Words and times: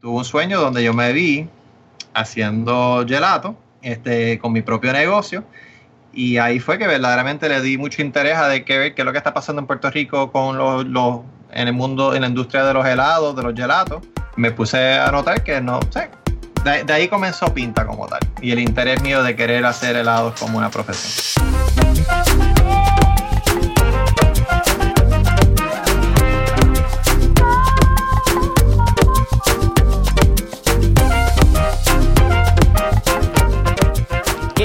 tuve 0.00 0.16
un 0.16 0.24
sueño 0.24 0.60
donde 0.60 0.82
yo 0.82 0.94
me 0.94 1.12
vi 1.12 1.48
haciendo 2.14 3.04
gelato 3.06 3.56
este, 3.82 4.38
con 4.38 4.52
mi 4.52 4.62
propio 4.62 4.92
negocio. 4.92 5.44
Y 6.12 6.38
ahí 6.38 6.58
fue 6.58 6.78
que 6.78 6.86
verdaderamente 6.86 7.48
le 7.48 7.60
di 7.60 7.78
mucho 7.78 8.02
interés 8.02 8.36
a 8.36 8.48
de 8.48 8.64
qué, 8.64 8.78
ver 8.78 8.94
qué 8.94 9.02
es 9.02 9.06
lo 9.06 9.12
que 9.12 9.18
está 9.18 9.32
pasando 9.32 9.60
en 9.60 9.66
Puerto 9.66 9.90
Rico 9.90 10.32
con 10.32 10.58
los, 10.58 10.84
los, 10.86 11.20
en 11.52 11.68
el 11.68 11.74
mundo, 11.74 12.14
en 12.14 12.22
la 12.22 12.28
industria 12.28 12.64
de 12.64 12.74
los 12.74 12.84
helados, 12.84 13.36
de 13.36 13.42
los 13.42 13.54
gelatos. 13.54 14.02
Me 14.36 14.50
puse 14.50 14.94
a 14.94 15.10
notar 15.12 15.44
que 15.44 15.60
no 15.60 15.78
sé. 15.90 16.10
De, 16.64 16.82
de 16.84 16.92
ahí 16.92 17.06
comenzó 17.06 17.52
Pinta 17.54 17.86
como 17.86 18.06
tal. 18.08 18.20
Y 18.42 18.50
el 18.50 18.58
interés 18.58 19.00
mío 19.02 19.22
de 19.22 19.36
querer 19.36 19.64
hacer 19.64 19.96
helados 19.96 20.38
como 20.40 20.58
una 20.58 20.70
profesión. 20.70 21.69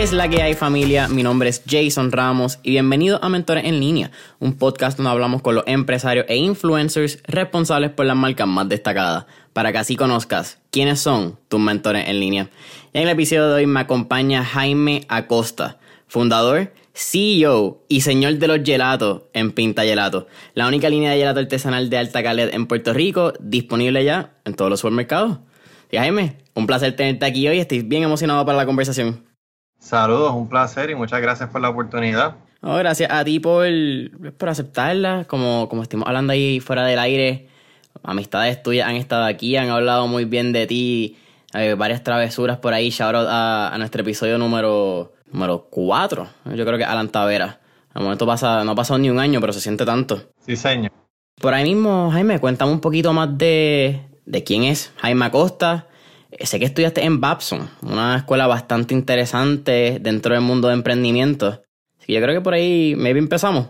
Es 0.06 0.14
la 0.14 0.30
que 0.30 0.44
hay 0.44 0.54
familia? 0.54 1.08
Mi 1.08 1.24
nombre 1.24 1.50
es 1.50 1.64
Jason 1.68 2.12
Ramos 2.12 2.60
y 2.62 2.70
bienvenido 2.70 3.18
a 3.24 3.30
Mentores 3.30 3.66
en 3.66 3.80
Línea, 3.80 4.12
un 4.38 4.56
podcast 4.56 4.98
donde 4.98 5.10
hablamos 5.10 5.42
con 5.42 5.56
los 5.56 5.64
empresarios 5.66 6.28
e 6.30 6.36
influencers 6.36 7.24
responsables 7.24 7.90
por 7.90 8.06
las 8.06 8.16
marcas 8.16 8.48
más 8.48 8.70
destacadas, 8.70 9.26
para 9.52 9.72
que 9.72 9.80
así 9.80 9.96
conozcas 9.96 10.60
quiénes 10.70 11.00
son 11.00 11.40
tus 11.48 11.60
mentores 11.60 12.08
en 12.08 12.20
línea. 12.20 12.52
En 12.94 13.02
el 13.02 13.10
episodio 13.10 13.48
de 13.48 13.56
hoy 13.56 13.66
me 13.66 13.80
acompaña 13.80 14.46
Jaime 14.46 15.06
Acosta, 15.08 15.80
fundador, 16.06 16.72
CEO 16.94 17.84
y 17.88 18.02
señor 18.02 18.36
de 18.36 18.48
los 18.48 18.60
gelatos 18.64 19.24
en 19.34 19.54
Pinta 19.54 19.82
Gelato, 19.86 20.28
la 20.54 20.68
única 20.68 20.88
línea 20.88 21.10
de 21.10 21.18
gelato 21.18 21.40
artesanal 21.40 21.90
de 21.90 21.98
alta 21.98 22.22
calidad 22.22 22.54
en 22.54 22.68
Puerto 22.68 22.94
Rico, 22.94 23.34
disponible 23.40 24.04
ya 24.04 24.36
en 24.46 24.54
todos 24.54 24.70
los 24.70 24.82
supermercados. 24.82 25.40
Y 25.92 25.98
Jaime, 25.98 26.38
un 26.54 26.68
placer 26.68 26.96
tenerte 26.96 27.26
aquí 27.26 27.48
hoy, 27.48 27.58
estoy 27.58 27.82
bien 27.82 28.04
emocionado 28.04 28.46
para 28.46 28.60
la 28.60 28.68
conversación. 28.68 29.35
Saludos, 29.80 30.34
un 30.34 30.50
placer 30.50 30.90
y 30.90 30.96
muchas 30.96 31.22
gracias 31.22 31.50
por 31.50 31.62
la 31.62 31.70
oportunidad. 31.70 32.36
gracias 32.62 33.12
a 33.12 33.24
ti 33.24 33.40
por, 33.40 33.66
por 34.38 34.50
aceptarla. 34.50 35.26
Como, 35.26 35.70
como 35.70 35.84
estuvimos 35.84 36.08
hablando 36.08 36.34
ahí 36.34 36.60
fuera 36.60 36.84
del 36.86 37.00
aire, 37.00 37.48
amistades 38.04 38.62
tuyas 38.64 38.88
han 38.88 38.96
estado 38.96 39.26
aquí, 39.26 39.56
han 39.58 39.70
hablado 39.70 40.08
muy 40.08 40.26
bien 40.26 40.52
de 40.54 40.68
ti, 40.68 41.18
Hay 41.54 41.74
varias 41.74 42.04
travesuras 42.04 42.58
por 42.58 42.74
ahí. 42.74 42.90
Shout 42.90 43.16
out 43.16 43.28
a, 43.30 43.76
nuestro 43.78 44.02
episodio 44.02 44.38
número, 44.38 45.14
número 45.32 45.68
4. 45.70 46.28
Yo 46.56 46.66
creo 46.66 46.78
que 46.78 46.86
Alan 46.86 47.10
Tavera. 47.10 47.60
Al 47.94 48.04
momento 48.04 48.26
pasa, 48.26 48.64
no 48.64 48.72
ha 48.72 48.76
pasado 48.76 48.98
ni 48.98 49.10
un 49.10 49.20
año, 49.20 49.40
pero 49.40 49.54
se 49.54 49.62
siente 49.62 49.86
tanto. 49.86 50.32
Sí, 50.46 50.56
señor. 50.56 50.92
Por 51.40 51.54
ahí 51.54 51.64
mismo, 51.64 52.10
Jaime, 52.12 52.40
cuéntame 52.40 52.72
un 52.72 52.82
poquito 52.82 53.14
más 53.14 53.38
de, 53.38 54.02
de 54.26 54.44
quién 54.44 54.64
es 54.64 54.92
Jaime 54.98 55.26
Acosta 55.26 55.88
sé 56.42 56.60
que 56.60 56.66
estudiaste 56.66 57.04
en 57.04 57.22
Babson, 57.22 57.70
una 57.82 58.18
escuela 58.18 58.48
bastante 58.48 58.94
interesante 58.94 60.00
dentro 60.02 60.34
del 60.34 60.44
mundo 60.44 60.68
de 60.68 60.74
emprendimiento. 60.74 61.64
Así 61.98 62.08
que 62.08 62.14
yo 62.14 62.22
creo 62.22 62.36
que 62.36 62.42
por 62.42 62.54
ahí 62.54 62.96
maybe 62.98 63.20
empezamos. 63.20 63.70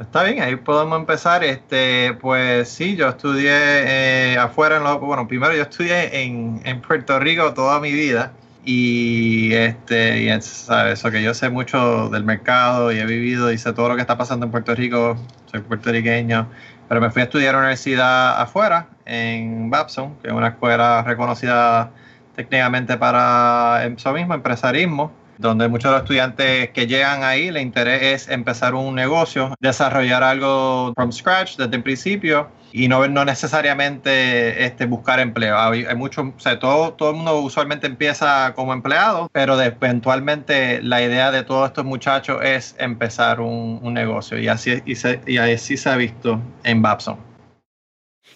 Está 0.00 0.22
bien, 0.22 0.40
ahí 0.40 0.56
podemos 0.56 0.98
empezar. 0.98 1.44
Este, 1.44 2.14
pues 2.20 2.68
sí, 2.70 2.96
yo 2.96 3.08
estudié 3.08 3.52
eh, 3.52 4.38
afuera, 4.38 4.78
en 4.78 4.84
lo, 4.84 4.98
bueno, 4.98 5.28
primero 5.28 5.54
yo 5.54 5.62
estudié 5.62 6.22
en, 6.22 6.62
en, 6.64 6.80
Puerto 6.80 7.18
Rico 7.20 7.52
toda 7.52 7.80
mi 7.80 7.92
vida 7.92 8.32
y 8.64 9.52
este, 9.54 10.22
y 10.22 10.42
¿sabes? 10.42 10.98
eso 10.98 11.10
que 11.10 11.22
yo 11.22 11.34
sé 11.34 11.48
mucho 11.48 12.08
del 12.10 12.24
mercado 12.24 12.92
y 12.92 12.98
he 12.98 13.06
vivido 13.06 13.50
y 13.52 13.58
sé 13.58 13.72
todo 13.72 13.88
lo 13.88 13.94
que 13.94 14.02
está 14.02 14.18
pasando 14.18 14.46
en 14.46 14.52
Puerto 14.52 14.74
Rico. 14.74 15.16
Soy 15.46 15.60
puertorriqueño, 15.60 16.48
pero 16.88 17.00
me 17.00 17.10
fui 17.10 17.22
a 17.22 17.24
estudiar 17.24 17.54
a 17.54 17.58
la 17.58 17.64
universidad 17.64 18.40
afuera, 18.40 18.88
en 19.04 19.70
Babson, 19.70 20.16
que 20.22 20.28
es 20.28 20.34
una 20.34 20.48
escuela 20.48 21.02
reconocida 21.02 21.90
técnicamente 22.36 22.96
para 22.96 23.84
eso 23.84 24.12
mismo, 24.12 24.34
empresarismo, 24.34 25.12
donde 25.40 25.68
muchos 25.68 25.90
de 25.90 25.96
los 25.96 26.02
estudiantes 26.02 26.70
que 26.70 26.86
llegan 26.86 27.24
ahí, 27.24 27.48
el 27.48 27.56
interés 27.56 28.02
es 28.02 28.28
empezar 28.28 28.74
un 28.74 28.94
negocio, 28.94 29.54
desarrollar 29.60 30.22
algo 30.22 30.92
from 30.94 31.12
scratch 31.12 31.56
desde 31.56 31.76
el 31.76 31.82
principio 31.82 32.48
y 32.72 32.88
no, 32.88 33.06
no 33.08 33.24
necesariamente 33.24 34.64
este, 34.64 34.86
buscar 34.86 35.18
empleo. 35.18 35.58
Hay, 35.58 35.84
mucho, 35.96 36.34
o 36.36 36.40
sea, 36.40 36.58
todo, 36.58 36.92
todo 36.92 37.10
el 37.10 37.16
mundo 37.16 37.40
usualmente 37.40 37.86
empieza 37.86 38.52
como 38.54 38.72
empleado, 38.72 39.28
pero 39.32 39.60
eventualmente 39.60 40.82
la 40.82 41.02
idea 41.02 41.30
de 41.30 41.42
todos 41.42 41.68
estos 41.68 41.84
muchachos 41.84 42.38
es 42.42 42.76
empezar 42.78 43.40
un, 43.40 43.80
negocio 43.90 44.38
y 44.38 44.46
así, 44.46 44.82
y, 44.86 44.94
y 45.26 45.38
así 45.38 45.76
se 45.76 45.88
ha 45.88 45.96
visto 45.96 46.40
en 46.62 46.80
Babson. 46.80 47.16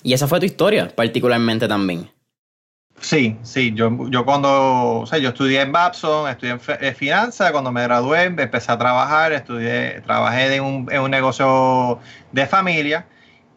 Y 0.03 0.14
esa 0.14 0.26
fue 0.26 0.41
tu 0.41 0.47
historia, 0.47 0.88
particularmente 0.94 1.69
también. 1.69 2.13
Sí, 3.00 3.37
sí, 3.43 3.72
yo, 3.75 4.09
yo 4.09 4.25
cuando, 4.25 5.00
o 5.00 5.06
sea, 5.06 5.19
yo 5.19 5.31
estudié 5.31 5.60
en 5.60 5.72
Babson, 5.72 6.28
estudié 6.28 6.53
en, 6.53 6.60
en 6.81 6.94
finanzas, 6.94 7.53
cuando 7.53 7.71
me 7.71 7.82
gradué 7.82 8.25
empecé 8.25 8.72
a 8.72 8.78
trabajar, 8.78 9.32
estudié, 9.32 10.00
trabajé 10.03 10.55
en 10.56 10.65
un, 10.65 10.93
en 10.93 11.03
un 11.03 11.10
negocio 11.10 11.99
de 12.32 12.47
familia 12.47 13.06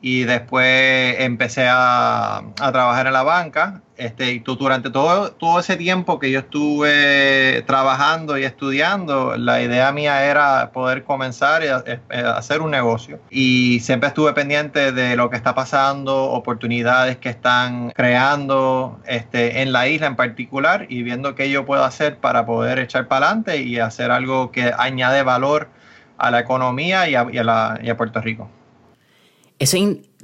y 0.02 0.24
después 0.24 1.16
empecé 1.20 1.68
a, 1.70 2.44
trabajar 2.56 3.08
en 3.08 3.14
la 3.14 3.24
banca. 3.24 3.82
Este, 3.98 4.32
y 4.32 4.40
durante 4.40 4.92
todo, 4.92 5.32
todo 5.32 5.60
ese 5.60 5.76
tiempo 5.76 6.20
que 6.20 6.30
yo 6.30 6.40
estuve 6.40 7.64
trabajando 7.66 8.38
y 8.38 8.44
estudiando, 8.44 9.36
la 9.38 9.62
idea 9.62 9.92
mía 9.92 10.24
era 10.26 10.72
poder 10.72 11.04
comenzar 11.04 11.64
a, 11.64 11.84
a, 12.16 12.38
hacer 12.38 12.62
un 12.62 12.70
negocio. 12.70 13.20
Y 13.32 13.80
siempre 13.80 14.10
estuve 14.10 14.34
pendiente 14.34 14.92
de 14.92 15.16
lo 15.16 15.32
que 15.32 15.36
está 15.36 15.56
pasando, 15.56 16.26
oportunidades 16.26 17.18
que 17.18 17.30
están 17.30 17.90
creando 17.92 19.00
este, 19.08 19.62
en 19.62 19.72
la 19.72 19.88
isla 19.88 20.08
en 20.08 20.16
particular 20.16 20.86
y 20.90 21.02
viendo 21.02 21.34
qué 21.34 21.50
yo 21.50 21.66
puedo 21.66 21.84
hacer 21.84 22.18
para 22.18 22.46
poder 22.46 22.78
echar 22.78 23.08
para 23.08 23.28
adelante 23.28 23.62
y 23.64 23.80
hacer 23.80 24.12
algo 24.12 24.52
que 24.52 24.72
añade 24.78 25.24
valor 25.24 25.70
a 26.18 26.30
la 26.30 26.40
economía 26.40 27.10
y 27.10 27.16
a, 27.16 27.28
y 27.32 27.38
a, 27.38 27.44
la, 27.44 27.80
y 27.82 27.90
a 27.90 27.98
Puerto 27.98 28.22
Rico. 28.22 28.50
Eso 29.60 29.78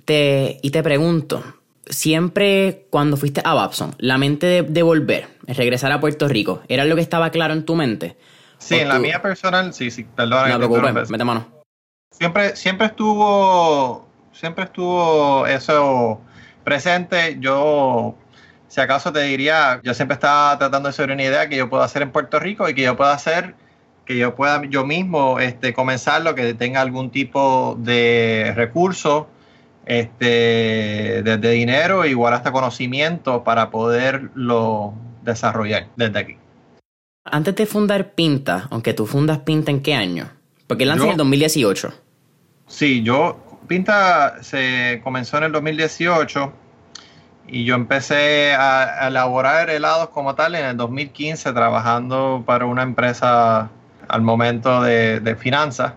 te, 0.05 0.59
y 0.61 0.69
te 0.69 0.83
pregunto, 0.83 1.43
siempre 1.87 2.87
cuando 2.89 3.17
fuiste 3.17 3.41
a 3.43 3.53
Babson, 3.53 3.95
la 3.97 4.17
mente 4.17 4.63
de, 4.63 4.83
volver, 4.83 5.27
regresar 5.47 5.91
a 5.91 5.99
Puerto 5.99 6.27
Rico, 6.27 6.61
¿era 6.67 6.85
lo 6.85 6.95
que 6.95 7.01
estaba 7.01 7.29
claro 7.29 7.53
en 7.53 7.65
tu 7.65 7.75
mente? 7.75 8.17
Sí, 8.57 8.75
en 8.75 8.87
la 8.87 8.99
mía 8.99 9.21
personal, 9.21 9.73
sí, 9.73 9.91
sí, 9.91 10.05
perdón. 10.05 10.49
No 10.49 10.59
te 10.59 10.67
preocupes, 10.67 11.09
mete 11.09 11.23
mano. 11.23 11.47
Siempre, 12.11 12.55
siempre 12.55 12.87
estuvo, 12.87 14.07
siempre 14.31 14.65
estuvo 14.65 15.45
eso 15.47 16.21
presente. 16.63 17.37
Yo, 17.39 18.15
si 18.67 18.79
acaso 18.79 19.11
te 19.11 19.21
diría, 19.21 19.81
yo 19.83 19.93
siempre 19.93 20.15
estaba 20.15 20.57
tratando 20.57 20.87
de 20.87 20.91
hacer 20.91 21.11
una 21.11 21.23
idea 21.23 21.49
que 21.49 21.57
yo 21.57 21.69
puedo 21.69 21.83
hacer 21.83 22.01
en 22.03 22.11
Puerto 22.11 22.39
Rico 22.39 22.69
y 22.69 22.73
que 22.73 22.83
yo 22.83 22.95
pueda 22.95 23.13
hacer 23.13 23.55
que 24.05 24.17
yo 24.17 24.35
pueda 24.35 24.61
yo 24.65 24.85
mismo 24.85 25.39
este, 25.39 25.73
comenzarlo, 25.73 26.35
que 26.35 26.53
tenga 26.53 26.81
algún 26.81 27.09
tipo 27.09 27.77
de 27.79 28.53
recurso, 28.55 29.27
este, 29.85 31.21
desde 31.23 31.51
dinero, 31.51 32.05
igual 32.05 32.33
hasta 32.33 32.51
conocimiento 32.51 33.43
para 33.43 33.69
poderlo 33.69 34.93
desarrollar 35.23 35.87
desde 35.95 36.19
aquí. 36.19 36.37
Antes 37.25 37.55
de 37.55 37.65
fundar 37.65 38.13
Pinta, 38.13 38.67
aunque 38.69 38.93
tú 38.93 39.05
fundas 39.05 39.39
Pinta 39.39 39.71
en 39.71 39.81
qué 39.81 39.95
año? 39.95 40.29
Porque 40.67 40.85
lanzó 40.85 41.05
en 41.05 41.11
el 41.11 41.17
2018. 41.17 41.93
Sí, 42.67 43.03
yo, 43.03 43.59
Pinta 43.67 44.43
se 44.43 45.01
comenzó 45.03 45.37
en 45.37 45.43
el 45.45 45.51
2018 45.51 46.53
y 47.47 47.65
yo 47.65 47.75
empecé 47.75 48.53
a, 48.53 49.07
elaborar 49.07 49.69
helados 49.69 50.09
como 50.09 50.35
tal 50.35 50.55
en 50.55 50.65
el 50.65 50.77
2015 50.77 51.53
trabajando 51.53 52.43
para 52.45 52.65
una 52.65 52.83
empresa 52.83 53.69
al 54.07 54.21
momento 54.21 54.81
de, 54.81 55.35
finanzas 55.39 55.93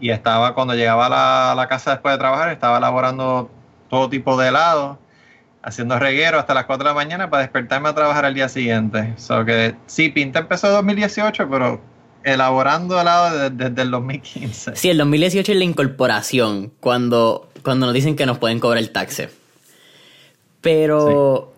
y 0.00 0.10
estaba 0.10 0.54
cuando 0.54 0.74
llegaba 0.74 1.06
a 1.06 1.54
la, 1.54 1.68
casa 1.68 1.92
después 1.92 2.14
de 2.14 2.18
trabajar, 2.18 2.50
estaba 2.50 2.78
elaborando 2.78 3.50
todo 3.88 4.08
tipo 4.08 4.36
de 4.36 4.48
helados, 4.48 4.98
haciendo 5.62 5.98
reguero 5.98 6.38
hasta 6.38 6.54
las 6.54 6.66
4 6.66 6.84
de 6.84 6.90
la 6.90 6.94
mañana 6.94 7.30
para 7.30 7.42
despertarme 7.42 7.88
a 7.88 7.94
trabajar 7.94 8.24
al 8.24 8.34
día 8.34 8.48
siguiente. 8.48 9.14
So 9.16 9.44
que 9.44 9.74
sí, 9.86 10.10
Pinta 10.10 10.40
empezó 10.40 10.68
en 10.68 10.74
2018, 10.74 11.48
pero 11.50 11.80
elaborando 12.24 13.00
helado 13.00 13.50
desde, 13.50 13.82
el 13.82 13.90
2015. 13.90 14.76
Sí, 14.76 14.90
el 14.90 14.98
2018 14.98 15.52
es 15.52 15.58
la 15.58 15.64
incorporación, 15.64 16.72
cuando, 16.80 17.48
cuando 17.62 17.86
nos 17.86 17.94
dicen 17.94 18.16
que 18.16 18.26
nos 18.26 18.38
pueden 18.38 18.60
cobrar 18.60 18.78
el 18.78 18.90
taxe. 18.90 19.30
Pero, 20.60 21.54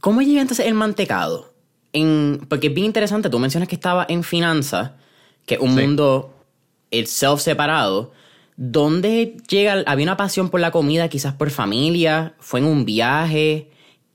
¿cómo 0.00 0.22
llega 0.22 0.40
entonces 0.40 0.66
el 0.66 0.74
mantecado? 0.74 1.52
En, 1.92 2.46
porque 2.48 2.68
es 2.68 2.74
bien 2.74 2.86
interesante, 2.86 3.28
tú 3.28 3.38
mencionas 3.38 3.68
que 3.68 3.74
estaba 3.74 4.06
en 4.08 4.22
finanzas 4.22 4.92
que 5.44 5.58
un 5.58 5.74
mundo 5.74 6.32
itself 6.92 7.40
separado. 7.40 8.12
¿Dónde 8.56 9.36
llega? 9.48 9.82
¿Había 9.86 10.04
una 10.04 10.16
pasión 10.16 10.50
por 10.50 10.60
la 10.60 10.70
comida, 10.70 11.08
quizás 11.08 11.34
por 11.34 11.50
familia? 11.50 12.34
¿Fue 12.38 12.60
en 12.60 12.66
un 12.66 12.84
viaje? 12.84 13.70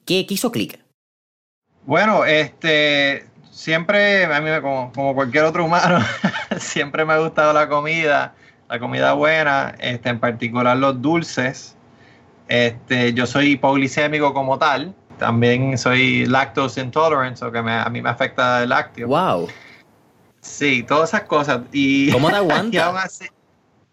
¿Qué, 0.06 0.25
hizo 0.29 0.51
clic? 0.51 0.79
Bueno, 1.85 2.24
este, 2.24 3.25
siempre, 3.51 4.25
a 4.25 4.39
mí 4.39 4.50
como, 4.62 4.91
como 4.94 5.15
cualquier 5.15 5.45
otro 5.45 5.65
humano, 5.65 6.00
siempre 6.57 7.03
me 7.03 7.13
ha 7.13 7.18
gustado 7.18 7.51
la 7.51 7.68
comida, 7.68 8.35
la 8.69 8.79
comida 8.79 9.13
buena, 9.13 9.75
este, 9.79 10.09
en 10.09 10.19
particular 10.19 10.77
los 10.77 11.01
dulces. 11.01 11.75
Este, 12.47 13.13
yo 13.13 13.25
soy 13.25 13.51
hipoglicémico 13.51 14.33
como 14.33 14.57
tal, 14.57 14.95
también 15.18 15.77
soy 15.77 16.25
lactose 16.25 16.79
intolerant, 16.79 17.41
o 17.41 17.51
que 17.51 17.57
a 17.57 17.89
mí 17.89 18.01
me 18.01 18.09
afecta 18.09 18.63
el 18.63 18.69
lácteo. 18.69 19.07
Wow. 19.07 19.50
Sí, 20.48 20.84
todas 20.84 21.10
esas 21.10 21.24
cosas. 21.24 21.62
Y, 21.72 22.12
¿Cómo 22.12 22.30
te 22.30 22.36
aguantas? 22.38 23.22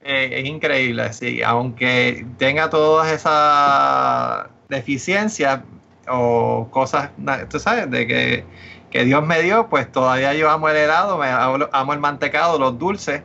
Eh, 0.00 0.40
es 0.40 0.46
increíble, 0.46 1.12
sí. 1.12 1.42
Aunque 1.42 2.26
tenga 2.38 2.70
todas 2.70 3.10
esas 3.10 4.46
deficiencias 4.68 5.60
o 6.08 6.68
cosas, 6.70 7.10
tú 7.50 7.58
sabes, 7.58 7.90
de 7.90 8.06
que, 8.06 9.04
Dios 9.04 9.26
me 9.26 9.42
dio, 9.42 9.68
pues 9.68 9.90
todavía 9.90 10.34
yo 10.34 10.48
amo 10.48 10.68
el 10.68 10.76
helado, 10.76 11.18
me, 11.18 11.26
amo 11.28 11.92
el 11.92 11.98
mantecado, 11.98 12.58
los 12.58 12.78
dulces. 12.78 13.22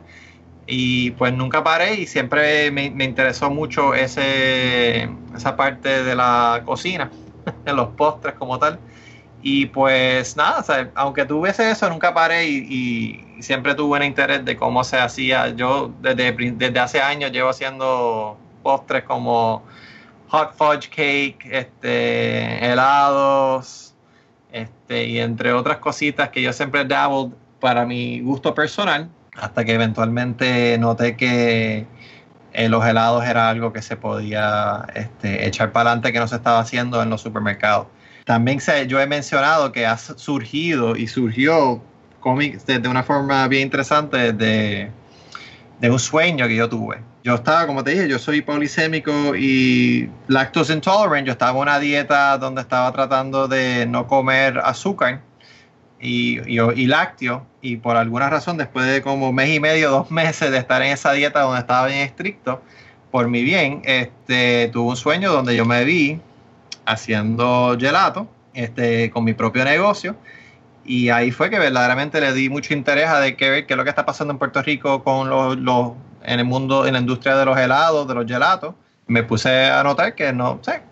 Y 0.66 1.12
pues 1.12 1.32
nunca 1.32 1.64
paré 1.64 1.94
y 1.94 2.06
siempre 2.06 2.70
me, 2.70 2.86
interesó 2.86 3.50
mucho 3.50 3.94
ese, 3.94 5.08
esa 5.34 5.56
parte 5.56 6.02
de 6.04 6.14
la 6.14 6.62
cocina, 6.64 7.10
en 7.64 7.76
los 7.76 7.88
postres 7.90 8.34
como 8.34 8.58
tal. 8.58 8.78
Y 9.42 9.66
pues 9.66 10.36
nada, 10.36 10.90
aunque 10.94 11.24
tuviese 11.24 11.70
eso, 11.70 11.88
nunca 11.88 12.12
paré 12.12 12.46
y, 12.48 13.26
siempre 13.40 13.74
tuve 13.74 13.96
un 13.96 14.04
interés 14.04 14.44
de 14.44 14.56
cómo 14.56 14.84
se 14.84 14.98
hacía. 14.98 15.48
Yo 15.48 15.92
desde, 16.02 16.32
desde 16.32 16.78
hace 16.78 17.00
años 17.00 17.32
llevo 17.32 17.48
haciendo 17.48 18.36
postres 18.62 19.04
como 19.04 19.62
hot 20.28 20.54
fudge 20.54 20.90
cake, 20.90 21.48
este, 21.50 22.64
helados, 22.64 23.94
este, 24.52 25.06
y 25.06 25.18
entre 25.20 25.52
otras 25.52 25.78
cositas 25.78 26.28
que 26.28 26.42
yo 26.42 26.52
siempre 26.52 26.84
dabbled 26.84 27.32
para 27.60 27.86
mi 27.86 28.20
gusto 28.20 28.54
personal, 28.54 29.08
hasta 29.36 29.64
que 29.64 29.74
eventualmente 29.74 30.76
noté 30.78 31.16
que 31.16 31.86
eh, 32.52 32.68
los 32.68 32.84
helados 32.84 33.24
era 33.24 33.48
algo 33.48 33.72
que 33.72 33.82
se 33.82 33.96
podía 33.96 34.86
este, 34.94 35.46
echar 35.46 35.72
para 35.72 35.90
adelante 35.90 36.12
que 36.12 36.18
no 36.18 36.28
se 36.28 36.36
estaba 36.36 36.60
haciendo 36.60 37.02
en 37.02 37.10
los 37.10 37.20
supermercados. 37.20 37.86
También 38.30 38.60
yo 38.86 39.00
he 39.00 39.08
mencionado 39.08 39.72
que 39.72 39.84
ha 39.86 39.98
surgido 39.98 40.94
y 40.94 41.08
surgió 41.08 41.82
cómics 42.20 42.64
de, 42.64 42.78
una 42.88 43.02
forma 43.02 43.48
bien 43.48 43.62
interesante 43.62 44.32
de, 44.32 44.88
de 45.80 45.90
un 45.90 45.98
sueño 45.98 46.46
que 46.46 46.54
yo 46.54 46.68
tuve. 46.68 47.00
Yo 47.24 47.34
estaba, 47.34 47.66
como 47.66 47.82
te 47.82 47.90
dije, 47.90 48.08
yo 48.08 48.20
soy 48.20 48.40
polisémico 48.40 49.34
y 49.34 50.08
lactose 50.28 50.72
intolerant. 50.72 51.26
Yo 51.26 51.32
estaba 51.32 51.50
en 51.50 51.56
una 51.56 51.80
dieta 51.80 52.38
donde 52.38 52.60
estaba 52.60 52.92
tratando 52.92 53.48
de 53.48 53.86
no 53.86 54.06
comer 54.06 54.58
azúcar 54.58 55.22
y, 56.00 56.38
y, 56.46 56.86
lácteo. 56.86 57.44
Y 57.60 57.78
por 57.78 57.96
alguna 57.96 58.30
razón, 58.30 58.58
después 58.58 58.86
de 58.86 59.02
como 59.02 59.32
mes 59.32 59.56
y 59.56 59.58
medio, 59.58 59.90
dos 59.90 60.12
meses 60.12 60.52
de 60.52 60.58
estar 60.58 60.80
en 60.82 60.92
esa 60.92 61.10
dieta 61.14 61.40
donde 61.40 61.58
estaba 61.58 61.88
bien 61.88 61.98
estricto, 61.98 62.62
por 63.10 63.26
mi 63.26 63.42
bien, 63.42 63.82
este, 63.86 64.68
tuve 64.72 64.90
un 64.90 64.96
sueño 64.96 65.32
donde 65.32 65.56
yo 65.56 65.64
me 65.64 65.84
vi 65.84 66.20
haciendo 66.84 67.76
gelato 67.78 68.28
este, 68.54 69.10
con 69.10 69.24
mi 69.24 69.32
propio 69.32 69.64
negocio. 69.64 70.16
Y 70.84 71.10
ahí 71.10 71.30
fue 71.30 71.50
que 71.50 71.58
verdaderamente 71.58 72.20
le 72.20 72.32
di 72.32 72.48
mucho 72.48 72.74
interés 72.74 73.08
a 73.08 73.20
de 73.20 73.36
qué, 73.36 73.64
qué 73.66 73.74
es 73.74 73.76
lo 73.76 73.84
que 73.84 73.90
está 73.90 74.06
pasando 74.06 74.32
en 74.32 74.38
Puerto 74.38 74.62
Rico 74.62 75.04
con 75.04 75.28
los, 75.28 75.56
los, 75.56 75.92
en 76.22 76.40
el 76.40 76.46
mundo, 76.46 76.86
en 76.86 76.94
la 76.94 77.00
industria 77.00 77.36
de 77.36 77.44
los 77.44 77.56
helados, 77.58 78.08
de 78.08 78.14
los 78.14 78.26
gelatos. 78.26 78.74
Me 79.06 79.22
puse 79.22 79.66
a 79.66 79.82
notar 79.82 80.14
que 80.14 80.32
no 80.32 80.58
sé. 80.62 80.82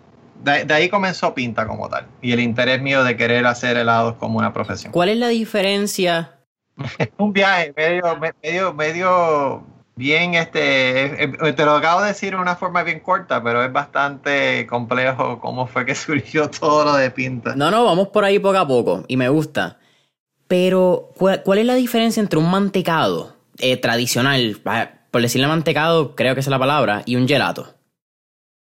De, 0.43 0.73
ahí 0.73 0.89
comenzó 0.89 1.33
Pinta 1.33 1.67
como 1.67 1.89
tal. 1.89 2.07
Y 2.21 2.31
el 2.31 2.39
interés 2.39 2.81
mío 2.81 3.03
de 3.03 3.17
querer 3.17 3.45
hacer 3.45 3.77
helados 3.77 4.15
como 4.15 4.37
una 4.37 4.53
profesión. 4.53 4.91
¿Cuál 4.91 5.09
es 5.09 5.17
la 5.17 5.27
diferencia? 5.29 6.39
un 7.17 7.33
viaje 7.33 7.73
medio, 7.75 8.17
medio, 8.41 8.73
medio 8.73 9.63
bien, 9.99 10.33
este, 10.33 11.27
te 11.55 11.65
lo 11.65 11.73
acabo 11.73 12.01
de 12.01 12.07
decir 12.07 12.31
de 12.31 12.41
una 12.41 12.55
forma 12.55 12.81
bien 12.83 13.01
corta, 13.01 13.43
pero 13.43 13.63
es 13.63 13.71
bastante 13.71 14.65
complejo 14.65 15.39
cómo 15.39 15.67
fue 15.67 15.85
que 15.85 15.93
surgió 15.95 16.49
todo 16.49 16.85
lo 16.85 16.95
de 16.95 17.11
pinta. 17.11 17.55
No, 17.55 17.69
no, 17.69 17.83
vamos 17.83 18.07
por 18.07 18.23
ahí 18.23 18.39
poco 18.39 18.57
a 18.57 18.67
poco 18.67 19.03
y 19.07 19.17
me 19.17 19.29
gusta. 19.29 19.77
Pero, 20.47 21.11
¿cuál, 21.15 21.59
es 21.59 21.65
la 21.65 21.75
diferencia 21.75 22.21
entre 22.21 22.39
un 22.39 22.49
mantecado 22.49 23.35
eh, 23.59 23.77
tradicional, 23.77 24.59
por 25.11 25.21
decirle 25.21 25.45
mantecado, 25.45 26.15
creo 26.15 26.33
que 26.33 26.39
es 26.39 26.47
la 26.47 26.57
palabra, 26.57 27.03
y 27.05 27.17
un 27.17 27.27
gelato? 27.27 27.75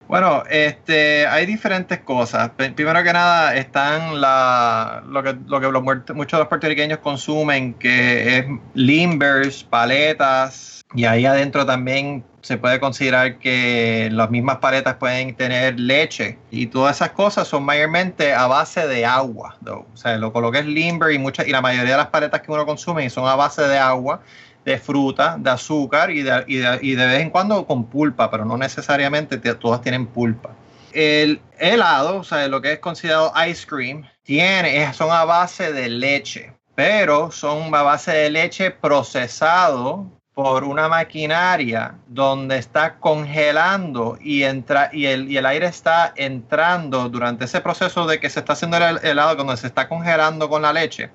Bueno, 0.08 0.42
este, 0.48 1.26
hay 1.26 1.44
diferentes 1.44 2.00
cosas. 2.00 2.50
Primero 2.56 3.02
que 3.04 3.12
nada 3.12 3.54
están 3.56 4.20
la, 4.20 5.02
lo 5.06 5.22
que, 5.22 5.36
lo 5.46 5.60
que 5.60 6.14
muchos 6.14 6.38
de 6.38 6.38
los 6.38 6.48
puertorriqueños 6.48 6.98
consumen, 7.00 7.74
que 7.74 8.38
es 8.38 8.46
limbers, 8.72 9.64
paletas, 9.64 10.78
y 10.94 11.04
ahí 11.04 11.26
adentro 11.26 11.66
también 11.66 12.24
se 12.40 12.56
puede 12.56 12.80
considerar 12.80 13.38
que 13.38 14.08
las 14.10 14.30
mismas 14.30 14.56
paletas 14.56 14.94
pueden 14.94 15.34
tener 15.34 15.78
leche 15.78 16.38
y 16.50 16.68
todas 16.68 16.96
esas 16.96 17.10
cosas 17.10 17.46
son 17.46 17.64
mayormente 17.64 18.32
a 18.32 18.46
base 18.46 18.86
de 18.86 19.04
agua. 19.04 19.58
O 19.66 19.96
sea, 19.96 20.16
lo, 20.16 20.54
es 20.54 20.64
limber 20.64 21.12
y, 21.12 21.18
muchas, 21.18 21.46
y 21.46 21.50
la 21.50 21.60
mayoría 21.60 21.92
de 21.92 21.98
las 21.98 22.06
paletas 22.06 22.40
que 22.40 22.50
uno 22.50 22.64
consume 22.64 23.10
son 23.10 23.28
a 23.28 23.34
base 23.34 23.68
de 23.68 23.76
agua, 23.76 24.22
de 24.68 24.78
fruta, 24.78 25.36
de 25.38 25.48
azúcar 25.48 26.10
y 26.10 26.22
de, 26.22 26.44
vez 26.44 27.20
en 27.22 27.30
cuando 27.30 27.66
con 27.66 27.86
pulpa, 27.86 28.30
pero 28.30 28.44
no 28.44 28.58
necesariamente 28.58 29.38
todas 29.54 29.80
tienen 29.80 30.06
pulpa. 30.06 30.50
El 30.92 31.40
helado, 31.58 32.18
o 32.18 32.24
sea, 32.24 32.46
lo 32.48 32.60
que 32.60 32.72
es 32.72 32.78
considerado 32.78 33.32
ice 33.48 33.66
cream, 33.66 34.04
tiene, 34.24 34.92
son 34.92 35.10
a 35.10 35.24
base 35.24 35.72
de 35.72 35.88
leche, 35.88 36.52
pero 36.74 37.30
son 37.30 37.74
a 37.74 37.82
base 37.82 38.12
de 38.12 38.28
leche 38.28 38.70
procesado 38.70 40.06
por 40.34 40.64
una 40.64 40.86
maquinaria 40.86 41.94
donde 42.06 42.58
está 42.58 42.98
congelando 42.98 44.18
y, 44.20 44.42
entra, 44.42 44.90
y 44.92 45.06
el 45.06 45.46
aire 45.46 45.66
está 45.66 46.12
entrando 46.14 47.08
durante 47.08 47.46
ese 47.46 47.62
proceso 47.62 48.06
de 48.06 48.20
que 48.20 48.28
se 48.28 48.40
está 48.40 48.52
haciendo 48.52 48.76
el 48.76 48.98
helado, 49.02 49.34
cuando 49.34 49.56
se 49.56 49.66
está 49.66 49.88
congelando 49.88 50.50
con 50.50 50.60
la 50.60 50.74
leche, 50.74 51.10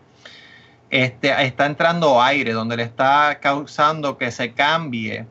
este, 0.94 1.44
está 1.44 1.66
entrando 1.66 2.22
aire, 2.22 2.54
donde 2.54 2.78
le 2.78 2.84
está 2.84 3.40
causando 3.42 4.18
que 4.18 4.32
se 4.32 4.54
cambie 4.54 5.26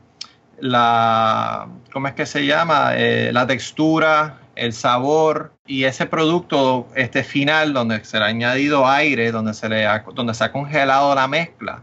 la, 0.58 1.68
¿cómo 1.92 2.08
es 2.08 2.14
que 2.14 2.26
se 2.26 2.46
llama? 2.46 2.92
Eh, 2.94 3.30
la 3.32 3.46
textura, 3.46 4.38
el 4.54 4.72
sabor 4.72 5.52
y 5.66 5.84
ese 5.84 6.06
producto 6.06 6.88
este 6.94 7.24
final 7.24 7.72
donde 7.72 8.04
se 8.04 8.18
le 8.18 8.24
ha 8.24 8.28
añadido 8.28 8.86
aire, 8.86 9.32
donde 9.32 9.54
se, 9.54 9.68
le 9.68 9.86
donde 10.14 10.34
se 10.34 10.44
ha 10.44 10.52
congelado 10.52 11.14
la 11.14 11.26
mezcla 11.28 11.82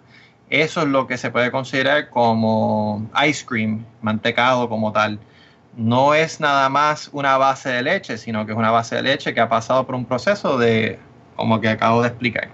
eso 0.49 0.81
es 0.81 0.87
lo 0.87 1.05
que 1.07 1.17
se 1.17 1.29
puede 1.29 1.51
considerar 1.51 2.09
como 2.09 3.07
ice 3.27 3.45
cream, 3.45 3.85
mantecado 4.01 4.67
como 4.67 4.91
tal. 4.91 5.19
No 5.77 6.15
es 6.15 6.39
nada 6.39 6.69
más 6.69 7.09
una 7.13 7.37
base 7.37 7.69
de 7.69 7.83
leche, 7.83 8.17
sino 8.17 8.45
que 8.45 8.53
es 8.53 8.57
una 8.57 8.71
base 8.71 8.95
de 8.95 9.03
leche 9.03 9.33
que 9.33 9.39
ha 9.39 9.49
pasado 9.49 9.85
por 9.85 9.95
un 9.95 10.05
proceso 10.05 10.57
de, 10.57 10.99
como 11.35 11.61
que 11.61 11.69
acabo 11.69 12.01
de 12.01 12.07
explicar. 12.07 12.49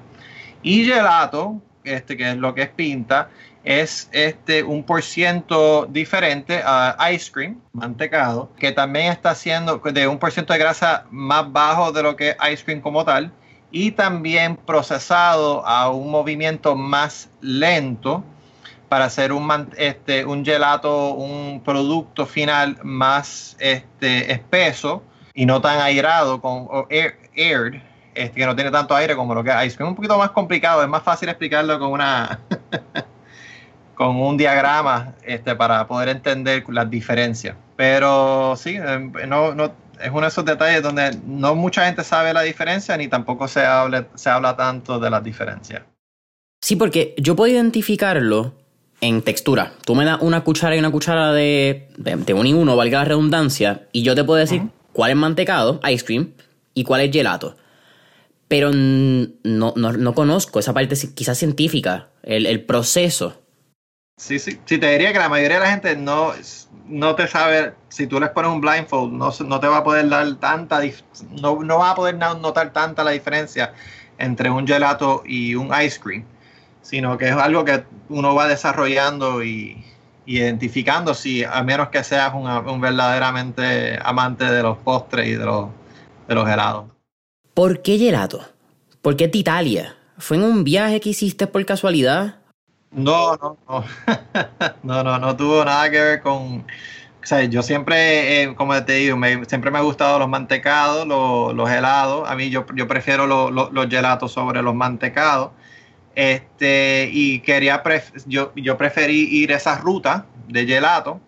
Y 0.65 0.83
gelato, 0.83 1.61
este, 1.83 2.17
que 2.17 2.31
es 2.31 2.37
lo 2.37 2.55
que 2.55 2.63
es 2.63 2.69
pinta, 2.69 3.29
es 3.63 4.09
este 4.11 4.63
un 4.63 4.83
por 4.83 5.03
ciento 5.03 5.85
diferente 5.85 6.59
a 6.65 6.97
ice 7.11 7.31
cream, 7.31 7.61
mantecado, 7.71 8.49
que 8.57 8.71
también 8.71 9.11
está 9.11 9.29
haciendo 9.29 9.77
de 9.77 10.07
un 10.07 10.17
por 10.17 10.33
de 10.33 10.57
grasa 10.57 11.05
más 11.11 11.51
bajo 11.51 11.91
de 11.91 12.01
lo 12.01 12.15
que 12.15 12.29
es 12.29 12.37
ice 12.51 12.65
cream 12.65 12.81
como 12.81 13.05
tal 13.05 13.31
y 13.69 13.91
también 13.91 14.55
procesado 14.55 15.63
a 15.67 15.91
un 15.91 16.09
movimiento 16.09 16.75
más 16.75 17.29
lento 17.41 18.23
para 18.89 19.05
hacer 19.05 19.33
un, 19.33 19.69
este, 19.77 20.25
un 20.25 20.43
gelato, 20.43 21.13
un 21.13 21.61
producto 21.63 22.25
final 22.25 22.79
más 22.81 23.55
este, 23.59 24.31
espeso 24.31 25.03
y 25.35 25.45
no 25.45 25.61
tan 25.61 25.79
airado, 25.79 26.41
con, 26.41 26.67
aired, 26.89 27.83
este, 28.15 28.39
que 28.39 28.45
no 28.45 28.55
tiene 28.55 28.71
tanto 28.71 28.95
aire 28.95 29.15
como 29.15 29.35
lo 29.35 29.43
que 29.43 29.51
hay. 29.51 29.67
Es 29.67 29.79
un 29.79 29.95
poquito 29.95 30.17
más 30.17 30.31
complicado, 30.31 30.81
es 30.81 30.89
más 30.89 31.03
fácil 31.03 31.29
explicarlo 31.29 31.77
con 31.79 31.91
una 31.91 32.39
con 33.95 34.15
un 34.17 34.37
diagrama 34.37 35.13
este, 35.23 35.55
para 35.55 35.87
poder 35.87 36.09
entender 36.09 36.63
las 36.69 36.89
diferencias. 36.89 37.55
Pero 37.75 38.55
sí, 38.57 38.77
eh, 38.77 39.27
no, 39.27 39.53
no, 39.53 39.71
es 40.01 40.09
uno 40.09 40.21
de 40.21 40.27
esos 40.27 40.45
detalles 40.45 40.83
donde 40.83 41.17
no 41.25 41.55
mucha 41.55 41.85
gente 41.85 42.03
sabe 42.03 42.33
la 42.33 42.41
diferencia 42.41 42.95
ni 42.97 43.07
tampoco 43.07 43.47
se, 43.47 43.65
hable, 43.65 44.05
se 44.15 44.29
habla 44.29 44.55
tanto 44.55 44.99
de 44.99 45.09
las 45.09 45.23
diferencias. 45.23 45.83
Sí, 46.61 46.75
porque 46.75 47.13
yo 47.17 47.35
puedo 47.35 47.53
identificarlo 47.53 48.53
en 49.01 49.21
textura. 49.21 49.73
Tú 49.85 49.95
me 49.95 50.05
das 50.05 50.19
una 50.21 50.43
cuchara 50.43 50.75
y 50.75 50.79
una 50.79 50.91
cuchara 50.91 51.31
de, 51.31 51.89
de, 51.97 52.33
un 52.33 52.47
y 52.47 52.53
uno, 52.53 52.75
valga 52.75 52.99
la 52.99 53.05
redundancia, 53.05 53.87
y 53.91 54.03
yo 54.03 54.15
te 54.15 54.23
puedo 54.23 54.39
decir 54.39 54.63
cuál 54.93 55.11
es 55.11 55.17
mantecado, 55.17 55.79
ice 55.87 56.05
cream, 56.05 56.31
y 56.73 56.83
cuál 56.83 57.01
es 57.01 57.11
gelato. 57.11 57.55
Pero 58.47 58.71
no, 58.73 59.73
no, 59.75 60.13
conozco 60.13 60.59
esa 60.59 60.73
parte 60.73 60.95
quizás 61.15 61.37
científica, 61.37 62.09
el, 62.23 62.45
el 62.45 62.63
proceso. 62.63 63.41
Sí, 64.17 64.39
sí. 64.39 64.59
Sí, 64.65 64.77
te 64.77 64.91
diría 64.91 65.11
que 65.11 65.19
la 65.19 65.29
mayoría 65.29 65.57
de 65.57 65.63
la 65.65 65.71
gente 65.71 65.95
no, 65.97 66.31
no 66.87 67.15
te 67.15 67.27
sabe, 67.27 67.73
si 67.89 68.07
tú 68.07 68.19
les 68.19 68.29
pones 68.29 68.51
un 68.51 68.61
blindfold, 68.61 69.11
no, 69.13 69.31
no 69.45 69.59
te 69.59 69.67
va 69.67 69.77
a 69.77 69.83
poder 69.83 70.07
dar 70.09 70.35
tanta, 70.35 70.79
no, 71.41 71.61
no 71.63 71.79
va 71.79 71.91
a 71.91 71.95
poder 71.95 72.15
notar 72.15 72.71
tanta 72.71 73.03
la 73.03 73.11
diferencia 73.11 73.73
entre 74.17 74.49
un 74.49 74.65
gelato 74.67 75.23
y 75.25 75.55
un 75.55 75.71
ice 75.81 75.99
cream, 75.99 76.23
sino 76.81 77.17
que 77.17 77.29
es 77.29 77.35
algo 77.35 77.65
que 77.65 77.83
uno 78.09 78.35
va 78.35 78.47
desarrollando 78.47 79.43
y, 79.43 79.83
identificando, 80.25 81.13
si 81.13 81.43
a 81.43 81.63
menos 81.63 81.89
que 81.89 82.03
seas 82.03 82.33
un, 82.33 82.81
verdaderamente 82.81 83.99
amante 84.03 84.45
de 84.45 84.63
los 84.63 84.77
postres 84.77 85.27
y 85.27 85.35
de 85.35 85.45
los, 85.45 85.69
de 86.27 86.35
los 86.35 86.49
helados. 86.49 86.94
¿Por 87.55 87.81
qué 87.81 87.97
gelato? 87.97 88.41
¿Por 89.01 89.15
qué 89.15 89.31
Italia? 89.33 89.95
¿Fue 90.17 90.35
en 90.35 90.43
un 90.43 90.65
viaje 90.65 90.99
que 90.99 91.07
hiciste 91.11 91.47
por 91.47 91.65
casualidad? 91.65 92.39
No, 92.91 93.37
no, 93.37 93.57
no. 93.69 93.85
no, 94.83 95.03
no, 95.05 95.17
no 95.19 95.37
tuvo 95.37 95.63
nada 95.63 95.89
que 95.89 96.01
ver 96.01 96.21
con. 96.21 96.59
O 96.59 96.65
sea, 97.25 97.45
yo 97.45 97.63
siempre, 97.63 98.43
eh, 98.43 98.55
como 98.55 98.83
te 98.83 98.95
digo, 98.95 99.17
siempre 99.47 99.71
me 99.71 99.77
ha 99.77 99.83
gustado 99.83 100.19
los 100.19 100.27
mantecados, 100.27 101.07
los, 101.07 101.69
helados. 101.71 102.29
A 102.29 102.35
mí 102.35 102.49
yo, 102.49 102.65
yo 102.75 102.89
prefiero 102.89 103.25
los 103.25 103.87
gelatos 103.89 104.33
sobre 104.33 104.61
los 104.61 104.75
mantecados. 104.75 105.51
Este, 106.13 107.09
y 107.09 107.39
quería, 107.39 107.81
yo, 108.25 108.51
yo 108.57 108.77
preferí 108.77 109.29
ir 109.31 109.53
esa 109.53 109.77
ruta 109.77 110.25
de 110.49 110.65
gelato. 110.65 111.21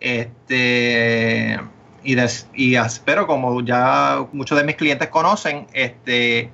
Este, 0.00 1.58
y, 2.04 2.16
y 2.54 2.76
pero 3.04 3.26
como 3.26 3.60
ya 3.62 4.26
muchos 4.32 4.58
de 4.58 4.64
mis 4.64 4.76
clientes 4.76 5.08
conocen, 5.08 5.66
este, 5.72 6.50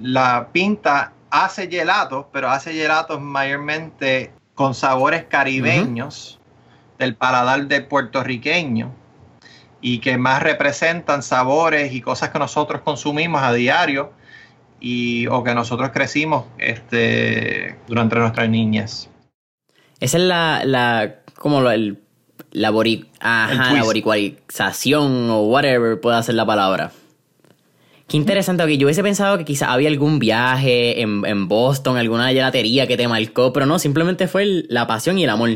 la 0.00 0.48
pinta 0.52 1.12
hace 1.30 1.68
gelatos, 1.68 2.26
pero 2.32 2.50
hace 2.50 2.72
gelatos 2.72 3.20
mayormente 3.20 4.32
con 4.54 4.74
sabores 4.74 5.24
caribeños 5.24 6.38
del 6.98 7.16
paladar 7.16 7.66
de 7.66 7.80
puertorriqueño 7.80 8.94
y 9.80 9.98
que 9.98 10.16
más 10.18 10.42
representan 10.42 11.22
sabores 11.22 11.92
y 11.92 12.00
cosas 12.00 12.30
que 12.30 12.38
nosotros 12.38 12.82
consumimos 12.82 13.42
a 13.42 13.52
diario 13.52 14.12
y, 14.78 15.26
o 15.28 15.42
que 15.42 15.54
nosotros 15.54 15.90
crecimos 15.90 16.44
este, 16.58 17.76
durante 17.88 18.16
nuestras 18.16 18.48
niñas. 18.48 19.08
Esa 20.00 20.18
es 20.18 20.24
la, 20.24 20.62
la 20.64 21.22
como 21.36 21.68
el, 21.70 22.01
la, 22.50 22.72
ajá, 23.20 23.72
la 23.74 23.84
o 23.84 25.42
whatever 25.46 26.00
pueda 26.00 26.22
ser 26.22 26.34
la 26.34 26.46
palabra. 26.46 26.92
Qué 28.08 28.16
interesante, 28.16 28.66
que 28.66 28.76
yo 28.76 28.86
hubiese 28.86 29.02
pensado 29.02 29.38
que 29.38 29.44
quizá 29.44 29.72
había 29.72 29.88
algún 29.88 30.18
viaje 30.18 31.00
en, 31.00 31.24
en, 31.24 31.48
Boston, 31.48 31.96
alguna 31.96 32.28
gelatería 32.28 32.86
que 32.86 32.96
te 32.96 33.08
marcó, 33.08 33.52
pero 33.52 33.64
no, 33.64 33.78
simplemente 33.78 34.28
fue 34.28 34.64
la 34.68 34.86
pasión 34.86 35.18
y 35.18 35.24
el 35.24 35.30
amor. 35.30 35.50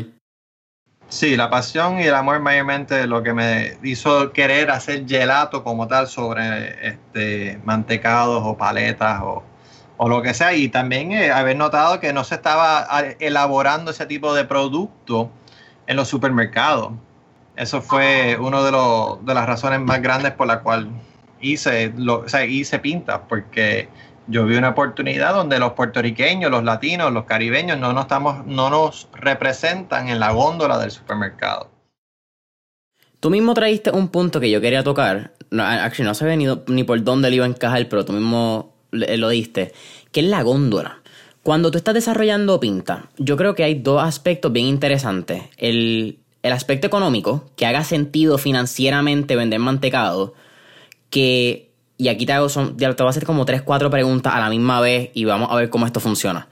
Sí, 1.09 1.37
la 1.37 1.49
pasión 1.49 2.01
y 2.01 2.03
el 2.03 2.15
amor 2.15 2.41
mayormente 2.41 3.07
lo 3.07 3.23
que 3.23 3.33
me 3.33 3.77
hizo 3.83 4.33
querer 4.33 4.71
hacer 4.71 5.07
gelato 5.07 5.63
como 5.63 5.87
tal 5.87 6.07
sobre 6.07 6.85
este 6.85 7.59
mantecados 7.63 8.41
o 8.43 8.57
paletas 8.57 9.21
o, 9.21 9.43
o 9.95 10.09
lo 10.09 10.21
que 10.21 10.33
sea. 10.33 10.53
Y 10.53 10.67
también 10.67 11.13
eh, 11.13 11.31
haber 11.31 11.55
notado 11.55 11.99
que 12.01 12.11
no 12.11 12.25
se 12.25 12.35
estaba 12.35 12.87
ah, 12.89 13.03
elaborando 13.19 13.91
ese 13.91 14.05
tipo 14.05 14.33
de 14.33 14.43
producto 14.43 15.31
en 15.87 15.95
los 15.95 16.07
supermercados. 16.07 16.91
Eso 17.55 17.81
fue 17.81 18.37
una 18.39 18.61
de, 18.61 18.71
de 18.71 19.33
las 19.33 19.45
razones 19.47 19.79
más 19.81 20.01
grandes 20.01 20.33
por 20.33 20.47
la 20.47 20.59
cual 20.61 20.89
hice, 21.41 21.91
lo, 21.97 22.19
o 22.19 22.29
sea, 22.29 22.45
hice 22.45 22.79
pinta, 22.79 23.27
porque 23.27 23.89
yo 24.27 24.45
vi 24.45 24.55
una 24.57 24.69
oportunidad 24.69 25.33
donde 25.33 25.57
los 25.57 25.73
puertorriqueños, 25.73 26.51
los 26.51 26.63
latinos, 26.63 27.11
los 27.11 27.25
caribeños 27.25 27.79
no 27.79 27.93
nos, 27.93 28.03
estamos, 28.03 28.45
no 28.45 28.69
nos 28.69 29.07
representan 29.13 30.09
en 30.09 30.19
la 30.19 30.31
góndola 30.31 30.77
del 30.77 30.91
supermercado. 30.91 31.69
Tú 33.19 33.29
mismo 33.29 33.53
traíste 33.53 33.89
un 33.91 34.09
punto 34.09 34.39
que 34.39 34.51
yo 34.51 34.61
quería 34.61 34.83
tocar. 34.83 35.33
No, 35.49 35.63
actually, 35.63 36.07
no 36.07 36.13
sé 36.13 36.37
ni, 36.37 36.45
ni 36.67 36.83
por 36.83 37.01
dónde 37.03 37.29
le 37.29 37.37
iba 37.37 37.45
a 37.45 37.49
encajar, 37.49 37.87
pero 37.89 38.05
tú 38.05 38.13
mismo 38.13 38.75
lo 38.91 39.29
diste. 39.29 39.73
Que 40.11 40.19
es 40.19 40.25
la 40.27 40.43
góndola. 40.43 41.01
Cuando 41.47 41.71
tú 41.71 41.77
estás 41.77 41.93
desarrollando 41.93 42.59
pinta, 42.59 43.09
yo 43.17 43.37
creo 43.37 43.55
que 43.55 43.63
hay 43.63 43.75
dos 43.75 44.03
aspectos 44.03 44.51
bien 44.51 44.65
interesantes. 44.65 45.43
El, 45.55 46.19
el 46.43 46.51
aspecto 46.51 46.87
económico, 46.87 47.51
que 47.55 47.65
haga 47.65 47.85
sentido 47.85 48.37
financieramente 48.37 49.37
vender 49.37 49.61
mantecado 49.61 50.33
que, 51.09 51.71
y 51.97 52.09
aquí 52.09 52.25
te 52.25 52.33
hago, 52.33 52.49
son, 52.49 52.75
te 52.75 52.85
voy 52.85 52.95
a 52.99 53.09
hacer 53.09 53.23
como 53.23 53.45
3, 53.45 53.61
4 53.61 53.89
preguntas 53.89 54.33
a 54.33 54.41
la 54.41 54.49
misma 54.49 54.81
vez 54.81 55.09
y 55.13 55.23
vamos 55.23 55.47
a 55.49 55.55
ver 55.55 55.69
cómo 55.69 55.85
esto 55.85 56.01
funciona. 56.01 56.49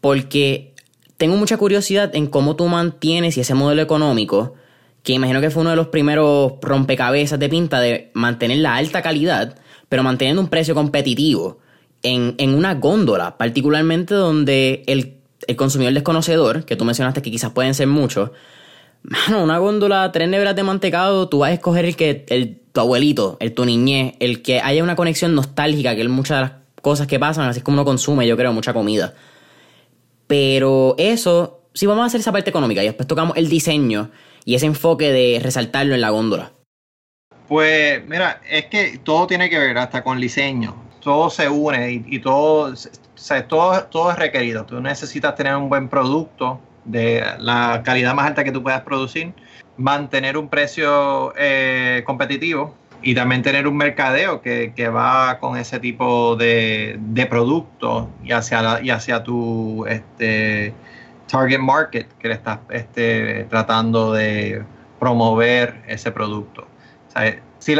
Porque 0.00 0.72
tengo 1.18 1.36
mucha 1.36 1.58
curiosidad 1.58 2.16
en 2.16 2.26
cómo 2.26 2.56
tú 2.56 2.66
mantienes 2.68 3.36
y 3.36 3.42
ese 3.42 3.52
modelo 3.52 3.82
económico, 3.82 4.54
que 5.02 5.12
imagino 5.12 5.42
que 5.42 5.50
fue 5.50 5.60
uno 5.60 5.68
de 5.68 5.76
los 5.76 5.88
primeros 5.88 6.54
rompecabezas 6.62 7.38
de 7.38 7.50
pinta 7.50 7.80
de 7.80 8.10
mantener 8.14 8.60
la 8.60 8.76
alta 8.76 9.02
calidad, 9.02 9.58
pero 9.90 10.02
manteniendo 10.02 10.40
un 10.40 10.48
precio 10.48 10.74
competitivo 10.74 11.58
en, 12.02 12.34
en 12.38 12.54
una 12.54 12.74
góndola, 12.74 13.36
particularmente 13.36 14.14
donde 14.14 14.82
el, 14.86 15.18
el 15.46 15.56
consumidor 15.56 15.94
desconocedor, 15.94 16.64
que 16.64 16.76
tú 16.76 16.84
mencionaste 16.84 17.22
que 17.22 17.30
quizás 17.30 17.52
pueden 17.52 17.74
ser 17.74 17.86
muchos, 17.86 18.30
Mano, 19.02 19.42
una 19.42 19.58
góndola, 19.58 20.12
tres 20.12 20.28
neveras 20.28 20.54
de 20.54 20.62
mantecado, 20.62 21.28
tú 21.28 21.40
vas 21.40 21.50
a 21.50 21.54
escoger 21.54 21.84
el 21.84 21.96
que, 21.96 22.24
el, 22.28 22.60
tu 22.72 22.80
abuelito, 22.80 23.36
el 23.40 23.52
tu 23.52 23.64
niñez, 23.64 24.14
el 24.20 24.42
que 24.42 24.60
haya 24.60 24.82
una 24.82 24.94
conexión 24.94 25.34
nostálgica, 25.34 25.96
que 25.96 26.02
es 26.02 26.08
muchas 26.08 26.38
de 26.38 26.42
las 26.42 26.52
cosas 26.80 27.08
que 27.08 27.18
pasan, 27.18 27.48
así 27.48 27.58
es 27.58 27.64
como 27.64 27.76
uno 27.76 27.84
consume, 27.84 28.28
yo 28.28 28.36
creo, 28.36 28.52
mucha 28.52 28.72
comida. 28.72 29.14
Pero 30.28 30.94
eso, 30.98 31.62
sí 31.74 31.86
vamos 31.86 32.04
a 32.04 32.06
hacer 32.06 32.20
esa 32.20 32.30
parte 32.30 32.50
económica 32.50 32.82
y 32.82 32.86
después 32.86 33.08
tocamos 33.08 33.36
el 33.36 33.48
diseño 33.48 34.10
y 34.44 34.54
ese 34.54 34.66
enfoque 34.66 35.10
de 35.10 35.40
resaltarlo 35.42 35.94
en 35.94 36.00
la 36.00 36.10
góndola. 36.10 36.52
Pues 37.48 38.06
mira, 38.06 38.40
es 38.48 38.66
que 38.66 39.00
todo 39.02 39.26
tiene 39.26 39.50
que 39.50 39.58
ver 39.58 39.76
hasta 39.78 40.04
con 40.04 40.16
el 40.16 40.22
diseño. 40.22 40.76
Todo 41.02 41.30
se 41.30 41.48
une 41.48 42.04
y, 42.06 42.18
todo, 42.20 42.72
todo, 43.48 43.84
todo 43.84 44.10
es 44.10 44.18
requerido. 44.18 44.64
Tú 44.64 44.80
necesitas 44.80 45.34
tener 45.34 45.56
un 45.56 45.68
buen 45.68 45.88
producto, 45.88 46.60
de 46.84 47.24
la 47.38 47.82
calidad 47.84 48.14
más 48.14 48.26
alta 48.26 48.44
que 48.44 48.52
tú 48.52 48.62
puedas 48.62 48.82
producir, 48.82 49.32
mantener 49.76 50.36
un 50.36 50.48
precio 50.48 51.32
eh, 51.36 52.02
competitivo 52.04 52.74
y 53.02 53.14
también 53.14 53.42
tener 53.42 53.66
un 53.66 53.76
mercadeo 53.76 54.40
que, 54.40 54.88
va 54.88 55.38
con 55.38 55.56
ese 55.56 55.80
tipo 55.80 56.36
de, 56.36 56.96
de 56.98 57.28
y 58.24 58.32
hacia, 58.32 58.80
y 58.82 58.90
hacia 58.90 59.22
tu 59.22 59.84
este, 59.86 60.72
target 61.26 61.58
market 61.58 62.06
que 62.18 62.28
le 62.28 62.34
estás 62.34 62.60
este, 62.70 63.44
tratando 63.44 64.12
de 64.12 64.62
promover 65.00 65.82
ese 65.88 66.12
producto. 66.12 66.66
si, 67.58 67.74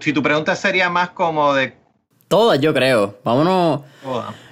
si, 0.00 0.12
tu 0.12 0.22
pregunta 0.22 0.56
sería 0.56 0.90
más 0.90 1.10
como 1.10 1.54
de... 1.54 1.83
Todas, 2.34 2.58
yo 2.58 2.74
creo. 2.74 3.18
Vámonos... 3.22 3.82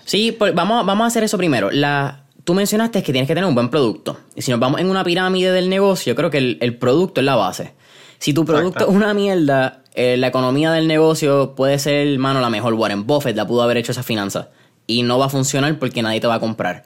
Sí, 0.04 0.30
pues 0.30 0.54
vamos, 0.54 0.86
vamos 0.86 1.02
a 1.02 1.08
hacer 1.08 1.24
eso 1.24 1.36
primero. 1.36 1.68
La, 1.72 2.26
tú 2.44 2.54
mencionaste 2.54 3.02
que 3.02 3.10
tienes 3.10 3.26
que 3.26 3.34
tener 3.34 3.48
un 3.48 3.56
buen 3.56 3.70
producto. 3.70 4.18
Y 4.36 4.42
si 4.42 4.52
nos 4.52 4.60
vamos 4.60 4.80
en 4.80 4.88
una 4.88 5.02
pirámide 5.02 5.50
del 5.50 5.68
negocio, 5.68 6.12
yo 6.12 6.16
creo 6.16 6.30
que 6.30 6.58
el, 6.60 6.78
producto 6.78 7.20
es 7.20 7.24
la 7.24 7.34
base. 7.34 7.74
Si 8.20 8.32
tu 8.32 8.44
producto 8.44 8.88
es 8.88 8.94
una 8.94 9.14
mierda, 9.14 9.82
eh, 9.94 10.16
la 10.16 10.28
economía 10.28 10.70
del 10.70 10.86
negocio 10.86 11.56
puede 11.56 11.80
ser, 11.80 12.06
hermano, 12.06 12.40
la 12.40 12.50
mejor. 12.50 12.74
Warren 12.74 13.04
Buffett 13.04 13.34
la 13.34 13.48
pudo 13.48 13.62
haber 13.62 13.78
hecho 13.78 13.90
esa 13.90 14.04
finanza. 14.04 14.50
Y 14.86 15.02
no 15.02 15.18
va 15.18 15.26
a 15.26 15.28
funcionar 15.28 15.76
porque 15.80 16.02
nadie 16.02 16.20
te 16.20 16.28
va 16.28 16.34
a 16.34 16.40
comprar. 16.40 16.84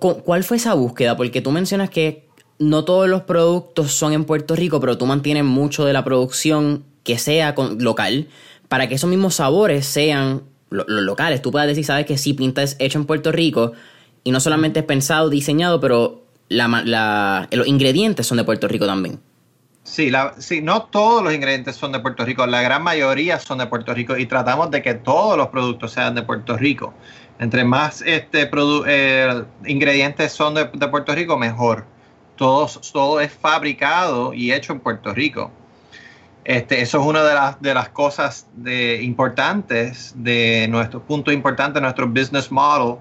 ¿Cuál 0.00 0.44
fue 0.44 0.56
esa 0.56 0.72
búsqueda? 0.72 1.14
Porque 1.18 1.42
tú 1.42 1.50
mencionas 1.50 1.90
que 1.90 2.26
no 2.58 2.86
todos 2.86 3.06
los 3.06 3.20
productos 3.24 3.92
son 3.92 4.14
en 4.14 4.24
Puerto 4.24 4.56
Rico, 4.56 4.80
pero 4.80 4.96
tú 4.96 5.04
mantienes 5.04 5.44
mucho 5.44 5.84
de 5.84 5.92
la 5.92 6.04
producción 6.04 6.84
que 7.04 7.18
sea 7.18 7.54
local 7.78 8.28
para 8.68 8.88
que 8.88 8.96
esos 8.96 9.08
mismos 9.08 9.36
sabores 9.36 9.86
sean 9.86 10.42
los 10.70 10.86
locales. 10.88 11.42
Tú 11.42 11.50
puedes 11.50 11.68
decir, 11.68 11.84
sabes 11.84 12.06
que 12.06 12.18
si 12.18 12.34
pinta 12.34 12.62
es 12.62 12.76
hecho 12.78 12.98
en 12.98 13.04
Puerto 13.04 13.32
Rico, 13.32 13.72
y 14.24 14.32
no 14.32 14.40
solamente 14.40 14.80
es 14.80 14.86
pensado, 14.86 15.30
diseñado, 15.30 15.80
pero 15.80 16.24
los 16.48 17.66
ingredientes 17.66 18.26
son 18.26 18.38
de 18.38 18.44
Puerto 18.44 18.66
Rico 18.66 18.86
también. 18.86 19.20
Sí, 19.84 20.10
la, 20.10 20.34
sí, 20.38 20.62
no 20.62 20.82
todos 20.86 21.22
los 21.22 21.32
ingredientes 21.32 21.76
son 21.76 21.92
de 21.92 22.00
Puerto 22.00 22.24
Rico, 22.24 22.44
la 22.44 22.60
gran 22.60 22.82
mayoría 22.82 23.38
son 23.38 23.58
de 23.58 23.68
Puerto 23.68 23.94
Rico 23.94 24.16
y 24.16 24.26
tratamos 24.26 24.72
de 24.72 24.82
que 24.82 24.94
todos 24.94 25.38
los 25.38 25.46
productos 25.46 25.92
sean 25.92 26.16
de 26.16 26.22
Puerto 26.22 26.56
Rico. 26.56 26.92
Entre 27.38 27.62
más 27.62 28.02
este 28.02 28.50
eh, 28.88 29.44
ingredientes 29.64 30.32
son 30.32 30.54
de, 30.54 30.66
Puerto 30.66 31.14
Rico, 31.14 31.38
mejor. 31.38 31.84
Todo, 32.34 32.68
todo 32.92 33.20
es 33.20 33.32
fabricado 33.32 34.34
y 34.34 34.52
hecho 34.52 34.72
en 34.72 34.80
Puerto 34.80 35.14
Rico. 35.14 35.52
Este, 36.46 36.80
eso 36.80 37.00
es 37.00 37.04
una 37.04 37.24
de 37.24 37.34
las, 37.34 37.60
de 37.60 37.74
las 37.74 37.88
cosas 37.88 38.46
importantes 39.00 40.14
de 40.16 40.68
nuestro 40.70 41.02
punto 41.02 41.32
importante 41.32 41.80
nuestro 41.80 42.06
business 42.06 42.52
model 42.52 42.98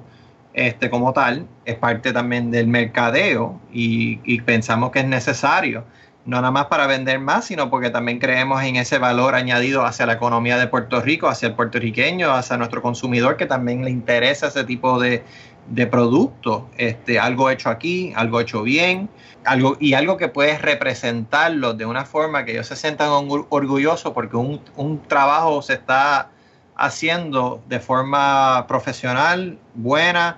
este, 0.53 0.89
como 0.89 1.13
tal, 1.13 1.45
es 1.63 1.75
parte 1.75 2.11
también 2.11 2.49
del 2.49 2.65
mercadeo 2.65 3.61
y, 3.71 4.41
pensamos 4.41 4.89
que 4.89 5.01
es 5.01 5.05
necesario, 5.05 5.83
no 6.25 6.37
nada 6.37 6.49
más 6.49 6.65
para 6.65 6.87
vender 6.87 7.19
más, 7.19 7.45
sino 7.45 7.69
porque 7.69 7.91
también 7.91 8.17
creemos 8.17 8.63
en 8.63 8.77
ese 8.77 8.97
valor 8.97 9.35
añadido 9.35 9.85
hacia 9.85 10.07
la 10.07 10.13
economía 10.13 10.57
de 10.57 10.65
Puerto 10.65 10.99
Rico, 11.01 11.27
hacia 11.27 11.49
el 11.49 11.53
puertorriqueño, 11.53 12.33
hacia 12.33 12.57
nuestro 12.57 12.81
consumidor 12.81 13.37
que 13.37 13.45
también 13.45 13.85
le 13.85 13.91
interesa 13.91 14.47
ese 14.47 14.63
tipo 14.63 14.99
de, 14.99 15.23
de 15.67 15.87
producto, 15.87 16.69
este, 16.77 17.19
algo 17.19 17.49
hecho 17.49 17.69
aquí, 17.69 18.13
algo 18.15 18.39
hecho 18.39 18.63
bien, 18.63 19.09
algo, 19.43 19.77
y 19.79 19.93
algo 19.93 20.17
que 20.17 20.27
puedes 20.27 20.61
representarlo 20.61 21.73
de 21.73 21.85
una 21.85 22.05
forma 22.05 22.45
que 22.45 22.51
ellos 22.51 22.67
se 22.67 22.75
sientan 22.75 23.09
orgullosos 23.49 24.13
porque 24.13 24.37
un, 24.37 24.61
un 24.75 25.01
trabajo 25.07 25.61
se 25.61 25.73
está 25.73 26.29
haciendo 26.75 27.63
de 27.67 27.79
forma 27.79 28.65
profesional, 28.67 29.57
buena 29.73 30.37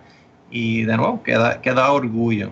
y 0.49 0.83
de 0.83 0.97
nuevo, 0.97 1.23
queda, 1.23 1.61
queda 1.61 1.91
orgullo. 1.91 2.51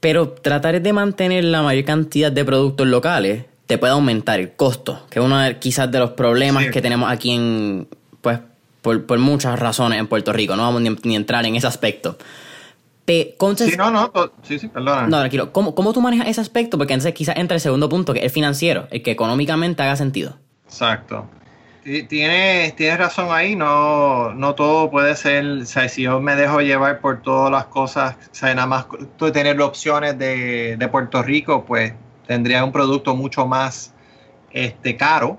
Pero 0.00 0.30
tratar 0.30 0.80
de 0.80 0.92
mantener 0.92 1.44
la 1.44 1.62
mayor 1.62 1.84
cantidad 1.84 2.32
de 2.32 2.44
productos 2.44 2.86
locales 2.86 3.44
te 3.66 3.78
puede 3.78 3.92
aumentar 3.92 4.40
el 4.40 4.52
costo, 4.52 5.06
que 5.10 5.18
es 5.18 5.24
uno 5.24 5.38
de, 5.38 5.58
quizás 5.58 5.90
de 5.90 5.98
los 5.98 6.10
problemas 6.12 6.66
que 6.68 6.80
tenemos 6.80 7.10
aquí 7.10 7.32
en, 7.32 7.88
por, 8.82 9.18
muchas 9.18 9.58
razones 9.58 9.98
en 9.98 10.06
Puerto 10.06 10.32
Rico, 10.32 10.56
no 10.56 10.62
vamos 10.62 10.82
ni, 10.82 11.14
a 11.14 11.16
entrar 11.16 11.44
en 11.46 11.56
ese 11.56 11.66
aspecto. 11.66 12.16
sí, 13.06 13.34
no, 13.76 13.90
no, 13.90 14.12
sí, 14.42 14.58
sí, 14.58 14.68
perdona. 14.68 15.06
No, 15.06 15.18
tranquilo. 15.18 15.52
¿Cómo, 15.52 15.74
¿Cómo 15.74 15.92
tú 15.92 16.00
manejas 16.00 16.28
ese 16.28 16.40
aspecto? 16.40 16.78
Porque 16.78 16.94
entonces 16.94 17.14
quizás 17.14 17.36
entra 17.36 17.54
el 17.54 17.60
segundo 17.60 17.88
punto, 17.88 18.12
que 18.12 18.20
es 18.20 18.26
el 18.26 18.30
financiero, 18.30 18.88
el 18.90 19.02
que 19.02 19.10
económicamente 19.10 19.82
haga 19.82 19.96
sentido. 19.96 20.36
Exacto. 20.66 21.26
Tienes, 21.82 22.76
tienes 22.76 22.98
razón 22.98 23.28
ahí, 23.30 23.56
no, 23.56 24.34
no 24.34 24.54
todo 24.54 24.90
puede 24.90 25.16
ser, 25.16 25.44
o 25.46 25.64
sea, 25.64 25.88
si 25.88 26.02
yo 26.02 26.20
me 26.20 26.36
dejo 26.36 26.60
llevar 26.60 27.00
por 27.00 27.22
todas 27.22 27.50
las 27.50 27.64
cosas, 27.64 28.16
o 28.30 28.34
sea, 28.34 28.54
nada 28.54 28.66
más 28.66 28.86
tener 29.32 29.60
opciones 29.62 30.18
de, 30.18 30.76
de 30.76 30.88
Puerto 30.88 31.22
Rico, 31.22 31.64
pues 31.64 31.94
tendría 32.26 32.62
un 32.64 32.70
producto 32.70 33.16
mucho 33.16 33.46
más 33.46 33.94
este, 34.52 34.96
caro 34.96 35.38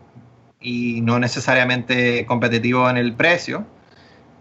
y 0.61 1.01
no 1.01 1.19
necesariamente 1.19 2.25
competitivo 2.25 2.89
en 2.89 2.97
el 2.97 3.13
precio. 3.13 3.65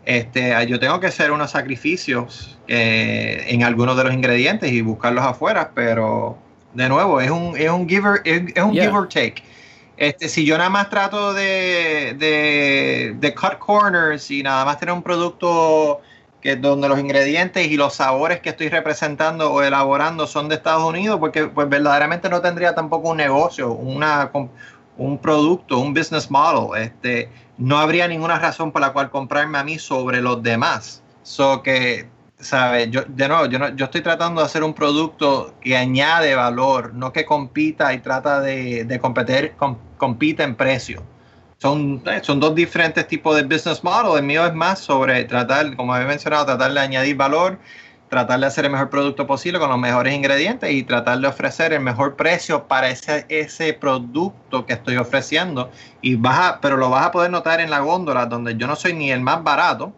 Este, 0.04 0.54
yo 0.66 0.80
tengo 0.80 0.98
que 1.00 1.06
hacer 1.06 1.30
unos 1.30 1.50
sacrificios 1.50 2.58
eh, 2.68 3.44
en 3.48 3.62
algunos 3.62 3.96
de 3.96 4.04
los 4.04 4.14
ingredientes 4.14 4.72
y 4.72 4.80
buscarlos 4.80 5.24
afuera, 5.24 5.72
pero 5.74 6.38
de 6.74 6.88
nuevo, 6.88 7.20
es 7.20 7.30
un, 7.30 7.56
es 7.56 7.70
un, 7.70 7.88
giver, 7.88 8.20
es, 8.24 8.62
un 8.62 8.72
give 8.72 8.88
or 8.88 9.08
take. 9.08 9.42
Este, 9.96 10.28
si 10.28 10.46
yo 10.46 10.56
nada 10.56 10.70
más 10.70 10.88
trato 10.88 11.34
de, 11.34 12.16
de, 12.18 13.14
de, 13.18 13.34
cut 13.34 13.58
corners 13.58 14.30
y 14.30 14.42
nada 14.42 14.64
más 14.64 14.78
tener 14.78 14.94
un 14.94 15.02
producto 15.02 16.00
que 16.40 16.56
donde 16.56 16.88
los 16.88 16.98
ingredientes 16.98 17.66
y 17.66 17.76
los 17.76 17.94
sabores 17.94 18.40
que 18.40 18.48
estoy 18.48 18.70
representando 18.70 19.52
o 19.52 19.62
elaborando 19.62 20.26
son 20.26 20.48
de 20.48 20.54
Estados 20.54 20.84
Unidos, 20.84 21.18
porque 21.20 21.48
pues 21.48 21.68
verdaderamente 21.68 22.30
no 22.30 22.40
tendría 22.40 22.74
tampoco 22.74 23.10
un 23.10 23.18
negocio, 23.18 23.72
una, 23.72 24.30
un 25.00 25.18
producto, 25.18 25.78
un 25.78 25.94
business 25.94 26.30
model. 26.30 26.80
Este, 26.82 27.30
no 27.58 27.78
habría 27.78 28.06
ninguna 28.06 28.38
razón 28.38 28.70
por 28.70 28.80
la 28.82 28.92
cual 28.92 29.10
comprarme 29.10 29.58
a 29.58 29.64
mí 29.64 29.78
sobre 29.78 30.20
los 30.20 30.42
demás. 30.42 31.02
So 31.22 31.62
que 31.62 32.08
¿sabes? 32.40 32.90
Yo, 32.90 33.02
de 33.06 33.28
nuevo, 33.28 33.46
yo, 33.46 33.58
no, 33.58 33.68
yo 33.76 33.84
estoy 33.84 34.00
tratando 34.00 34.40
de 34.40 34.46
hacer 34.46 34.64
un 34.64 34.74
producto 34.74 35.54
que 35.60 35.76
añade 35.76 36.34
valor, 36.34 36.94
no 36.94 37.12
que 37.12 37.24
compita 37.24 37.92
y 37.92 37.98
trata 37.98 38.40
de, 38.40 38.84
de 38.84 38.98
competir, 38.98 39.54
compite 39.98 40.42
en 40.42 40.54
precio. 40.54 41.02
Son, 41.58 42.02
eh, 42.06 42.20
son 42.22 42.40
dos 42.40 42.54
diferentes 42.54 43.06
tipos 43.06 43.36
de 43.36 43.42
business 43.42 43.84
model. 43.84 44.18
El 44.18 44.24
mío 44.24 44.46
es 44.46 44.54
más 44.54 44.78
sobre 44.78 45.24
tratar, 45.24 45.76
como 45.76 45.94
he 45.94 46.04
mencionado, 46.04 46.46
tratar 46.46 46.72
de 46.72 46.80
añadir 46.80 47.16
valor, 47.16 47.58
tratar 48.10 48.40
de 48.40 48.46
hacer 48.46 48.64
el 48.64 48.72
mejor 48.72 48.90
producto 48.90 49.26
posible 49.26 49.60
con 49.60 49.70
los 49.70 49.78
mejores 49.78 50.12
ingredientes 50.12 50.70
y 50.70 50.82
tratar 50.82 51.20
de 51.20 51.28
ofrecer 51.28 51.72
el 51.72 51.80
mejor 51.80 52.16
precio 52.16 52.66
para 52.66 52.90
ese, 52.90 53.24
ese 53.28 53.72
producto 53.72 54.66
que 54.66 54.74
estoy 54.74 54.96
ofreciendo. 54.96 55.70
Y 56.02 56.16
vas 56.16 56.56
pero 56.60 56.76
lo 56.76 56.90
vas 56.90 57.06
a 57.06 57.12
poder 57.12 57.30
notar 57.30 57.60
en 57.60 57.70
la 57.70 57.78
góndola, 57.78 58.26
donde 58.26 58.56
yo 58.56 58.66
no 58.66 58.74
soy 58.74 58.94
ni 58.94 59.12
el 59.12 59.20
más 59.20 59.42
barato, 59.44 59.94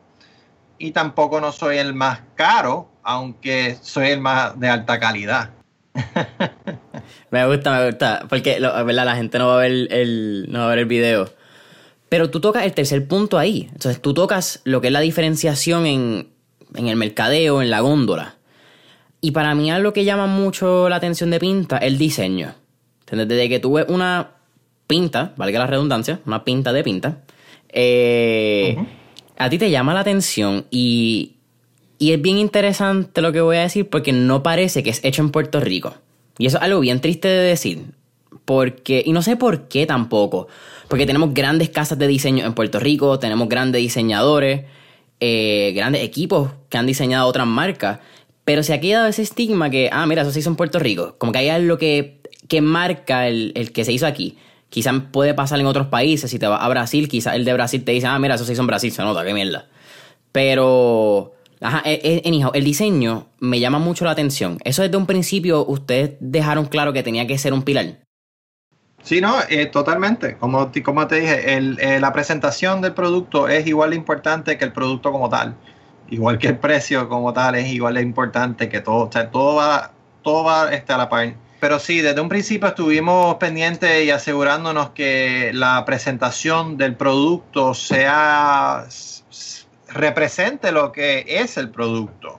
y 0.78 0.90
tampoco 0.92 1.40
no 1.40 1.52
soy 1.52 1.78
el 1.78 1.94
más 1.94 2.20
caro, 2.34 2.90
aunque 3.02 3.78
soy 3.80 4.08
el 4.08 4.20
más 4.20 4.60
de 4.60 4.68
alta 4.68 5.00
calidad. 5.00 5.50
me 7.30 7.46
gusta, 7.46 7.78
me 7.78 7.86
gusta, 7.86 8.26
porque 8.28 8.60
la 8.60 9.16
gente 9.16 9.38
no 9.38 9.48
va 9.48 9.54
a 9.54 9.60
ver 9.60 9.70
el, 9.90 10.46
no 10.50 10.60
va 10.60 10.64
a 10.66 10.68
ver 10.68 10.80
el 10.80 10.86
video. 10.86 11.30
Pero 12.10 12.28
tú 12.30 12.40
tocas 12.40 12.64
el 12.64 12.74
tercer 12.74 13.08
punto 13.08 13.38
ahí. 13.38 13.70
Entonces 13.72 14.02
tú 14.02 14.12
tocas 14.12 14.60
lo 14.64 14.82
que 14.82 14.88
es 14.88 14.92
la 14.92 15.00
diferenciación 15.00 15.86
en, 15.86 16.32
en 16.74 16.88
el 16.88 16.96
mercadeo, 16.96 17.62
en 17.62 17.70
la 17.70 17.80
góndola. 17.80 18.36
Y 19.20 19.30
para 19.30 19.54
mí 19.54 19.70
algo 19.70 19.92
que 19.92 20.04
llama 20.04 20.26
mucho 20.26 20.88
la 20.88 20.96
atención 20.96 21.30
de 21.30 21.38
Pinta 21.38 21.78
es 21.78 21.86
el 21.86 21.98
diseño. 21.98 22.54
Desde 23.10 23.48
que 23.48 23.60
tuve 23.60 23.84
una 23.88 24.30
pinta, 24.86 25.32
valga 25.36 25.58
la 25.58 25.66
redundancia, 25.66 26.20
una 26.26 26.44
pinta 26.44 26.72
de 26.72 26.82
pinta, 26.82 27.18
eh, 27.68 28.76
a 29.38 29.48
ti 29.50 29.58
te 29.58 29.70
llama 29.70 29.94
la 29.94 30.00
atención 30.00 30.66
y, 30.70 31.36
y 31.98 32.12
es 32.12 32.20
bien 32.20 32.38
interesante 32.38 33.20
lo 33.22 33.32
que 33.32 33.40
voy 33.40 33.56
a 33.56 33.60
decir 33.60 33.88
porque 33.88 34.12
no 34.12 34.42
parece 34.42 34.82
que 34.82 34.90
es 34.90 35.04
hecho 35.04 35.22
en 35.22 35.30
Puerto 35.30 35.60
Rico. 35.60 35.94
Y 36.38 36.46
eso 36.46 36.56
es 36.56 36.64
algo 36.64 36.80
bien 36.80 37.00
triste 37.00 37.28
de 37.28 37.42
decir. 37.42 37.84
Porque, 38.44 39.02
y 39.06 39.12
no 39.12 39.22
sé 39.22 39.36
por 39.36 39.68
qué 39.68 39.86
tampoco, 39.86 40.48
porque 40.88 41.06
tenemos 41.06 41.32
grandes 41.32 41.68
casas 41.68 41.98
de 41.98 42.08
diseño 42.08 42.44
en 42.44 42.54
Puerto 42.54 42.80
Rico, 42.80 43.18
tenemos 43.18 43.48
grandes 43.48 43.80
diseñadores, 43.80 44.64
eh, 45.20 45.72
grandes 45.76 46.02
equipos 46.02 46.50
que 46.72 46.78
han 46.78 46.86
diseñado 46.86 47.28
otras 47.28 47.46
marcas, 47.46 47.98
pero 48.44 48.62
se 48.62 48.72
ha 48.72 48.80
quedado 48.80 49.06
ese 49.06 49.20
estigma 49.20 49.68
que, 49.68 49.90
ah, 49.92 50.06
mira, 50.06 50.22
eso 50.22 50.32
se 50.32 50.40
hizo 50.40 50.48
en 50.48 50.56
Puerto 50.56 50.78
Rico, 50.78 51.16
como 51.18 51.32
que 51.32 51.38
hay 51.38 51.50
algo 51.50 51.76
que, 51.76 52.22
que 52.48 52.62
marca 52.62 53.28
el, 53.28 53.52
el 53.54 53.72
que 53.72 53.84
se 53.84 53.92
hizo 53.92 54.06
aquí. 54.06 54.38
Quizás 54.70 54.94
puede 55.12 55.34
pasar 55.34 55.60
en 55.60 55.66
otros 55.66 55.88
países. 55.88 56.30
Si 56.30 56.38
te 56.38 56.46
vas 56.46 56.62
a 56.62 56.68
Brasil, 56.68 57.06
quizás 57.06 57.34
el 57.34 57.44
de 57.44 57.52
Brasil 57.52 57.84
te 57.84 57.92
dice, 57.92 58.06
ah, 58.06 58.18
mira, 58.18 58.36
eso 58.36 58.46
se 58.46 58.54
hizo 58.54 58.62
en 58.62 58.68
Brasil, 58.68 58.90
se 58.90 59.02
nota, 59.02 59.22
qué 59.22 59.34
mierda. 59.34 59.66
Pero, 60.32 61.34
ajá, 61.60 61.82
en 61.84 62.34
e, 62.34 62.48
el 62.54 62.64
diseño 62.64 63.26
me 63.38 63.60
llama 63.60 63.78
mucho 63.78 64.06
la 64.06 64.12
atención. 64.12 64.58
Eso 64.64 64.80
desde 64.80 64.96
un 64.96 65.04
principio 65.04 65.66
ustedes 65.66 66.12
dejaron 66.20 66.64
claro 66.64 66.94
que 66.94 67.02
tenía 67.02 67.26
que 67.26 67.36
ser 67.36 67.52
un 67.52 67.62
pilar. 67.64 67.98
Sí, 69.02 69.20
no, 69.20 69.34
eh, 69.50 69.66
totalmente. 69.66 70.38
Como, 70.38 70.70
como 70.82 71.06
te 71.06 71.20
dije, 71.20 71.54
eh, 71.54 72.00
la 72.00 72.12
presentación 72.14 72.80
del 72.80 72.94
producto 72.94 73.48
es 73.48 73.66
igual 73.66 73.90
de 73.90 73.96
importante 73.96 74.56
que 74.56 74.64
el 74.64 74.72
producto 74.72 75.12
como 75.12 75.28
tal. 75.28 75.54
Igual 76.12 76.36
que 76.36 76.48
el 76.48 76.58
precio 76.58 77.08
como 77.08 77.32
tal 77.32 77.54
es 77.54 77.68
igual 77.68 77.94
de 77.94 78.02
importante 78.02 78.68
que 78.68 78.82
todo. 78.82 79.06
O 79.06 79.10
sea, 79.10 79.30
todo 79.30 79.54
va, 79.54 79.92
todo 80.20 80.44
va 80.44 80.70
este, 80.70 80.92
a 80.92 80.98
la 80.98 81.08
par. 81.08 81.32
Pero 81.58 81.78
sí, 81.78 82.02
desde 82.02 82.20
un 82.20 82.28
principio 82.28 82.68
estuvimos 82.68 83.36
pendientes 83.36 84.04
y 84.04 84.10
asegurándonos 84.10 84.90
que 84.90 85.52
la 85.54 85.86
presentación 85.86 86.76
del 86.76 86.96
producto 86.96 87.72
sea 87.72 88.84
represente 89.88 90.70
lo 90.70 90.92
que 90.92 91.24
es 91.26 91.56
el 91.56 91.70
producto. 91.70 92.38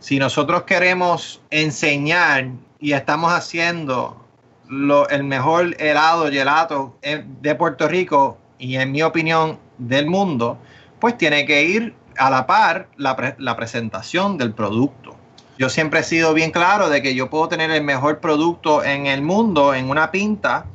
Si 0.00 0.18
nosotros 0.18 0.64
queremos 0.64 1.40
enseñar 1.48 2.50
y 2.78 2.92
estamos 2.92 3.32
haciendo 3.32 4.22
lo, 4.68 5.08
el 5.08 5.24
mejor 5.24 5.74
helado 5.80 6.30
gelato 6.30 6.98
de 7.00 7.54
Puerto 7.54 7.88
Rico 7.88 8.36
y 8.58 8.76
en 8.76 8.92
mi 8.92 9.00
opinión 9.00 9.58
del 9.78 10.08
mundo, 10.08 10.58
pues 11.00 11.16
tiene 11.16 11.46
que 11.46 11.64
ir 11.64 11.94
a 12.18 12.30
la 12.30 12.46
par 12.46 12.88
la, 12.96 13.36
la 13.38 13.56
presentación 13.56 14.38
del 14.38 14.52
producto 14.52 15.16
yo 15.58 15.68
siempre 15.68 16.00
he 16.00 16.04
sido 16.04 16.34
bien 16.34 16.52
claro 16.52 16.88
de 16.88 17.02
que 17.02 17.16
yo 17.16 17.28
puedo 17.30 17.48
tener 17.48 17.72
el 17.72 17.82
mejor 17.82 18.20
producto 18.20 18.84
en 18.84 19.06
el 19.06 19.22
mundo 19.22 19.74
en 19.74 19.90
una 19.90 20.12
pinta 20.12 20.66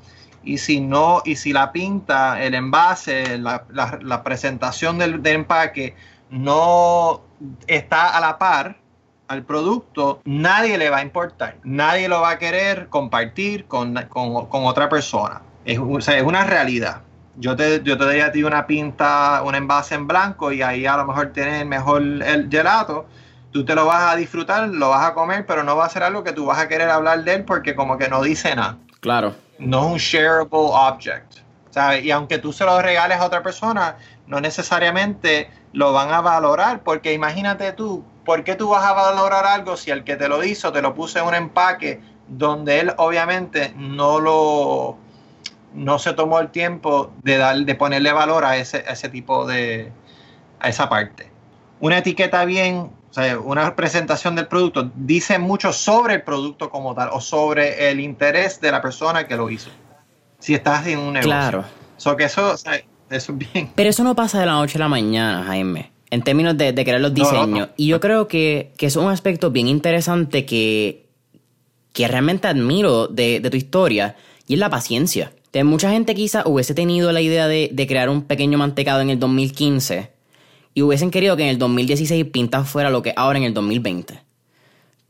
y 0.44 0.58
si 0.58 0.82
no, 0.82 1.22
y 1.24 1.38
si 1.38 1.54
la 1.54 1.72
pinta, 1.72 2.44
el 2.44 2.54
envase, 2.54 3.38
la, 3.38 4.24
presentación 4.26 4.98
del, 4.98 5.26
empaque 5.26 5.96
no 6.30 7.22
está 7.66 8.18
a 8.18 8.20
la 8.20 8.38
par 8.38 8.76
al 9.30 9.44
producto, 9.44 10.22
nadie 10.26 10.78
le 10.78 10.90
va 10.90 10.98
a 10.98 11.02
importar, 11.02 11.56
nadie 11.64 12.10
lo 12.10 12.20
va 12.20 12.32
a 12.32 12.38
querer 12.38 12.90
compartir 12.90 13.66
con, 13.66 13.96
otra 14.52 14.90
persona. 14.90 15.42
Es 15.64 15.80
una 15.80 16.44
realidad. 16.44 17.04
Yo 17.36 17.56
te, 17.56 17.82
yo 17.84 17.98
te 17.98 18.04
doy 18.04 18.20
a 18.20 18.32
ti 18.32 18.44
una 18.44 18.68
pinta, 18.68 19.42
un 19.44 19.56
envase 19.56 19.96
en 19.96 20.08
blanco 20.08 20.52
y 20.52 20.62
ahí 20.62 20.86
a 20.86 20.98
lo 20.98 21.06
mejor 21.06 21.34
tienes 21.34 21.62
el 21.62 21.68
mejor 21.68 22.02
el 22.02 22.50
gelato 22.50 23.08
tú 23.54 23.64
te 23.64 23.76
lo 23.76 23.86
vas 23.86 24.12
a 24.12 24.16
disfrutar, 24.16 24.68
lo 24.68 24.90
vas 24.90 25.06
a 25.06 25.14
comer, 25.14 25.46
pero 25.46 25.64
no 25.64 25.78
va 25.78 25.86
a 25.86 25.90
ser 25.90 26.04
algo 26.04 26.24
que 26.24 26.34
tú 26.34 26.48
vas 26.48 26.58
a 26.58 26.68
querer 26.68 26.90
hablar 26.90 27.24
de 27.24 27.36
él 27.36 27.46
porque 27.46 27.76
como 27.76 27.98
que 27.98 28.10
no 28.10 28.22
dice 28.24 28.56
nada. 28.56 28.78
Claro. 29.00 29.36
No 29.60 29.86
es 29.86 29.92
un 29.94 29.98
shareable 30.00 30.50
object. 30.52 31.44
¿sabes? 31.70 32.04
Y 32.04 32.12
aunque 32.12 32.38
tú 32.38 32.54
se 32.54 32.66
lo 32.66 32.80
regales 32.82 33.20
a 33.20 33.26
otra 33.26 33.42
persona, 33.42 33.98
no 34.28 34.40
necesariamente 34.40 35.50
lo 35.72 35.92
van 35.92 36.12
a 36.12 36.22
valorar, 36.22 36.84
porque 36.84 37.14
imagínate 37.14 37.72
tú, 37.74 38.04
¿por 38.26 38.44
qué 38.44 38.56
tú 38.56 38.70
vas 38.70 38.84
a 38.84 38.94
valorar 38.94 39.46
algo 39.46 39.76
si 39.76 39.90
el 39.90 40.04
que 40.04 40.16
te 40.16 40.28
lo 40.28 40.44
hizo 40.44 40.72
te 40.72 40.84
lo 40.84 40.94
puso 40.94 41.18
en 41.20 41.26
un 41.26 41.34
empaque 41.34 42.00
donde 42.28 42.80
él 42.80 42.94
obviamente 42.98 43.74
no 43.76 44.20
lo 44.20 44.98
no 45.74 46.00
se 46.00 46.14
tomó 46.14 46.40
el 46.40 46.50
tiempo 46.50 47.12
de 47.24 47.38
dar, 47.38 47.58
de 47.58 47.76
ponerle 47.76 48.12
valor 48.12 48.46
a 48.46 48.58
ese, 48.58 48.78
a 48.88 48.94
ese 48.94 49.10
tipo 49.10 49.46
de 49.46 49.92
a 50.60 50.70
esa 50.70 50.90
parte. 50.90 51.30
Una 51.80 51.98
etiqueta 51.98 52.46
bien 52.46 52.92
o 53.14 53.16
sea, 53.16 53.38
una 53.38 53.76
presentación 53.76 54.36
del 54.36 54.48
producto 54.48 54.90
dice 54.96 55.38
mucho 55.38 55.72
sobre 55.72 56.16
el 56.16 56.24
producto 56.24 56.72
como 56.72 56.96
tal 56.96 57.10
o 57.12 57.22
sobre 57.22 57.92
el 57.92 58.00
interés 58.00 58.60
de 58.60 58.72
la 58.72 58.82
persona 58.82 59.28
que 59.28 59.38
lo 59.38 59.52
hizo. 59.52 59.70
Si 60.40 60.56
estás 60.56 60.88
en 60.88 60.98
un 60.98 61.14
negocio. 61.14 61.30
Claro. 61.30 61.64
So 61.98 62.18
que 62.18 62.24
eso, 62.24 62.56
eso 62.56 63.32
es 63.32 63.38
bien. 63.38 63.70
Pero 63.76 63.90
eso 63.92 64.04
no 64.04 64.16
pasa 64.16 64.40
de 64.40 64.48
la 64.48 64.54
noche 64.54 64.80
a 64.80 64.82
la 64.82 64.88
mañana, 64.88 65.44
Jaime. 65.44 65.92
En 66.10 66.24
términos 66.24 66.58
de, 66.58 66.74
crear 66.74 67.00
los 67.00 67.14
diseños. 67.14 67.70
Y 67.78 67.86
yo 67.86 68.00
creo 68.00 68.28
que, 68.28 68.74
es 68.80 68.96
un 68.96 69.12
aspecto 69.12 69.52
bien 69.52 69.68
interesante 69.68 70.44
que, 70.44 71.08
que 71.92 72.08
realmente 72.08 72.48
admiro 72.48 73.08
de, 73.08 73.48
tu 73.48 73.58
historia 73.58 74.16
y 74.48 74.56
es 74.56 74.60
la 74.60 74.72
paciencia. 74.72 75.32
De 75.54 75.64
mucha 75.64 75.92
gente 75.92 76.16
quizá 76.16 76.44
hubiese 76.46 76.74
tenido 76.74 77.12
la 77.12 77.22
idea 77.22 77.48
de, 77.48 77.70
de 77.72 77.88
crear 77.88 78.10
un 78.10 78.24
pequeño 78.24 78.58
mantecado 78.58 79.00
en 79.02 79.10
el 79.10 79.20
2015 79.20 80.12
y 80.74 80.82
hubiesen 80.82 81.12
querido 81.12 81.38
que 81.38 81.44
en 81.44 81.50
el 81.50 81.60
2016 81.60 82.26
Pinta 82.26 82.64
fuera 82.64 82.90
lo 82.90 83.02
que 83.02 83.14
ahora 83.16 83.38
en 83.38 83.46
el 83.46 83.54
2020. 83.54 84.20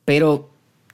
Pero 0.05 0.49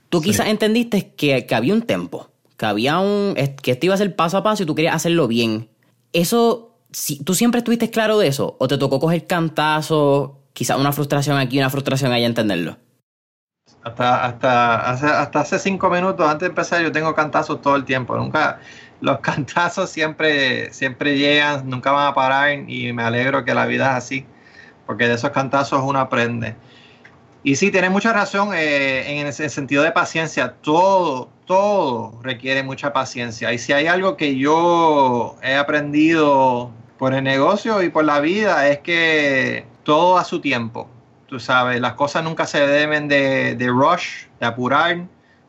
tú 0.09 0.21
quizás 0.21 0.47
entendiste 0.47 1.13
que, 1.15 1.45
había 1.51 1.73
un 1.73 1.81
tempo, 1.81 2.29
que 2.57 2.65
había 2.65 2.99
un. 2.99 3.35
que 3.62 3.71
esto 3.71 3.88
iba 3.88 3.95
a 3.95 3.97
ser 3.97 4.15
paso 4.15 4.38
a 4.38 4.43
paso 4.43 4.63
y 4.63 4.65
tú 4.65 4.75
querías 4.75 4.95
hacerlo 4.95 5.27
bien. 5.27 5.69
Eso 6.13 6.77
si, 6.91 7.23
¿tú 7.23 7.33
siempre 7.33 7.59
estuviste 7.59 7.89
claro 7.89 8.17
de 8.17 8.27
eso? 8.27 8.55
¿O 8.59 8.67
te 8.67 8.77
tocó 8.77 8.99
coger 8.99 9.25
cantazo, 9.25 10.39
quizás 10.53 10.77
una 10.77 10.91
frustración 10.91 11.38
aquí, 11.38 11.57
una 11.57 11.69
frustración 11.69 12.12
allá, 12.12 12.25
entenderlo? 12.25 12.77
Hasta, 13.83 14.25
hasta, 14.25 14.91
hace, 14.91 15.05
hasta 15.05 15.39
hace 15.39 15.57
cinco 15.57 15.89
minutos 15.89 16.27
antes 16.27 16.41
de 16.41 16.47
empezar 16.47 16.81
yo 16.83 16.91
tengo 16.91 17.15
cantazos 17.15 17.62
todo 17.62 17.75
el 17.75 17.85
tiempo. 17.85 18.15
Nunca, 18.15 18.59
los 19.01 19.19
cantazos 19.21 19.89
siempre, 19.89 20.71
siempre 20.73 21.17
llegan, 21.17 21.69
nunca 21.69 21.91
van 21.91 22.07
a 22.07 22.13
parar 22.13 22.51
y 22.67 22.93
me 22.93 23.03
alegro 23.03 23.45
que 23.45 23.53
la 23.53 23.65
vida 23.65 23.91
es 23.91 24.03
así, 24.03 24.25
porque 24.85 25.07
de 25.07 25.15
esos 25.15 25.31
cantazos 25.31 25.81
uno 25.83 25.99
aprende. 25.99 26.55
Y 27.41 27.55
sí, 27.55 27.71
tienes 27.71 27.91
mucha 27.91 28.12
razón 28.12 28.53
eh, 28.53 29.19
en 29.19 29.27
el 29.27 29.33
sentido 29.33 29.83
de 29.83 29.91
paciencia. 29.91 30.55
Todo, 30.62 31.29
todo 31.45 32.19
requiere 32.21 32.63
mucha 32.63 32.91
paciencia. 32.91 33.53
Y 33.53 33.59
si 33.59 33.71
hay 33.71 33.88
algo 33.88 34.17
que 34.17 34.35
yo 34.35 35.38
he 35.41 35.55
aprendido 35.55 36.71
por 36.97 37.13
el 37.13 37.23
negocio 37.23 37.81
y 37.81 37.89
por 37.89 38.03
la 38.03 38.19
vida, 38.19 38.67
es 38.67 38.79
que 38.79 39.65
todo 39.83 40.17
a 40.17 40.25
su 40.25 40.41
tiempo. 40.41 40.89
Tú 41.27 41.39
sabes, 41.39 41.79
las 41.79 41.93
cosas 41.93 42.25
nunca 42.25 42.45
se 42.45 42.67
deben 42.67 43.07
de, 43.07 43.55
rush, 43.69 44.25
de 44.41 44.45
apurar. 44.45 45.05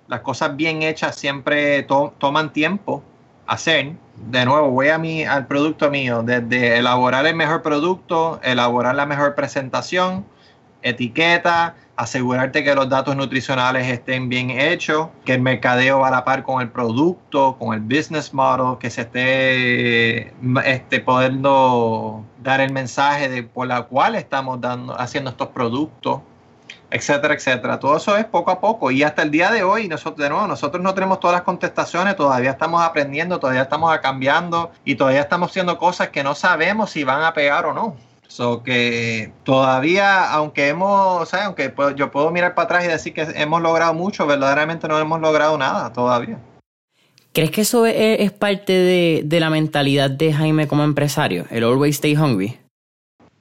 Las 0.07 0.21
cosas 0.21 0.55
bien 0.55 0.83
hechas 0.83 1.17
siempre 1.17 1.83
toman 1.83 2.53
tiempo 2.53 3.03
hacer. 3.51 3.95
De 4.17 4.45
nuevo, 4.45 4.71
voy 4.71 4.89
a 4.89 4.99
mi, 4.99 5.25
al 5.25 5.47
producto 5.47 5.91
mío, 5.91 6.23
desde 6.23 6.79
elaborar 6.79 7.27
el 7.27 7.35
mejor 7.35 7.63
producto, 7.63 8.39
elaborar 8.45 8.95
la 8.95 9.07
mejor 9.07 9.35
presentación, 9.35 10.25
etiqueta, 10.83 11.75
asegurarte 11.97 12.63
que 12.63 12.75
los 12.75 12.89
datos 12.89 13.17
nutricionales 13.17 13.89
estén 13.89 14.29
bien 14.29 14.51
hechos, 14.51 15.09
que 15.25 15.35
el 15.35 15.41
mercadeo 15.43 15.99
va 15.99 16.09
a 16.09 16.11
la 16.13 16.25
par 16.25 16.45
con 16.45 16.63
el 16.63 16.71
producto, 16.71 17.57
con 17.59 17.75
el 17.75 17.81
business 17.81 18.33
model, 18.33 18.79
que 18.79 18.89
se 18.89 19.03
esté 19.03 20.33
este, 20.65 21.01
podendo 21.01 22.25
dar 22.43 22.61
el 22.61 22.73
mensaje 22.73 23.29
de 23.29 23.43
por 23.43 23.67
la 23.67 23.83
cual 23.83 24.15
estamos 24.15 24.61
dando, 24.61 24.99
haciendo 24.99 25.31
estos 25.31 25.49
productos, 25.49 26.21
etcétera, 26.91 27.35
etcétera. 27.35 27.79
Todo 27.79 27.97
eso 27.97 28.17
es 28.17 28.25
poco 28.25 28.51
a 28.51 28.61
poco 28.61 28.91
y 28.91 29.03
hasta 29.03 29.23
el 29.23 29.31
día 29.31 29.51
de 29.51 29.63
hoy 29.63 29.89
nosotros 29.89 30.19
de 30.19 30.31
nuevo 30.31 30.47
nosotros 30.47 30.83
no 30.83 30.95
tenemos 30.95 31.21
todas 31.21 31.35
las 31.35 31.43
contestaciones, 31.43 32.17
todavía 32.17 32.51
estamos 32.51 32.83
aprendiendo, 32.83 33.39
todavía 33.39 33.63
estamos 33.63 33.97
cambiando 33.99 34.71
y 34.85 34.95
todavía 34.95 35.21
estamos 35.21 35.51
haciendo 35.51 35.79
cosas 35.79 36.09
que 36.09 36.23
no 36.23 36.35
sabemos 36.35 36.91
si 36.91 37.05
van 37.05 37.23
a 37.23 37.35
pegar 37.35 37.67
o 37.67 37.73
no. 37.73 37.97
So 38.29 38.63
que 38.63 39.33
todavía, 39.43 40.31
aunque 40.31 40.69
hemos, 40.69 41.35
o 41.35 41.37
aunque 41.37 41.75
yo 41.97 42.13
puedo 42.13 42.31
mirar 42.31 42.55
para 42.55 42.67
atrás 42.67 42.85
y 42.85 42.89
decir 42.89 43.13
que 43.13 43.23
hemos 43.35 43.61
logrado 43.61 43.93
mucho, 43.93 44.25
verdaderamente 44.25 44.87
no 44.87 44.99
hemos 45.01 45.21
logrado 45.21 45.59
nada 45.59 45.93
todavía. 45.93 46.39
¿Crees 47.33 47.51
que 47.51 47.61
eso 47.61 47.87
es, 47.87 48.33
parte 48.33 48.73
de, 48.73 49.23
de, 49.25 49.41
la 49.41 49.51
mentalidad 49.51 50.11
de 50.11 50.33
Jaime 50.33 50.69
como 50.69 50.85
empresario? 50.85 51.47
El 51.51 51.65
always 51.65 51.97
stay 51.97 52.17
hungry. 52.17 52.59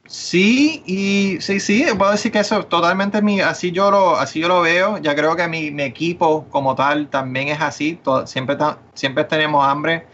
Sí, 0.09 0.81
y 0.87 1.39
sí, 1.39 1.59
sí, 1.59 1.85
puedo 1.95 2.11
decir 2.11 2.31
que 2.31 2.39
eso 2.39 2.65
totalmente 2.65 3.21
mi, 3.21 3.41
así 3.41 3.71
yo 3.71 3.91
lo, 3.91 4.17
así 4.17 4.39
yo 4.39 4.47
lo 4.47 4.61
veo. 4.61 4.97
Ya 4.97 5.15
creo 5.15 5.35
que 5.35 5.47
mi, 5.47 5.69
mi 5.69 5.83
equipo 5.83 6.47
como 6.49 6.73
tal 6.73 7.09
también 7.09 7.49
es 7.49 7.61
así. 7.61 7.99
siempre, 8.25 8.57
siempre 8.95 9.23
tenemos 9.25 9.63
hambre. 9.67 10.07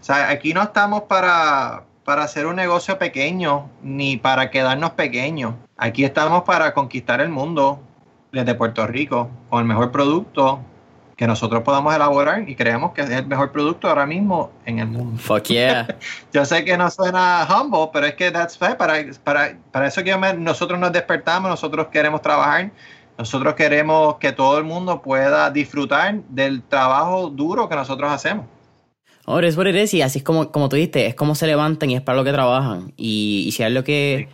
O 0.00 0.04
sea, 0.04 0.30
aquí 0.30 0.52
no 0.52 0.62
estamos 0.62 1.02
para, 1.02 1.84
para 2.04 2.24
hacer 2.24 2.46
un 2.46 2.56
negocio 2.56 2.98
pequeño 2.98 3.70
ni 3.82 4.16
para 4.16 4.50
quedarnos 4.50 4.90
pequeños. 4.92 5.54
Aquí 5.76 6.04
estamos 6.04 6.42
para 6.42 6.74
conquistar 6.74 7.20
el 7.20 7.28
mundo 7.28 7.80
desde 8.32 8.56
Puerto 8.56 8.84
Rico 8.88 9.30
con 9.48 9.60
el 9.60 9.66
mejor 9.66 9.92
producto, 9.92 10.60
que 11.16 11.26
nosotros 11.26 11.62
podamos 11.62 11.94
elaborar 11.94 12.46
y 12.46 12.54
creemos 12.54 12.92
que 12.92 13.00
es 13.00 13.10
el 13.10 13.26
mejor 13.26 13.50
producto 13.50 13.88
ahora 13.88 14.04
mismo 14.04 14.52
en 14.66 14.80
el 14.80 14.86
mundo. 14.86 15.18
Fuck 15.18 15.44
yeah. 15.44 15.96
yo 16.32 16.44
sé 16.44 16.64
que 16.64 16.76
no 16.76 16.90
suena 16.90 17.46
humble, 17.48 17.88
pero 17.92 18.06
es 18.06 18.14
que 18.14 18.30
that's 18.30 18.56
fair. 18.58 18.76
Para, 18.76 18.96
para, 19.24 19.56
para 19.72 19.86
eso 19.86 20.04
que 20.04 20.14
nosotros 20.38 20.78
nos 20.78 20.92
despertamos, 20.92 21.48
nosotros 21.48 21.86
queremos 21.86 22.20
trabajar, 22.20 22.70
nosotros 23.16 23.54
queremos 23.54 24.16
que 24.16 24.32
todo 24.32 24.58
el 24.58 24.64
mundo 24.64 25.00
pueda 25.00 25.50
disfrutar 25.50 26.20
del 26.28 26.62
trabajo 26.62 27.30
duro 27.30 27.66
que 27.66 27.76
nosotros 27.76 28.12
hacemos. 28.12 28.44
Ahora 29.24 29.48
es 29.48 29.56
what 29.56 29.66
it 29.66 29.92
y 29.94 30.02
así 30.02 30.18
es 30.18 30.24
como, 30.24 30.52
como 30.52 30.68
tú 30.68 30.76
dijiste, 30.76 31.06
es 31.06 31.14
como 31.14 31.34
se 31.34 31.46
levantan 31.46 31.90
y 31.90 31.96
es 31.96 32.02
para 32.02 32.16
lo 32.16 32.24
que 32.24 32.32
trabajan. 32.32 32.92
Y, 32.96 33.50
si 33.52 33.62
es 33.62 33.72
lo 33.72 33.82
que 33.82 34.28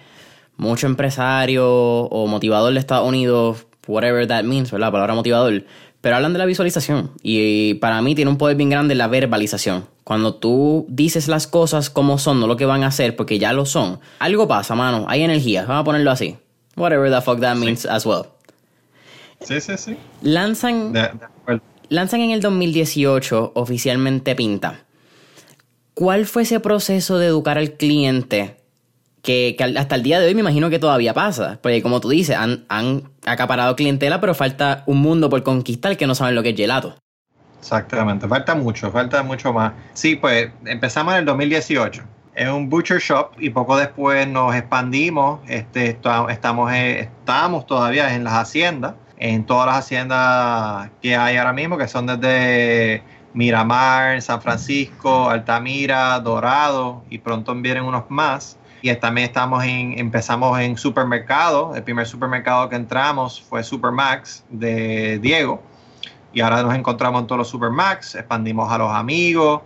mucho 0.56 0.86
empresario 0.86 1.66
o 1.66 2.26
motivador 2.26 2.72
de 2.74 2.78
Estados 2.78 3.08
Unidos, 3.08 3.66
whatever 3.86 4.26
that 4.26 4.44
means, 4.44 4.70
¿verdad? 4.70 4.88
La 4.88 4.92
palabra 4.92 5.14
motivador, 5.14 5.64
pero 6.02 6.16
hablan 6.16 6.32
de 6.32 6.40
la 6.40 6.46
visualización 6.46 7.12
y 7.22 7.74
para 7.74 8.02
mí 8.02 8.14
tiene 8.14 8.30
un 8.30 8.36
poder 8.36 8.56
bien 8.56 8.68
grande 8.68 8.94
la 8.94 9.06
verbalización. 9.06 9.86
Cuando 10.04 10.34
tú 10.34 10.84
dices 10.88 11.28
las 11.28 11.46
cosas 11.46 11.90
como 11.90 12.18
son, 12.18 12.40
no 12.40 12.48
lo 12.48 12.56
que 12.56 12.66
van 12.66 12.82
a 12.82 12.88
hacer, 12.88 13.14
porque 13.14 13.38
ya 13.38 13.52
lo 13.52 13.64
son, 13.64 14.00
algo 14.18 14.48
pasa, 14.48 14.74
mano, 14.74 15.06
hay 15.08 15.22
energía, 15.22 15.62
vamos 15.62 15.82
a 15.82 15.84
ponerlo 15.84 16.10
así. 16.10 16.36
Whatever 16.76 17.10
the 17.10 17.20
fuck 17.22 17.40
that 17.40 17.54
means 17.54 17.86
as 17.86 18.04
well. 18.04 18.24
Sí, 19.40 19.60
sí, 19.60 19.76
sí. 19.76 19.96
Lanzan, 20.22 20.92
lanzan 21.88 22.20
en 22.20 22.32
el 22.32 22.40
2018 22.40 23.52
oficialmente 23.54 24.34
Pinta. 24.34 24.84
¿Cuál 25.94 26.26
fue 26.26 26.42
ese 26.42 26.58
proceso 26.58 27.18
de 27.18 27.26
educar 27.26 27.58
al 27.58 27.74
cliente 27.74 28.61
que, 29.22 29.56
hasta 29.76 29.94
el 29.94 30.02
día 30.02 30.20
de 30.20 30.26
hoy 30.26 30.34
me 30.34 30.40
imagino 30.40 30.68
que 30.68 30.78
todavía 30.78 31.14
pasa. 31.14 31.58
Porque 31.62 31.82
como 31.82 32.00
tú 32.00 32.10
dices, 32.10 32.36
han, 32.36 33.10
acaparado 33.24 33.76
clientela, 33.76 34.20
pero 34.20 34.34
falta 34.34 34.82
un 34.86 34.98
mundo 34.98 35.30
por 35.30 35.42
conquistar 35.42 35.96
que 35.96 36.06
no 36.06 36.14
saben 36.14 36.34
lo 36.34 36.42
que 36.42 36.50
es 36.50 36.56
gelato. 36.56 36.96
Exactamente, 37.58 38.26
falta 38.26 38.56
mucho, 38.56 38.90
falta 38.90 39.22
mucho 39.22 39.52
más. 39.52 39.72
Sí, 39.94 40.16
pues 40.16 40.50
empezamos 40.66 41.14
en 41.14 41.20
el 41.20 41.24
2018. 41.26 42.02
Es 42.34 42.48
un 42.48 42.68
butcher 42.68 42.98
shop 42.98 43.32
y 43.38 43.50
poco 43.50 43.76
después 43.76 44.26
nos 44.26 44.54
expandimos. 44.56 45.40
Este, 45.48 45.90
estamos, 46.30 46.72
eh, 46.72 47.00
estamos 47.00 47.66
todavía 47.66 48.14
en 48.14 48.24
las 48.24 48.32
haciendas, 48.32 48.94
en 49.18 49.44
todas 49.44 49.66
las 49.66 49.76
haciendas 49.76 50.90
que 51.00 51.14
hay 51.14 51.36
ahora 51.36 51.52
mismo, 51.52 51.78
que 51.78 51.86
son 51.86 52.06
desde 52.06 53.04
Miramar, 53.34 54.20
San 54.22 54.42
Francisco, 54.42 55.30
Altamira, 55.30 56.18
Dorado 56.20 57.04
y 57.10 57.18
pronto 57.18 57.54
vienen 57.54 57.84
unos 57.84 58.04
más. 58.08 58.58
Y 58.82 58.92
también 58.96 59.28
estamos 59.28 59.62
en, 59.64 59.96
empezamos 59.96 60.58
en 60.58 60.76
supermercado. 60.76 61.74
El 61.76 61.84
primer 61.84 62.04
supermercado 62.04 62.68
que 62.68 62.74
entramos 62.74 63.40
fue 63.40 63.62
Supermax 63.62 64.44
de 64.50 65.20
Diego. 65.20 65.62
Y 66.32 66.40
ahora 66.40 66.64
nos 66.64 66.74
encontramos 66.74 67.20
en 67.20 67.28
todos 67.28 67.38
los 67.38 67.48
Supermax. 67.48 68.16
Expandimos 68.16 68.72
a 68.72 68.78
los 68.78 68.90
amigos. 68.90 69.62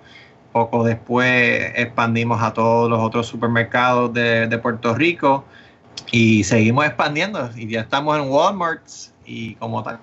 Poco 0.52 0.84
después 0.84 1.72
expandimos 1.76 2.42
a 2.42 2.52
todos 2.52 2.90
los 2.90 2.98
otros 3.00 3.26
supermercados 3.26 4.12
de, 4.12 4.48
de 4.48 4.58
Puerto 4.58 4.94
Rico. 4.94 5.46
Y 6.12 6.44
seguimos 6.44 6.84
expandiendo. 6.84 7.48
Y 7.56 7.68
ya 7.68 7.80
estamos 7.80 8.18
en 8.18 8.28
Walmart 8.28 8.82
y 9.24 9.54
como 9.54 9.82
tal. 9.82 9.98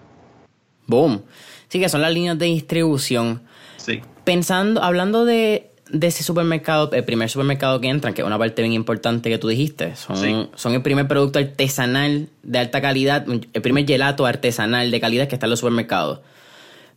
Boom. 0.87 1.23
Sí, 1.67 1.79
que 1.79 1.87
son 1.87 2.01
las 2.01 2.11
líneas 2.11 2.39
de 2.39 2.47
distribución. 2.47 3.43
Sí. 3.77 4.01
Pensando, 4.23 4.81
hablando 4.81 5.23
de 5.23 5.72
de 5.93 6.07
ese 6.07 6.23
supermercado, 6.23 6.91
el 6.91 7.05
primer 7.05 7.29
supermercado 7.29 7.79
que 7.79 7.87
entran, 7.87 8.15
que 8.15 8.21
es 8.21 8.27
una 8.27 8.39
parte 8.39 8.63
bien 8.63 8.73
importante 8.73 9.29
que 9.29 9.37
tú 9.37 9.47
dijiste, 9.47 9.95
son, 9.95 10.49
son 10.55 10.73
el 10.73 10.81
primer 10.81 11.07
producto 11.07 11.37
artesanal 11.37 12.29
de 12.41 12.59
alta 12.59 12.81
calidad, 12.81 13.25
el 13.27 13.61
primer 13.61 13.85
gelato 13.85 14.25
artesanal 14.25 14.89
de 14.89 14.99
calidad 14.99 15.27
que 15.27 15.35
está 15.35 15.45
en 15.45 15.51
los 15.51 15.59
supermercados. 15.59 16.21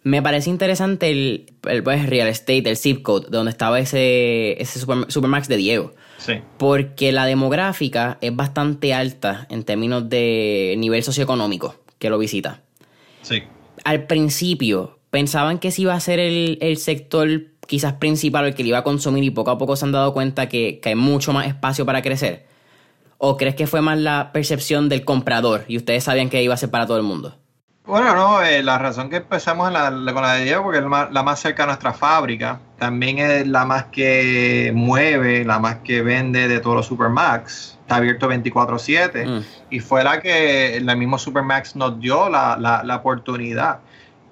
Me 0.02 0.22
parece 0.22 0.48
interesante 0.48 1.10
el, 1.10 1.52
el 1.68 1.82
pues, 1.82 2.08
real 2.08 2.28
estate, 2.28 2.70
el 2.70 2.76
zip 2.78 3.02
code, 3.02 3.26
donde 3.28 3.50
estaba 3.50 3.78
ese, 3.80 4.60
ese 4.62 4.80
Supermax 4.80 5.46
de 5.48 5.56
Diego. 5.58 5.92
Sí. 6.16 6.34
Porque 6.56 7.12
la 7.12 7.26
demográfica 7.26 8.16
es 8.22 8.34
bastante 8.34 8.94
alta 8.94 9.46
en 9.50 9.64
términos 9.64 10.08
de 10.08 10.74
nivel 10.78 11.02
socioeconómico 11.02 11.74
que 11.98 12.08
lo 12.08 12.18
visita. 12.18 12.62
Sí. 13.22 13.42
Al 13.84 14.06
principio, 14.06 14.98
pensaban 15.10 15.58
que 15.58 15.70
si 15.70 15.82
iba 15.82 15.94
a 15.94 16.00
ser 16.00 16.18
el, 16.18 16.56
el 16.62 16.78
sector 16.78 17.28
quizás 17.66 17.94
principal 17.94 18.46
el 18.46 18.54
que 18.54 18.62
le 18.62 18.70
iba 18.70 18.78
a 18.78 18.84
consumir 18.84 19.24
y 19.24 19.30
poco 19.30 19.50
a 19.50 19.58
poco 19.58 19.76
se 19.76 19.84
han 19.84 19.92
dado 19.92 20.12
cuenta 20.12 20.48
que, 20.48 20.80
hay 20.84 20.94
mucho 20.94 21.32
más 21.32 21.46
espacio 21.46 21.84
para 21.84 22.02
crecer? 22.02 22.46
¿O 23.18 23.36
crees 23.36 23.54
que 23.54 23.66
fue 23.66 23.80
más 23.80 23.98
la 23.98 24.30
percepción 24.32 24.88
del 24.88 25.04
comprador 25.04 25.64
y 25.68 25.76
ustedes 25.76 26.04
sabían 26.04 26.28
que 26.28 26.42
iba 26.42 26.54
a 26.54 26.58
ser 26.58 26.70
para 26.70 26.86
todo 26.86 26.96
el 26.96 27.02
mundo? 27.02 27.36
Bueno, 27.86 28.16
no, 28.16 28.42
eh, 28.42 28.64
la 28.64 28.78
razón 28.78 29.08
que 29.08 29.16
empezamos 29.16 29.70
con 29.70 29.72
la 29.72 30.32
de 30.34 30.44
Diego, 30.44 30.64
porque 30.64 30.78
es 30.78 30.84
la 30.84 31.22
más 31.22 31.38
cerca 31.38 31.62
a 31.62 31.66
nuestra 31.66 31.92
fábrica, 31.92 32.60
también 32.78 33.18
es 33.18 33.46
la 33.46 33.64
más 33.64 33.84
que 33.84 34.72
mueve, 34.74 35.44
la 35.44 35.60
más 35.60 35.76
que 35.76 36.02
vende 36.02 36.48
de 36.48 36.58
todos 36.58 36.76
los 36.76 36.86
Supermax. 36.86 37.78
Está 37.82 37.96
abierto 37.96 38.28
24/7 38.28 39.24
mm. 39.24 39.44
y 39.70 39.78
fue 39.78 40.02
la 40.02 40.20
que 40.20 40.76
el 40.76 40.96
mismo 40.96 41.16
Supermax 41.16 41.76
nos 41.76 42.00
dio 42.00 42.28
la, 42.28 42.56
la, 42.58 42.82
la 42.82 42.96
oportunidad 42.96 43.78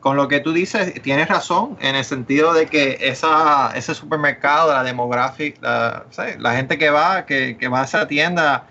con 0.04 0.18
lo 0.18 0.28
que 0.28 0.40
tú 0.40 0.52
dices, 0.52 1.00
tienes 1.00 1.28
razón 1.28 1.78
en 1.80 1.96
el 1.96 2.04
sentido 2.04 2.52
de 2.52 2.66
que 2.66 2.98
esa, 3.00 3.72
ese 3.74 3.94
supermercado, 3.94 4.70
la 4.70 4.82
demográfica, 4.82 6.04
la, 6.38 6.52
gente 6.52 6.76
que 6.76 6.90
va, 6.90 7.24
que, 7.24 7.56
va 7.72 7.80
a 7.80 7.84
esa 7.84 8.06
tienda, 8.06 8.66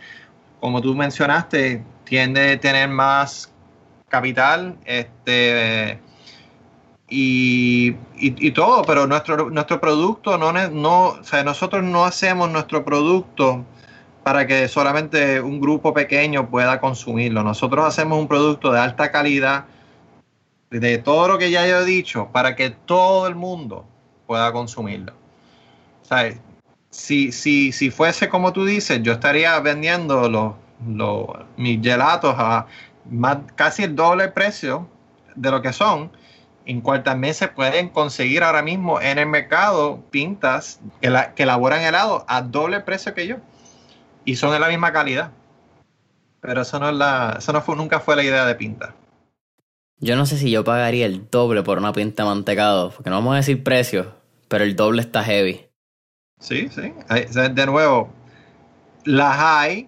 como 0.59 0.79
tú 0.79 0.93
mencionaste, 0.93 1.83
tiende 2.03 2.51
a 2.51 2.59
tener 2.59 2.87
más 2.87 3.51
capital 4.09 4.77
este, 4.85 5.99
y, 7.09 7.95
y, 8.15 8.51
todo, 8.51 8.83
pero 8.83 9.07
nuestro, 9.07 9.49
nuestro 9.49 9.81
producto 9.81 10.37
no, 10.37 10.51
no, 10.51 11.07
o 11.07 11.23
sea, 11.23 11.43
nosotros 11.43 11.83
no 11.83 12.05
hacemos 12.05 12.51
nuestro 12.51 12.85
producto 12.85 13.65
para 14.21 14.45
que 14.45 14.67
solamente 14.67 15.41
un 15.41 15.59
grupo 15.59 15.95
pequeño 15.95 16.51
pueda 16.51 16.79
consumirlo. 16.79 17.41
Nosotros 17.41 17.83
hacemos 17.87 18.19
un 18.19 18.27
producto 18.27 18.71
de 18.71 18.79
alta 18.79 19.11
calidad, 19.11 19.65
de 20.79 20.97
todo 20.97 21.27
lo 21.27 21.37
que 21.37 21.51
ya 21.51 21.67
he 21.67 21.85
dicho, 21.85 22.29
para 22.31 22.55
que 22.55 22.71
todo 22.71 23.27
el 23.27 23.35
mundo 23.35 23.85
pueda 24.25 24.51
consumirlo. 24.51 25.13
Si, 26.89 27.31
si, 27.31 27.71
si 27.71 27.91
fuese 27.91 28.29
como 28.29 28.53
tú 28.53 28.65
dices, 28.65 29.01
yo 29.01 29.13
estaría 29.13 29.59
vendiendo 29.59 30.29
los, 30.29 30.53
los, 30.87 31.27
mis 31.57 31.81
gelatos 31.81 32.35
a 32.37 32.67
más, 33.09 33.37
casi 33.55 33.83
el 33.83 33.95
doble 33.95 34.27
precio 34.29 34.87
de 35.35 35.51
lo 35.51 35.61
que 35.61 35.73
son 35.73 36.11
en 36.65 36.81
cual 36.81 37.03
también 37.03 37.33
se 37.33 37.47
pueden 37.47 37.89
conseguir 37.89 38.43
ahora 38.43 38.61
mismo 38.61 39.01
en 39.01 39.17
el 39.17 39.25
mercado 39.25 40.01
pintas 40.11 40.79
que, 41.01 41.11
que 41.35 41.43
elaboran 41.43 41.81
helado 41.81 42.25
a 42.27 42.41
doble 42.41 42.79
precio 42.79 43.13
que 43.13 43.27
yo 43.27 43.37
y 44.23 44.35
son 44.35 44.51
de 44.51 44.59
la 44.59 44.69
misma 44.69 44.93
calidad. 44.93 45.31
Pero 46.41 46.61
eso 46.61 46.79
no 46.79 46.89
es 46.89 46.95
la, 46.95 47.35
eso 47.39 47.53
no 47.53 47.61
fue, 47.61 47.75
nunca 47.75 47.99
fue 47.99 48.15
la 48.15 48.23
idea 48.23 48.45
de 48.45 48.55
pinta. 48.55 48.93
Yo 50.03 50.17
no 50.17 50.25
sé 50.25 50.37
si 50.37 50.51
yo 50.51 50.65
pagaría 50.65 51.05
el 51.05 51.29
doble 51.29 51.63
por 51.63 51.77
una 51.77 51.93
pinta 51.93 52.25
mantecado, 52.25 52.91
porque 52.91 53.09
no 53.09 53.15
vamos 53.15 53.35
a 53.35 53.37
decir 53.37 53.63
precio, 53.63 54.13
pero 54.49 54.65
el 54.65 54.75
doble 54.75 55.01
está 55.01 55.23
heavy. 55.23 55.65
Sí, 56.41 56.67
sí. 56.69 56.93
De 57.51 57.65
nuevo, 57.65 58.11
las 59.05 59.39
hay, 59.39 59.87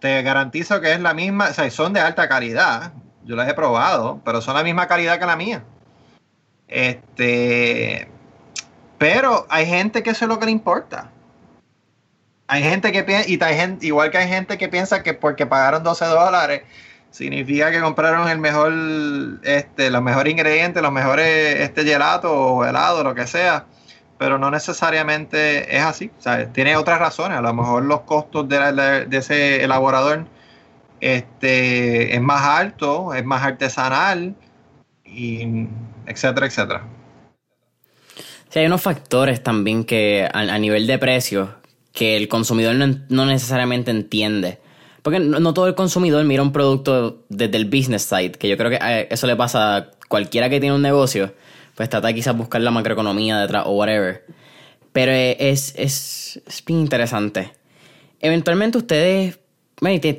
te 0.00 0.20
garantizo 0.20 0.82
que 0.82 0.92
es 0.92 1.00
la 1.00 1.14
misma, 1.14 1.48
o 1.48 1.54
sea, 1.54 1.70
son 1.70 1.94
de 1.94 2.00
alta 2.00 2.28
calidad. 2.28 2.92
Yo 3.24 3.34
las 3.34 3.48
he 3.48 3.54
probado, 3.54 4.20
pero 4.22 4.42
son 4.42 4.54
la 4.54 4.62
misma 4.62 4.86
calidad 4.86 5.18
que 5.18 5.24
la 5.24 5.36
mía. 5.36 5.64
Este, 6.68 8.08
pero 8.98 9.46
hay 9.48 9.64
gente 9.64 10.02
que 10.02 10.10
eso 10.10 10.26
es 10.26 10.28
lo 10.28 10.38
que 10.38 10.44
le 10.44 10.52
importa. 10.52 11.10
Hay 12.48 12.62
gente 12.62 12.92
que 12.92 13.02
piensa, 13.02 13.30
y 13.30 13.86
igual 13.86 14.10
que 14.10 14.18
hay 14.18 14.28
gente 14.28 14.58
que 14.58 14.68
piensa 14.68 15.02
que 15.02 15.14
porque 15.14 15.46
pagaron 15.46 15.82
12 15.82 16.04
dólares, 16.04 16.64
significa 17.12 17.70
que 17.70 17.80
compraron 17.80 18.28
el 18.28 18.38
mejor, 18.38 18.72
este, 19.44 19.90
los 19.90 20.02
mejores 20.02 20.32
ingredientes, 20.32 20.82
los 20.82 20.90
mejores 20.90 21.60
este 21.60 21.84
gelato 21.84 22.32
o 22.32 22.64
helado, 22.64 23.04
lo 23.04 23.14
que 23.14 23.28
sea. 23.28 23.66
Pero 24.18 24.38
no 24.38 24.50
necesariamente 24.50 25.76
es 25.76 25.82
así. 25.82 26.10
Tiene 26.52 26.76
otras 26.76 26.98
razones. 26.98 27.38
A 27.38 27.42
lo 27.42 27.54
mejor 27.54 27.84
los 27.84 28.00
costos 28.00 28.48
de, 28.48 29.06
de 29.08 29.16
ese 29.16 29.62
elaborador 29.62 30.26
este, 31.02 32.14
es 32.14 32.20
más 32.22 32.42
alto, 32.42 33.12
es 33.12 33.24
más 33.24 33.42
artesanal 33.42 34.34
y 35.04 35.66
etcétera, 36.06 36.46
etcétera. 36.46 36.84
Sí, 38.48 38.60
hay 38.60 38.66
unos 38.66 38.82
factores 38.82 39.42
también 39.42 39.84
que 39.84 40.28
a, 40.32 40.58
nivel 40.58 40.86
de 40.86 40.98
precios 40.98 41.48
que 41.92 42.16
el 42.16 42.28
consumidor 42.28 42.76
no, 43.08 43.26
necesariamente 43.26 43.90
entiende. 43.90 44.60
Porque 45.02 45.18
no, 45.18 45.52
todo 45.52 45.66
el 45.66 45.74
consumidor 45.74 46.24
mira 46.24 46.42
un 46.42 46.52
producto 46.52 47.24
desde 47.28 47.56
el 47.56 47.64
business 47.64 48.02
side, 48.02 48.32
que 48.32 48.48
yo 48.48 48.56
creo 48.56 48.70
que 48.70 48.78
eh, 48.80 49.08
eso 49.10 49.26
le 49.26 49.34
pasa 49.34 49.76
a 49.76 49.90
cualquiera 50.08 50.48
que 50.48 50.60
tiene 50.60 50.74
un 50.74 50.82
negocio, 50.82 51.34
pues 51.74 51.88
trata 51.88 52.12
quizás 52.12 52.36
buscar 52.36 52.60
la 52.60 52.70
macroeconomía 52.70 53.38
detrás 53.38 53.64
o 53.66 53.72
whatever. 53.72 54.24
Pero 54.92 55.10
es, 55.12 55.74
es, 55.76 56.40
es 56.46 56.64
bien 56.64 56.80
interesante. 56.80 57.52
Eventualmente 58.20 58.78
ustedes, 58.78 59.40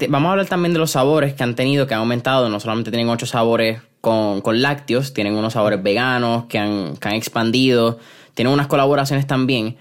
vamos 0.09 0.27
a 0.27 0.31
hablar 0.31 0.47
también 0.47 0.73
de 0.73 0.79
los 0.79 0.91
sabores 0.91 1.33
que 1.33 1.43
han 1.43 1.55
tenido, 1.55 1.87
que 1.87 1.93
han 1.93 2.01
aumentado, 2.01 2.49
no 2.49 2.59
solamente 2.59 2.91
tienen 2.91 3.07
ocho 3.07 3.25
sabores 3.25 3.81
con, 4.01 4.41
con 4.41 4.61
lácteos, 4.61 5.13
tienen 5.13 5.35
unos 5.35 5.53
sabores 5.53 5.81
veganos 5.81 6.45
que 6.45 6.59
han, 6.59 6.97
que 6.97 7.07
han 7.07 7.13
expandido, 7.13 7.99
tienen 8.33 8.53
unas 8.53 8.67
colaboraciones 8.67 9.27
también. 9.27 9.77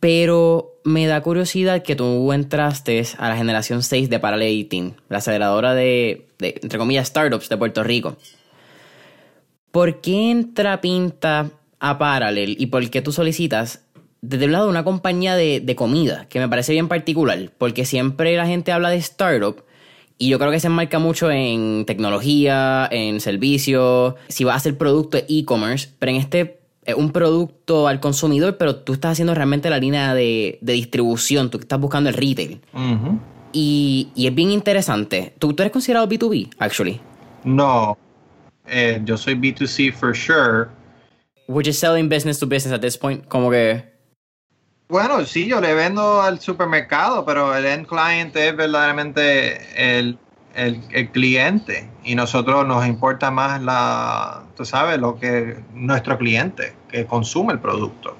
Pero 0.00 0.80
me 0.82 1.06
da 1.06 1.22
curiosidad 1.22 1.82
que 1.82 1.94
tú 1.94 2.32
entraste 2.32 3.04
a 3.18 3.28
la 3.28 3.36
generación 3.36 3.82
6 3.82 4.08
de 4.08 4.18
Parallel 4.18 4.68
18, 4.70 4.94
la 5.10 5.18
aceleradora 5.18 5.74
de, 5.74 6.26
entre 6.38 6.78
comillas, 6.78 7.08
startups 7.08 7.48
de 7.48 7.56
Puerto 7.58 7.84
Rico. 7.84 8.16
¿Por 9.70 10.00
qué 10.00 10.30
entra 10.30 10.80
Pinta 10.80 11.50
a 11.78 11.98
Parallel 11.98 12.56
y 12.58 12.66
por 12.66 12.88
qué 12.90 13.02
tú 13.02 13.12
solicitas 13.12 13.84
desde 14.22 14.46
el 14.46 14.52
lado 14.52 14.68
una 14.68 14.84
compañía 14.84 15.36
de, 15.36 15.74
comida, 15.76 16.26
que 16.28 16.40
me 16.40 16.48
parece 16.48 16.72
bien 16.72 16.88
particular? 16.88 17.52
Porque 17.56 17.84
siempre 17.84 18.36
la 18.36 18.46
gente 18.46 18.72
habla 18.72 18.90
de 18.90 18.96
startup 18.96 19.64
y 20.18 20.28
yo 20.28 20.38
creo 20.38 20.50
que 20.50 20.60
se 20.60 20.66
enmarca 20.66 20.98
mucho 20.98 21.30
en 21.30 21.84
tecnología, 21.86 22.88
en 22.90 23.20
servicios, 23.20 24.14
si 24.28 24.44
vas 24.44 24.54
a 24.54 24.56
hacer 24.56 24.76
producto 24.76 25.18
e-commerce, 25.28 25.90
pero 25.98 26.10
en 26.10 26.16
este 26.16 26.40
es 26.40 26.50
un 26.94 27.12
producto 27.12 27.88
al 27.88 28.00
consumidor, 28.00 28.56
pero 28.56 28.76
tú 28.76 28.92
estás 28.92 29.12
haciendo 29.12 29.34
realmente 29.34 29.70
la 29.70 29.78
línea 29.78 30.14
de, 30.14 30.58
distribución, 30.60 31.50
tú 31.50 31.58
estás 31.58 31.80
buscando 31.80 32.10
el 32.10 32.16
retail. 32.16 32.60
y, 33.52 34.12
es 34.16 34.34
bien 34.34 34.50
interesante. 34.50 35.34
¿Tú, 35.38 35.54
¿Tú, 35.54 35.62
eres 35.62 35.72
considerado 35.72 36.08
B2B, 36.08 36.50
actually? 36.58 37.00
No, 37.44 37.96
eh, 38.66 39.00
yo 39.04 39.16
soy 39.16 39.34
B2C 39.34 39.92
for 39.92 40.14
sure. 40.14 40.68
Which 41.46 41.66
is 41.66 41.78
selling 41.78 42.08
business 42.08 42.38
to 42.38 42.46
business 42.46 42.72
at 42.72 42.80
this 42.80 42.96
point, 42.96 43.26
como 43.26 43.50
que... 43.50 43.84
Bueno, 44.88 45.24
sí, 45.24 45.46
yo 45.46 45.60
le 45.60 45.74
vendo 45.74 46.20
al 46.20 46.40
supermercado, 46.40 47.24
pero 47.24 47.54
el 47.54 47.64
end 47.64 47.86
client 47.86 48.34
es 48.34 48.56
verdaderamente 48.56 49.60
el, 49.76 50.18
cliente 51.12 51.88
y 52.04 52.14
nosotros 52.14 52.66
nos 52.66 52.86
importa 52.86 53.30
más 53.30 53.62
la, 53.62 54.42
tú 54.56 54.64
sabes, 54.64 54.98
lo 54.98 55.18
que 55.18 55.62
nuestro 55.74 56.18
cliente 56.18 56.74
que 56.88 57.06
consume 57.06 57.52
el 57.52 57.60
producto. 57.60 58.16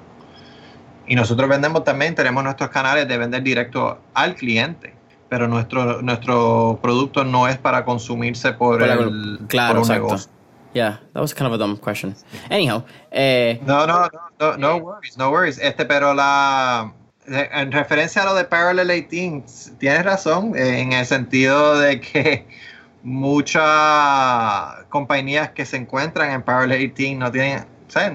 Y 1.07 1.15
nosotros 1.15 1.49
vendemos 1.49 1.83
también, 1.83 2.15
tenemos 2.15 2.43
nuestros 2.43 2.69
canales 2.69 3.07
de 3.07 3.17
vender 3.17 3.43
directo 3.43 3.99
al 4.13 4.35
cliente, 4.35 4.93
pero 5.29 5.47
nuestro, 5.47 6.01
nuestro 6.01 6.79
producto 6.81 7.23
no 7.23 7.47
es 7.47 7.57
para 7.57 7.83
consumirse 7.83 8.53
por, 8.53 8.81
el, 8.81 9.39
claro, 9.47 9.83
negocio. 9.85 10.31
Yeah, 10.73 11.01
that 11.13 11.21
was 11.21 11.33
kind 11.33 11.47
of 11.47 11.53
a 11.53 11.57
dumb 11.57 11.77
question. 11.77 12.15
Anyhow, 12.49 12.85
eh, 13.11 13.59
no, 13.65 13.85
no, 13.85 14.07
no, 14.39 14.55
no, 14.55 14.77
worries, 14.77 15.17
no 15.17 15.29
worries. 15.29 15.57
Este, 15.57 15.85
pero 15.85 16.13
la 16.13 16.93
en 17.27 17.71
referencia 17.71 18.23
a 18.23 18.25
lo 18.25 18.33
de 18.33 18.45
Parallel 18.45 18.87
18, 18.87 19.77
tienes 19.77 20.03
razón 20.03 20.55
eh, 20.55 20.79
en 20.81 20.93
el 20.93 21.05
sentido 21.05 21.77
de 21.79 21.99
que 21.99 22.47
muchas 23.03 23.63
compañías 24.89 25.51
que 25.51 25.65
se 25.65 25.77
encuentran 25.77 26.31
en 26.31 26.41
Parallel 26.41 26.93
18 26.93 27.19
no 27.19 27.31
tienen, 27.31 27.65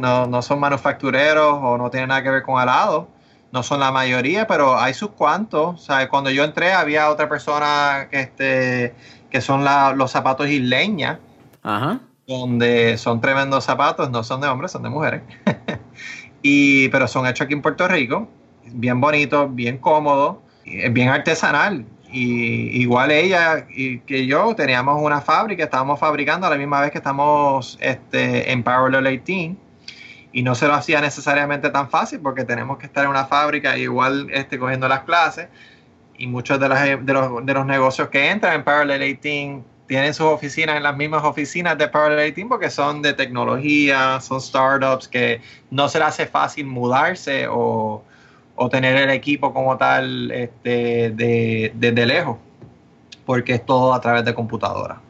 no, 0.01 0.27
no 0.27 0.43
son 0.43 0.61
manufactureros 0.61 1.59
o 1.63 1.79
no 1.79 1.91
tienen 1.91 2.09
nada 2.09 2.23
que 2.23 2.31
ver 2.31 2.43
con 2.43 2.61
helado. 2.61 3.09
No 3.53 3.63
son 3.63 3.81
la 3.81 3.93
mayoría, 3.93 4.47
pero 4.47 4.79
hay 4.79 4.93
sus 4.93 5.11
cuantos. 5.11 5.83
sea, 5.83 6.09
Cuando 6.09 6.31
yo 6.31 6.45
entré 6.45 6.73
había 6.73 7.09
otra 7.09 7.29
persona 7.29 8.09
que, 8.11 8.21
este, 8.21 8.95
que 9.31 9.41
son 9.41 9.65
los 9.97 10.11
zapatos 10.11 10.49
isleña. 10.49 11.21
Ajá 11.63 12.01
donde 12.27 12.99
son 12.99 13.21
tremendos 13.21 13.65
zapatos, 13.65 14.11
no 14.11 14.25
son 14.25 14.41
de 14.41 14.49
hombres, 14.49 14.73
son 14.73 14.83
de 14.83 14.91
mujeres. 14.91 15.23
y, 16.43 16.89
pero 16.89 17.07
son 17.07 17.27
hechos 17.27 17.45
aquí 17.45 17.55
en 17.55 17.63
Puerto 17.63 17.87
Rico, 17.87 18.29
bien 18.73 19.01
bonitos, 19.01 19.55
bien 19.55 19.79
cómodos, 19.79 20.37
bien 20.65 21.09
artesanal. 21.09 21.85
Y 22.11 22.81
igual 22.81 23.11
ella 23.11 23.67
y 23.69 23.99
que 24.01 24.27
yo 24.27 24.55
teníamos 24.55 25.03
una 25.03 25.21
fábrica, 25.21 25.65
estábamos 25.65 25.99
fabricando 25.99 26.47
a 26.47 26.51
la 26.51 26.57
misma 26.57 26.81
vez 26.81 26.93
que 26.93 26.99
estamos 26.99 27.79
este, 27.81 28.53
en 28.53 28.63
Parallel 28.63 29.21
18 29.25 29.57
y 30.33 30.43
no 30.43 30.55
se 30.55 30.67
lo 30.67 30.75
hacía 30.75 31.01
necesariamente 31.01 31.71
tan 31.71 31.89
fácil 31.89 32.21
porque 32.21 32.45
tenemos 32.45 32.79
que 32.79 32.87
estar 32.87 33.05
en 33.05 33.11
una 33.11 33.25
fábrica 33.25 33.77
igual 33.77 34.29
este, 34.31 34.59
cogiendo 34.59 34.87
las 34.87 35.01
clases 35.01 35.49
y 36.19 36.27
muchos 36.27 36.61
de, 36.61 36.69
de, 36.69 37.13
los, 37.13 37.45
de 37.45 37.55
los 37.55 37.67
negocios 37.67 38.09
que 38.09 38.31
entran 38.31 38.55
en 38.55 38.65
Parallel 38.65 39.01
18 39.01 39.65
tienen 39.87 40.13
sus 40.15 40.27
oficinas 40.27 40.77
en 40.77 40.83
las 40.83 40.97
mismas 40.97 41.25
oficinas 41.25 41.79
de 41.79 41.89
Parallel 41.89 42.35
Team 42.35 42.49
porque 42.49 42.71
son 42.71 43.03
de 43.03 43.15
tecnología, 43.15 44.21
son 44.21 44.41
startups 44.41 45.09
que 45.09 45.41
no 45.71 45.89
se 45.89 45.99
les 45.99 46.09
hace 46.09 46.27
fácil 46.27 46.67
mudarse 46.67 47.47
o, 47.49 48.03
tener 48.71 48.97
el 48.97 49.11
equipo 49.11 49.53
como 49.53 49.77
tal 49.77 50.31
este, 50.31 51.11
de, 51.11 51.73
desde 51.75 52.07
lejos, 52.07 52.39
porque 53.25 53.55
es 53.55 53.67
todo 53.67 53.95
a 53.95 54.01
través 54.01 54.25
de 54.25 54.35
computadora. 54.35 55.01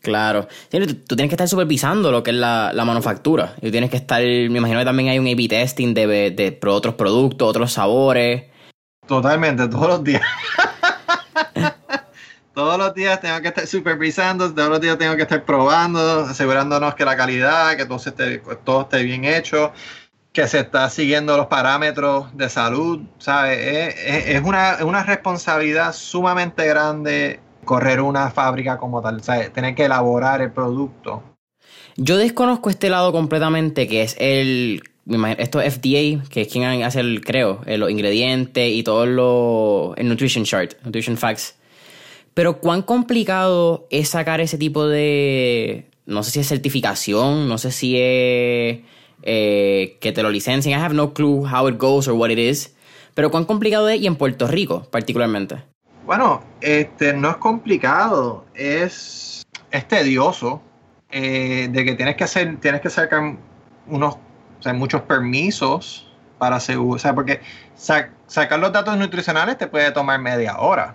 Claro. 0.00 0.46
Tú 0.70 1.16
tienes 1.16 1.28
que 1.28 1.34
estar 1.34 1.48
supervisando 1.48 2.12
lo 2.12 2.22
que 2.22 2.30
es 2.30 2.36
la, 2.36 2.72
manufactura. 2.86 3.54
Y 3.60 3.70
tienes 3.70 3.90
que 3.90 3.96
estar, 3.96 4.22
me 4.22 4.58
imagino 4.58 4.78
que 4.78 4.84
también 4.84 5.08
hay 5.08 5.18
un 5.18 5.26
A-B 5.26 5.48
testing 5.48 5.92
de, 5.92 6.06
de 6.30 6.58
otros 6.66 6.94
productos, 6.94 7.48
otros 7.48 7.72
sabores. 7.72 8.44
Totalmente, 9.06 9.68
todos 9.68 9.88
los 9.88 10.04
días. 10.04 10.22
todos 12.54 12.76
los 12.76 12.92
días 12.92 13.20
tengo 13.20 13.40
que 13.40 13.48
estar 13.48 13.66
supervisando, 13.66 14.52
todos 14.52 14.68
los 14.68 14.80
días 14.80 14.98
tengo 14.98 15.16
que 15.16 15.22
estar 15.22 15.44
probando, 15.44 16.22
asegurándonos 16.22 16.94
que 16.94 17.04
la 17.04 17.16
calidad, 17.16 17.76
que 17.76 17.86
todo 17.86 17.98
esté, 17.98 18.38
todo 18.64 18.82
esté 18.82 19.02
bien 19.02 19.24
hecho, 19.24 19.72
que 20.38 20.46
se 20.46 20.60
está 20.60 20.88
siguiendo 20.88 21.36
los 21.36 21.48
parámetros 21.48 22.26
de 22.36 22.48
salud, 22.48 23.00
¿sabes? 23.18 23.58
Es, 24.06 24.40
una, 24.40 25.02
responsabilidad 25.02 25.92
sumamente 25.92 26.64
grande 26.64 27.40
correr 27.64 28.00
una 28.00 28.30
fábrica 28.30 28.78
como 28.78 29.02
tal, 29.02 29.20
¿sabes? 29.24 29.52
Tener 29.52 29.74
que 29.74 29.86
elaborar 29.86 30.40
el 30.40 30.52
producto. 30.52 31.24
Yo 31.96 32.16
desconozco 32.16 32.70
este 32.70 32.88
lado 32.88 33.10
completamente, 33.10 33.88
que 33.88 34.02
es 34.02 34.14
el. 34.20 34.84
Esto 35.38 35.60
es 35.60 35.74
FDA, 35.74 36.22
que 36.30 36.42
es 36.42 36.48
quien 36.52 36.84
hace 36.84 37.00
el, 37.00 37.20
creo, 37.24 37.62
los 37.66 37.90
ingredientes 37.90 38.72
y 38.72 38.84
todo 38.84 39.06
lo. 39.06 39.94
El 39.96 40.08
Nutrition 40.08 40.44
Chart, 40.44 40.72
Nutrition 40.84 41.16
Facts. 41.16 41.56
Pero 42.34 42.60
cuán 42.60 42.82
complicado 42.82 43.88
es 43.90 44.10
sacar 44.10 44.40
ese 44.40 44.56
tipo 44.56 44.86
de. 44.86 45.90
No 46.06 46.22
sé 46.22 46.30
si 46.30 46.38
es 46.38 46.46
certificación, 46.46 47.48
no 47.48 47.58
sé 47.58 47.72
si 47.72 47.96
es. 47.98 48.78
Eh, 49.30 49.98
que 50.00 50.10
te 50.12 50.22
lo 50.22 50.30
licencien. 50.30 50.78
I 50.78 50.82
have 50.82 50.94
no 50.94 51.12
clue 51.12 51.46
how 51.46 51.68
it 51.68 51.76
goes 51.76 52.08
or 52.08 52.14
what 52.14 52.30
it 52.30 52.38
is. 52.38 52.74
Pero 53.12 53.30
cuán 53.30 53.44
complicado 53.44 53.86
es 53.90 54.00
y 54.00 54.06
en 54.06 54.16
Puerto 54.16 54.46
Rico, 54.46 54.84
particularmente. 54.90 55.62
Bueno, 56.06 56.42
este 56.62 57.12
no 57.12 57.28
es 57.28 57.36
complicado, 57.36 58.46
es, 58.54 59.46
es 59.70 59.86
tedioso 59.86 60.62
eh, 61.10 61.68
de 61.70 61.84
que 61.84 61.94
tienes 61.94 62.16
que 62.16 62.24
hacer, 62.24 62.56
tienes 62.60 62.80
que 62.80 62.88
sacar 62.88 63.36
unos, 63.86 64.14
o 64.14 64.62
sea, 64.62 64.72
muchos 64.72 65.02
permisos 65.02 66.10
para 66.38 66.56
asegurar, 66.56 66.96
o 66.96 66.98
sea, 66.98 67.14
porque 67.14 67.42
sacar 67.74 68.58
los 68.58 68.72
datos 68.72 68.96
nutricionales 68.96 69.58
te 69.58 69.66
puede 69.66 69.92
tomar 69.92 70.18
media 70.20 70.56
hora, 70.56 70.94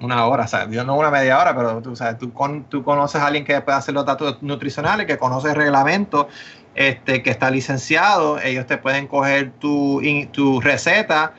una 0.00 0.24
hora, 0.24 0.44
o 0.44 0.48
sea, 0.48 0.70
yo 0.70 0.84
no 0.84 0.96
una 0.96 1.10
media 1.10 1.38
hora, 1.38 1.54
pero 1.54 1.82
tú, 1.82 1.94
sabes, 1.94 2.16
tú, 2.16 2.32
con, 2.32 2.64
tú 2.64 2.82
conoces 2.82 3.20
a 3.20 3.26
alguien 3.26 3.44
que 3.44 3.60
puede 3.60 3.76
hacer 3.76 3.92
los 3.92 4.06
datos 4.06 4.42
nutricionales, 4.42 5.06
que 5.06 5.18
conoce 5.18 5.50
el 5.50 5.56
reglamento, 5.56 6.28
este, 6.74 7.22
que 7.22 7.30
está 7.30 7.50
licenciado, 7.50 8.40
ellos 8.40 8.66
te 8.66 8.78
pueden 8.78 9.06
coger 9.06 9.52
tu, 9.52 10.02
tu 10.32 10.60
receta 10.60 11.34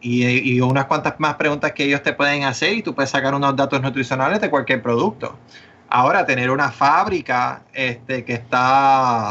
y, 0.00 0.60
unas 0.60 0.86
cuantas 0.86 1.14
más 1.18 1.34
preguntas 1.36 1.72
que 1.72 1.84
ellos 1.84 2.02
te 2.02 2.12
pueden 2.12 2.44
hacer 2.44 2.74
y 2.74 2.82
tú 2.82 2.94
puedes 2.94 3.10
sacar 3.10 3.34
unos 3.34 3.54
datos 3.56 3.80
nutricionales 3.80 4.40
de 4.40 4.50
cualquier 4.50 4.82
producto. 4.82 5.36
Ahora, 5.88 6.26
tener 6.26 6.50
una 6.50 6.70
fábrica 6.72 7.62
este, 7.72 8.24
que 8.24 8.34
está 8.34 9.30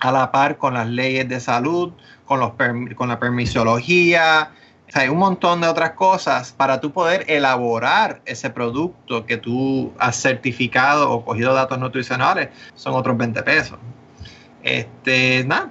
a 0.00 0.12
la 0.12 0.30
par 0.30 0.58
con 0.58 0.74
las 0.74 0.88
leyes 0.88 1.28
de 1.28 1.40
salud, 1.40 1.92
con, 2.26 2.40
los 2.40 2.52
con 2.96 3.08
la 3.08 3.18
permisología, 3.18 4.50
hay 4.94 5.08
un 5.08 5.18
montón 5.18 5.60
de 5.60 5.68
otras 5.68 5.92
cosas 5.92 6.52
para 6.52 6.80
tú 6.80 6.92
poder 6.92 7.24
elaborar 7.28 8.20
ese 8.24 8.50
producto 8.50 9.26
que 9.26 9.36
tú 9.36 9.92
has 9.98 10.16
certificado 10.16 11.10
o 11.10 11.24
cogido 11.24 11.52
datos 11.54 11.78
nutricionales, 11.78 12.48
son 12.74 12.94
otros 12.94 13.16
20 13.16 13.42
pesos. 13.42 13.78
Este, 14.62 15.44
nada, 15.44 15.70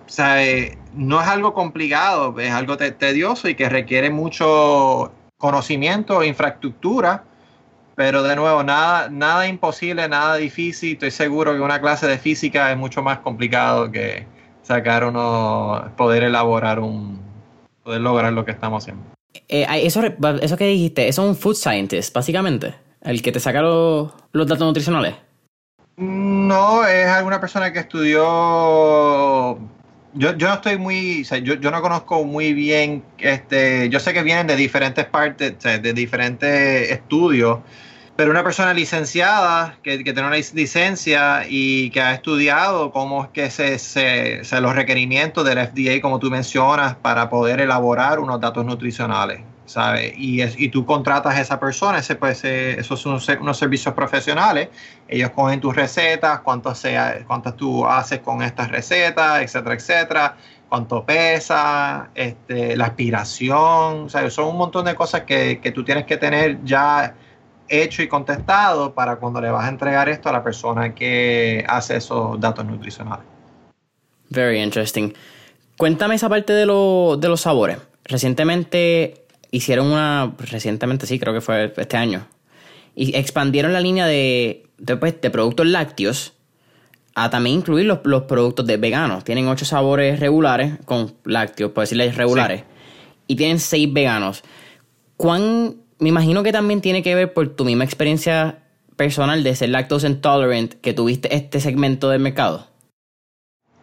no 0.93 1.21
es 1.21 1.27
algo 1.27 1.53
complicado, 1.53 2.39
es 2.39 2.51
algo 2.51 2.77
tedioso 2.77 3.49
y 3.49 3.55
que 3.55 3.69
requiere 3.69 4.09
mucho 4.09 5.11
conocimiento 5.37 6.23
infraestructura 6.23 7.23
pero 7.97 8.21
de 8.21 8.35
nuevo, 8.35 8.61
nada, 8.61 9.09
nada 9.09 9.47
imposible, 9.47 10.07
nada 10.07 10.35
difícil. 10.35 10.93
Estoy 10.93 11.09
seguro 11.09 11.55
que 11.55 11.61
una 11.61 11.81
clase 11.81 12.05
de 12.05 12.19
física 12.19 12.71
es 12.71 12.77
mucho 12.77 13.01
más 13.01 13.17
complicado 13.17 13.91
que 13.91 14.27
sacar 14.61 15.03
uno, 15.03 15.91
poder 15.97 16.21
elaborar 16.21 16.79
un, 16.79 17.19
poder 17.83 18.01
lograr 18.01 18.31
lo 18.33 18.45
que 18.45 18.51
estamos 18.51 18.83
haciendo. 18.83 19.03
Eh, 19.49 19.65
eso, 19.81 20.03
eso 20.41 20.57
que 20.57 20.67
dijiste, 20.67 21.07
eso 21.07 21.23
es 21.23 21.29
un 21.29 21.35
food 21.35 21.55
scientist, 21.55 22.13
básicamente, 22.13 22.75
el 23.01 23.23
que 23.23 23.31
te 23.31 23.39
saca 23.39 23.63
los, 23.63 24.11
datos 24.31 24.59
nutricionales. 24.59 25.15
No, 25.97 26.85
es 26.85 27.07
alguna 27.07 27.41
persona 27.41 27.73
que 27.73 27.79
estudió 27.79 29.57
yo, 30.13 30.35
yo, 30.35 30.47
no 30.47 30.53
estoy 30.55 30.77
muy, 30.77 31.23
yo, 31.23 31.55
yo, 31.55 31.71
no 31.71 31.81
conozco 31.81 32.23
muy 32.23 32.53
bien, 32.53 33.03
este, 33.19 33.89
yo 33.89 33.99
sé 33.99 34.13
que 34.13 34.23
vienen 34.23 34.47
de 34.47 34.55
diferentes 34.55 35.05
partes, 35.05 35.59
de 35.59 35.93
diferentes 35.93 36.91
estudios, 36.91 37.59
pero 38.15 38.31
una 38.31 38.43
persona 38.43 38.73
licenciada 38.73 39.77
que, 39.83 40.03
que, 40.03 40.13
tiene 40.13 40.27
una 40.27 40.37
licencia 40.37 41.45
y 41.47 41.91
que 41.91 42.01
ha 42.01 42.13
estudiado 42.13 42.91
cómo 42.91 43.25
es 43.25 43.29
que 43.29 43.51
se, 43.51 43.77
se, 43.77 44.43
se, 44.43 44.61
los 44.61 44.75
requerimientos 44.75 45.45
del 45.45 45.59
FDA, 45.59 46.01
como 46.01 46.17
tú 46.19 46.31
mencionas, 46.31 46.95
para 46.95 47.29
poder 47.29 47.61
elaborar 47.61 48.19
unos 48.19 48.39
datos 48.39 48.65
nutricionales, 48.65 49.41
¿sabes? 49.67 50.13
Y, 50.17 50.41
es, 50.41 50.59
y 50.59 50.69
tú 50.69 50.85
contratas 50.85 51.35
a 51.35 51.41
esa 51.41 51.59
persona, 51.59 52.01
pues, 52.19 52.43
esos 52.43 52.99
son 52.99 53.19
unos, 53.41 53.57
servicios 53.57 53.93
profesionales, 53.93 54.69
ellos 55.07 55.29
cogen 55.29 55.59
tus 55.61 55.75
recetas, 55.75 56.39
cuántas 56.39 56.79
sea, 56.79 57.23
cuántas 57.27 57.55
tú 57.55 57.85
haces 57.85 58.19
con 58.19 58.41
estas 58.41 58.71
recetas, 58.71 59.43
etcétera, 59.43 59.75
etcétera 59.75 60.37
cuánto 60.69 61.05
pesa, 61.05 62.09
este, 62.13 62.75
la 62.75 62.87
aspiración, 62.87 64.09
sea, 64.09 64.29
son 64.29 64.49
un 64.49 64.57
montón 64.57 64.85
de 64.85 64.95
cosas 64.95 65.21
que, 65.21 65.59
que 65.61 65.71
tú 65.71 65.83
tienes 65.83 66.05
que 66.05 66.17
tener 66.17 66.61
ya 66.65 67.15
hecho 67.69 68.01
y 68.01 68.07
contestado 68.07 68.93
para 68.93 69.17
cuando 69.17 69.41
le 69.41 69.49
vas 69.49 69.65
a 69.65 69.69
entregar 69.69 70.09
esto 70.09 70.29
a 70.29 70.31
la 70.31 70.43
persona 70.43 70.93
que 70.93 71.65
hace 71.67 71.97
esos 71.97 72.39
datos 72.39 72.65
nutricionales. 72.65 73.25
Very 74.29 74.61
interesting. 74.61 75.13
Cuéntame 75.77 76.15
esa 76.15 76.27
parte 76.27 76.53
de, 76.53 76.61
de 76.61 76.65
los 77.29 77.41
sabores. 77.41 77.77
Recientemente 78.03 79.26
hicieron 79.51 79.87
una, 79.87 80.33
recientemente 80.37 81.05
sí, 81.07 81.19
creo 81.19 81.33
que 81.33 81.41
fue 81.41 81.73
este 81.75 81.97
año, 81.97 82.27
y 82.95 83.15
expandieron 83.15 83.73
la 83.73 83.79
línea 83.79 84.05
de, 84.05 84.65
de, 84.77 84.97
pues, 84.97 85.13
productos 85.13 85.67
lácteos 85.67 86.33
a 87.15 87.29
también 87.29 87.57
incluir 87.57 87.85
los, 87.85 87.99
productos 87.99 88.65
de 88.65 88.77
veganos. 88.77 89.23
Tienen 89.23 89.47
ocho 89.47 89.65
sabores 89.65 90.19
regulares 90.19 90.73
con 90.85 91.15
lácteos, 91.23 91.71
por 91.71 91.83
decirles 91.83 92.15
regulares, 92.15 92.63
y 93.27 93.35
tienen 93.35 93.59
seis 93.59 93.91
veganos. 93.91 94.43
¿Cuán 95.15 95.77
me 95.99 96.09
imagino 96.09 96.43
que 96.43 96.51
también 96.51 96.81
tiene 96.81 97.01
que 97.01 97.15
ver 97.15 97.33
por 97.33 97.55
tu 97.55 97.65
misma 97.65 97.83
experiencia 97.83 98.59
personal 98.97 99.43
de 99.43 99.55
ser 99.55 99.69
lactose 99.69 100.07
intolerant 100.07 100.73
que 100.81 100.93
tuviste 100.93 101.33
este 101.33 101.61
segmento 101.61 102.09
del 102.09 102.19
mercado. 102.19 102.67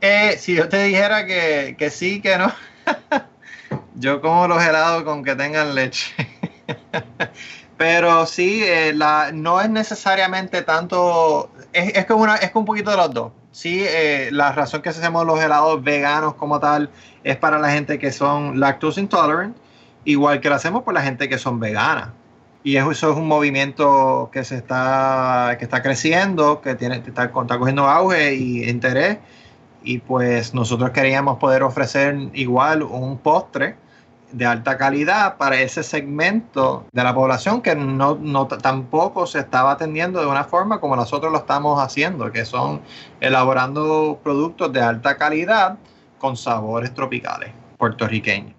Eh, 0.01 0.37
si 0.39 0.55
yo 0.55 0.69
te 0.69 0.83
dijera 0.83 1.25
que, 1.25 1.91
sí, 1.91 2.21
que 2.21 2.37
no. 2.37 2.53
yo 3.95 4.21
como 4.21 4.49
los 4.49 4.63
helados 4.63 5.03
con 5.05 5.25
que 5.25 5.35
tengan 5.35 5.75
leche. 5.75 6.13
Pero 7.77 8.27
sí, 8.27 8.63
eh, 8.63 8.93
la, 8.95 9.31
no 9.33 9.61
es 9.61 9.69
necesariamente 9.69 10.63
tanto, 10.63 11.51
es, 11.73 11.97
es, 11.97 12.07
como 12.07 12.23
una, 12.23 12.37
es 12.37 12.53
un 12.55 12.65
poquito 12.65 12.91
de 12.91 12.97
los 12.97 13.13
dos. 13.13 13.33
Sí, 13.51 13.85
eh, 13.87 14.31
la 14.33 14.53
razón 14.53 14.83
que 14.83 14.89
hacemos 14.89 15.27
los 15.27 15.41
helados 15.41 15.83
veganos 15.83 16.35
como 16.35 16.61
tal 16.61 16.91
es 17.23 17.37
para 17.37 17.59
la 17.59 17.71
gente 17.71 17.99
que 17.99 18.11
son 18.13 18.59
lactose 18.59 19.01
intolerant 19.01 19.57
igual 20.05 20.41
que 20.41 20.49
lo 20.49 20.55
hacemos 20.55 20.83
por 20.83 20.95
la 20.95 21.03
gente 21.03 21.29
que 21.29 21.39
son 21.39 21.61
veganas. 21.61 22.09
Y 22.63 22.77
eso 22.77 22.91
es 22.91 23.03
un 23.03 23.29
movimiento 23.29 24.31
que 24.33 24.43
se 24.45 24.57
está, 24.57 25.57
que 25.59 25.65
está 25.65 25.83
creciendo, 25.83 26.63
que 26.63 26.75
tiene, 26.75 26.97
está, 26.97 27.25
está 27.25 27.59
cogiendo 27.59 27.87
auge 27.87 28.35
y 28.35 28.69
interés. 28.69 29.19
Y 29.83 29.99
pues 29.99 30.55
nosotros 30.55 30.91
queríamos 30.91 31.39
poder 31.39 31.63
ofrecer 31.63 32.17
igual 32.33 32.83
un 32.83 33.19
postre 33.19 33.77
de 34.35 34.47
alta 34.47 34.77
calidad 34.77 35.37
para 35.37 35.61
ese 35.61 35.83
segmento 35.83 36.87
de 36.93 37.05
la 37.05 37.15
población 37.15 37.63
que 37.63 37.77
no, 37.77 38.19
no, 38.21 38.47
tampoco 38.49 39.27
se 39.27 39.39
estaba 39.39 39.73
atendiendo 39.73 40.21
de 40.21 40.27
una 40.27 40.45
forma 40.45 40.81
como 40.81 40.97
nosotros 40.97 41.31
lo 41.31 41.39
estamos 41.39 41.81
haciendo, 41.81 42.31
que 42.33 42.45
son 42.45 42.81
elaborando 43.21 44.19
productos 44.23 44.73
de 44.73 44.81
alta 44.81 45.17
calidad 45.17 45.79
con 46.19 46.37
sabores 46.37 46.93
tropicales 46.93 47.53
puertorriqueños. 47.79 48.55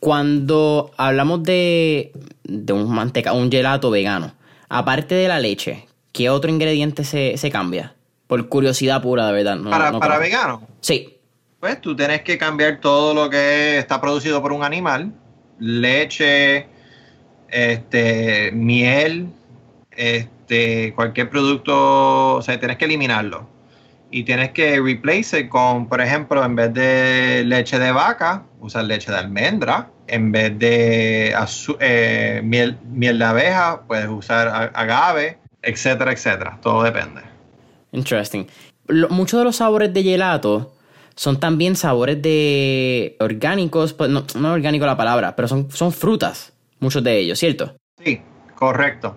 Cuando 0.00 0.90
hablamos 0.96 1.42
de, 1.44 2.12
un 2.44 2.92
manteca, 2.92 3.32
un 3.32 3.50
gelato 3.50 3.90
vegano, 3.90 4.34
aparte 4.68 5.14
de 5.14 5.28
la 5.28 5.38
leche, 5.38 5.86
¿qué 6.12 6.28
otro 6.28 6.50
ingrediente 6.50 7.04
se, 7.04 7.50
cambia? 7.50 7.94
Por 8.26 8.48
curiosidad 8.48 9.00
pura, 9.00 9.26
de 9.26 9.32
verdad. 9.32 9.58
para, 9.62 9.96
para 9.98 10.18
vegano. 10.18 10.66
Sí. 10.80 11.21
Pues 11.62 11.80
tú 11.80 11.94
tienes 11.94 12.22
que 12.22 12.38
cambiar 12.38 12.80
todo 12.80 13.14
lo 13.14 13.30
que 13.30 13.78
está 13.78 14.00
producido 14.00 14.42
por 14.42 14.52
un 14.52 14.64
animal, 14.64 15.12
leche, 15.60 16.66
este, 17.48 18.50
miel, 18.50 19.28
este, 19.92 20.92
cualquier 20.92 21.30
producto, 21.30 22.34
o 22.34 22.42
sea, 22.42 22.58
tienes 22.58 22.78
que 22.78 22.86
eliminarlo. 22.86 23.46
Y 24.10 24.24
tienes 24.24 24.50
que 24.50 24.80
replace 24.80 25.48
con, 25.48 25.88
por 25.88 26.00
ejemplo, 26.00 26.44
en 26.44 26.56
vez 26.56 26.74
de 26.74 27.44
leche 27.46 27.78
de 27.78 27.92
vaca, 27.92 28.42
usar 28.58 28.82
leche 28.82 29.12
de 29.12 29.18
almendra. 29.18 29.88
En 30.08 30.32
vez 30.32 30.58
de 30.58 31.32
eh, 31.78 32.40
miel, 32.42 32.76
miel 32.90 33.20
de 33.20 33.24
abeja, 33.24 33.82
puedes 33.86 34.08
usar 34.08 34.72
agave, 34.74 35.38
etcétera, 35.62 36.10
etcétera. 36.10 36.58
Todo 36.60 36.82
depende. 36.82 37.20
Interesting. 37.92 38.48
muchos 39.10 39.38
de 39.38 39.44
los 39.44 39.54
sabores 39.54 39.94
de 39.94 40.02
gelato 40.02 40.72
son 41.22 41.38
también 41.38 41.76
sabores 41.76 42.20
de 42.20 43.16
orgánicos, 43.20 43.92
pues 43.92 44.10
no, 44.10 44.24
no 44.34 44.48
es 44.48 44.54
orgánico 44.54 44.86
la 44.86 44.96
palabra, 44.96 45.36
pero 45.36 45.46
son, 45.46 45.70
son 45.70 45.92
frutas, 45.92 46.52
muchos 46.80 47.04
de 47.04 47.16
ellos, 47.16 47.38
¿cierto? 47.38 47.76
Sí, 48.04 48.20
correcto. 48.56 49.16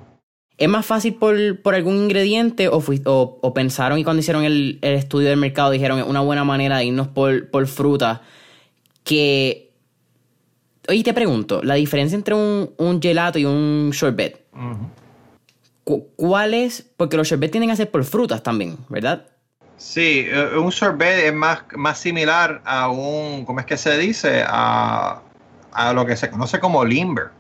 ¿Es 0.56 0.70
más 0.70 0.86
fácil 0.86 1.16
por, 1.16 1.36
algún 1.74 1.96
ingrediente 1.96 2.68
o, 2.68 2.80
o, 3.06 3.54
pensaron 3.56 3.98
y 3.98 4.04
cuando 4.04 4.20
hicieron 4.20 4.44
el, 4.44 4.78
estudio 4.84 5.30
del 5.30 5.40
mercado 5.40 5.72
dijeron 5.72 5.98
es 5.98 6.06
una 6.06 6.22
buena 6.22 6.44
manera 6.44 6.78
de 6.78 6.86
irnos 6.86 7.08
por, 7.08 7.50
por 7.50 7.66
fruta 7.66 8.22
que... 9.04 9.74
Oye, 10.88 11.02
te 11.02 11.16
pregunto, 11.16 11.64
la 11.64 11.74
diferencia 11.74 12.16
entre 12.16 12.36
un, 12.36 13.00
gelato 13.02 13.40
y 13.40 13.46
un 13.46 13.90
sherbet. 13.92 14.46
¿Cuál 15.84 16.54
es? 16.54 16.88
Porque 16.98 17.18
los 17.18 17.28
sherbet 17.28 17.50
tienen 17.50 17.72
que 17.72 17.76
ser 17.76 17.90
por 17.90 18.04
frutas 18.04 18.44
también, 18.44 18.78
¿verdad? 18.90 19.26
Sí, 19.78 20.26
eh, 20.28 20.58
un 20.58 20.72
sorbet 20.72 21.26
es 21.26 21.34
más, 21.34 21.64
más 21.76 21.98
similar 21.98 22.62
a 22.66 22.90
un, 22.90 23.46
¿cómo 23.46 23.60
es 23.60 23.66
que 23.66 23.78
se 23.78 23.98
dice? 23.98 24.44
A, 24.48 25.22
a 25.72 25.94
lo 25.94 26.06
que 26.06 26.16
se 26.16 26.30
conoce 26.30 26.60
como 26.60 26.86
limber. 26.86 27.32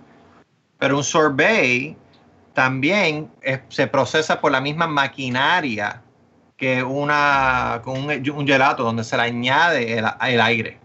Pero 0.78 0.98
un 0.98 1.04
sorbet 1.04 1.96
también 2.54 3.32
se 3.70 3.88
procesa 3.88 4.40
por 4.40 4.52
la 4.52 4.62
misma 4.62 4.88
maquinaria 4.88 6.02
que 6.58 6.84
una, 6.84 7.82
con 7.84 8.10
un, 8.10 8.48
gelato 8.48 8.84
donde 8.84 9.04
se 9.04 9.18
le 9.18 9.24
añade 9.24 9.98
el, 9.98 10.06
el, 10.22 10.42
aire. 10.42 10.80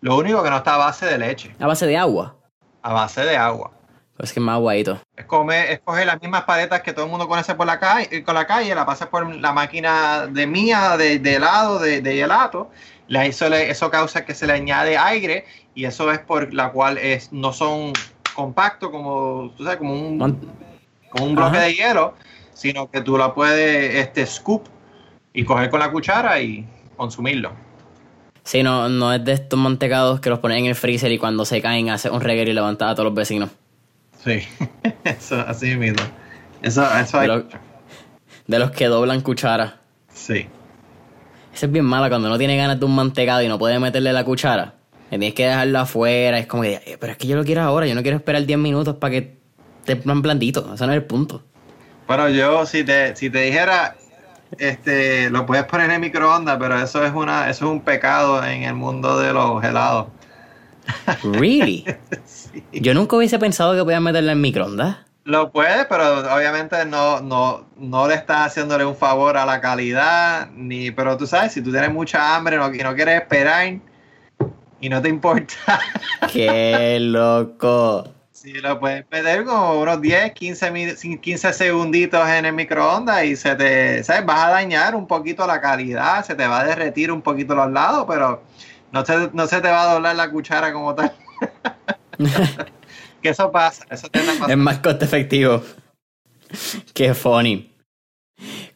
Lo 0.00 0.16
único 0.16 0.42
que 0.42 0.50
no 0.50 0.56
está 0.56 0.74
a 0.74 0.78
base 0.78 1.06
de 1.06 1.18
leche. 1.18 1.54
¿A 1.60 1.66
base 1.66 1.86
de 1.86 1.96
agua? 1.96 2.36
A 2.82 2.92
base 2.92 3.24
de 3.24 3.36
agua. 3.36 3.70
Es 4.18 4.32
que 4.32 4.38
es 4.38 4.44
más 4.44 4.54
aguadito. 4.54 5.00
Es, 5.16 5.24
comer, 5.24 5.80
coger 5.84 6.06
las 6.06 6.20
mismas 6.20 6.44
paletas 6.44 6.82
que 6.82 6.92
todo 6.92 7.06
el 7.06 7.10
mundo 7.10 7.26
conoce 7.26 7.54
por 7.54 7.66
la 7.66 7.80
calle, 7.80 8.22
con 8.22 8.34
la 8.34 8.46
calle, 8.46 8.74
la 8.74 8.86
pasa 8.86 9.10
por 9.10 9.34
la 9.34 9.52
máquina 9.52 10.26
de 10.26 10.46
mía, 10.46 10.96
de, 10.96 11.16
helado, 11.16 11.80
de, 11.80 12.00
de 12.00 12.14
gelato. 12.14 12.70
eso, 13.08 13.46
eso 13.46 13.90
causa 13.90 14.24
que 14.24 14.34
se 14.34 14.46
le 14.46 14.52
añade 14.52 14.96
aire 14.96 15.46
y 15.74 15.84
eso 15.84 16.12
es 16.12 16.20
por 16.20 16.54
la 16.54 16.70
cual 16.70 16.98
es, 16.98 17.32
no 17.32 17.52
son 17.52 17.92
compactos 18.34 18.90
como, 18.90 19.52
tú 19.56 19.64
sabes, 19.64 19.78
como 19.78 19.94
un, 19.94 20.18
como 21.10 21.24
un 21.24 21.34
bloque 21.34 21.58
de 21.58 21.74
hielo, 21.74 22.14
sino 22.52 22.90
que 22.90 23.00
tú 23.00 23.18
la 23.18 23.34
puedes 23.34 23.96
este, 23.96 24.26
scoop 24.26 24.68
y 25.32 25.44
coger 25.44 25.70
con 25.70 25.80
la 25.80 25.90
cuchara 25.90 26.40
y 26.40 26.66
consumirlo. 26.96 27.52
Sí, 28.44 28.62
no, 28.62 28.88
no 28.88 29.12
es 29.12 29.24
de 29.24 29.32
estos 29.32 29.58
mantecados 29.58 30.20
que 30.20 30.30
los 30.30 30.38
ponen 30.38 30.58
en 30.58 30.66
el 30.66 30.74
freezer 30.74 31.10
y 31.10 31.18
cuando 31.18 31.44
se 31.44 31.60
caen 31.62 31.90
hace 31.90 32.10
un 32.10 32.20
reguero 32.20 32.50
y 32.50 32.54
levantar 32.54 32.90
a 32.90 32.94
todos 32.94 33.06
los 33.06 33.14
vecinos. 33.14 33.50
Sí, 34.24 34.42
eso, 35.04 35.40
así 35.40 35.76
mismo. 35.76 36.02
Eso, 36.62 36.82
eso 36.98 37.18
hay... 37.18 37.28
de, 38.46 38.58
los, 38.58 38.70
que 38.70 38.86
doblan 38.86 39.20
cuchara. 39.20 39.80
Sí. 40.12 40.46
Esa 41.52 41.66
es 41.66 41.72
bien 41.72 41.84
mala 41.84 42.08
cuando 42.08 42.28
no 42.28 42.38
tiene 42.38 42.56
ganas 42.56 42.80
de 42.80 42.86
un 42.86 42.94
mantecado 42.94 43.42
y 43.42 43.48
no 43.48 43.58
puede 43.58 43.78
meterle 43.78 44.12
la 44.12 44.24
cuchara. 44.24 44.74
Tienes 45.10 45.34
que 45.34 45.46
dejarlo 45.46 45.78
afuera. 45.78 46.38
Es 46.38 46.46
como 46.46 46.62
que, 46.62 46.74
eh, 46.86 46.96
pero 46.98 47.12
es 47.12 47.18
que 47.18 47.26
yo 47.26 47.36
lo 47.36 47.44
quiero 47.44 47.62
ahora. 47.62 47.86
Yo 47.86 47.94
no 47.94 48.02
quiero 48.02 48.16
esperar 48.16 48.44
10 48.44 48.58
minutos 48.58 48.96
para 48.96 49.12
que 49.12 49.36
esté 49.86 49.94
blandito. 49.94 50.74
Ese 50.74 50.86
no 50.86 50.92
es 50.92 50.96
el 50.96 51.04
punto. 51.04 51.42
Bueno, 52.06 52.28
yo 52.30 52.66
si 52.66 52.82
te, 52.82 53.14
si 53.14 53.30
te 53.30 53.42
dijera, 53.42 53.96
este, 54.58 55.30
lo 55.30 55.46
puedes 55.46 55.64
poner 55.64 55.90
en 55.90 56.00
microondas, 56.00 56.56
pero 56.58 56.78
eso 56.80 57.04
es 57.04 57.12
una, 57.12 57.48
eso 57.50 57.66
es 57.66 57.70
un 57.70 57.80
pecado 57.82 58.44
en 58.44 58.64
el 58.64 58.74
mundo 58.74 59.18
de 59.18 59.32
los 59.32 59.62
helados. 59.62 60.08
Really? 61.22 61.84
Yo 62.72 62.94
nunca 62.94 63.16
hubiese 63.16 63.38
pensado 63.38 63.74
que 63.74 63.82
podías 63.82 64.00
meterla 64.00 64.32
en 64.32 64.40
microondas. 64.40 64.98
Lo 65.24 65.50
puedes, 65.50 65.86
pero 65.86 66.18
obviamente 66.34 66.84
no, 66.84 67.20
no, 67.20 67.66
no 67.78 68.06
le 68.06 68.14
estás 68.14 68.48
haciéndole 68.48 68.84
un 68.84 68.94
favor 68.94 69.38
a 69.38 69.46
la 69.46 69.60
calidad, 69.60 70.50
ni, 70.50 70.90
pero 70.90 71.16
tú 71.16 71.26
sabes, 71.26 71.52
si 71.52 71.62
tú 71.62 71.70
tienes 71.70 71.90
mucha 71.90 72.36
hambre 72.36 72.56
y 72.56 72.82
no 72.82 72.94
quieres 72.94 73.22
esperar 73.22 73.80
y 74.80 74.88
no 74.90 75.00
te 75.00 75.08
importa. 75.08 75.54
¡Qué 76.32 76.98
loco! 77.00 78.14
Sí, 78.44 78.52
lo 78.52 78.78
puedes 78.78 79.06
meter 79.10 79.46
como 79.46 79.80
unos 79.80 80.02
10, 80.02 80.32
15, 80.32 81.18
15 81.18 81.52
segunditos 81.54 82.28
en 82.28 82.44
el 82.44 82.52
microondas 82.52 83.24
y 83.24 83.36
se 83.36 83.54
te, 83.54 84.04
¿sabes? 84.04 84.26
Vas 84.26 84.44
a 84.44 84.50
dañar 84.50 84.94
un 84.94 85.06
poquito 85.06 85.46
la 85.46 85.62
calidad, 85.62 86.22
se 86.22 86.34
te 86.34 86.46
va 86.46 86.60
a 86.60 86.64
derretir 86.64 87.10
un 87.10 87.22
poquito 87.22 87.54
los 87.54 87.72
lados, 87.72 88.04
pero 88.06 88.42
no 88.94 89.04
se, 89.04 89.30
no 89.32 89.46
se 89.48 89.60
te 89.60 89.68
va 89.68 89.82
a 89.82 89.94
doblar 89.94 90.14
la 90.14 90.30
cuchara 90.30 90.72
como 90.72 90.94
tal. 90.94 91.12
que 93.22 93.28
eso 93.28 93.50
pasa, 93.50 93.84
eso 93.90 94.06
Es 94.48 94.56
más 94.56 94.78
coste 94.78 95.04
efectivo. 95.04 95.62
Qué 96.94 97.12
funny. 97.12 97.72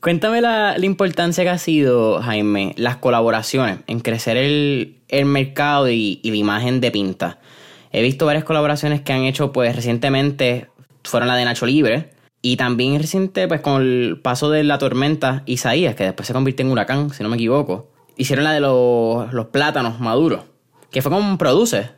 Cuéntame 0.01 0.41
la, 0.41 0.75
importancia 0.83 1.45
que 1.45 1.51
ha 1.51 1.59
sido, 1.59 2.21
Jaime, 2.21 2.75
las 2.77 2.97
colaboraciones 2.97 3.79
en 3.87 4.01
crecer 4.01 4.37
el, 4.37 5.25
mercado 5.25 5.89
y, 5.89 6.21
la 6.25 6.35
imagen 6.35 6.81
de 6.81 6.91
Pinta. 6.91 7.39
He 7.93 8.03
visto 8.03 8.27
varias 8.27 8.45
colaboraciones 8.45 9.01
que 9.03 9.13
han 9.13 9.23
hecho, 9.23 9.53
pues 9.53 9.77
recientemente 9.77 10.69
fueron 11.05 11.29
la 11.29 11.37
de 11.37 11.45
Nacho 11.45 11.65
Libre 11.65 12.11
y 12.43 12.57
también 12.57 12.99
reciente, 12.99 13.47
pues 13.47 13.61
con 13.61 13.83
el 13.83 14.21
paso 14.21 14.51
de 14.51 14.65
la 14.65 14.79
tormenta 14.79 15.45
Isaías, 15.47 15.95
que 15.95 16.05
después 16.05 16.27
se 16.27 16.33
convirtió 16.33 16.67
en 16.67 16.73
huracán, 16.73 17.11
si 17.11 17.23
no 17.23 17.29
me 17.29 17.37
equivoco. 17.37 17.98
Hicieron 18.19 18.45
la 18.45 18.53
de 18.53 18.61
los, 18.61 19.33
los 19.33 19.47
plátanos 19.47 20.01
maduros, 20.01 20.45
que 20.91 21.01
fue 21.01 21.13
como 21.13 21.39
produce. 21.39 21.89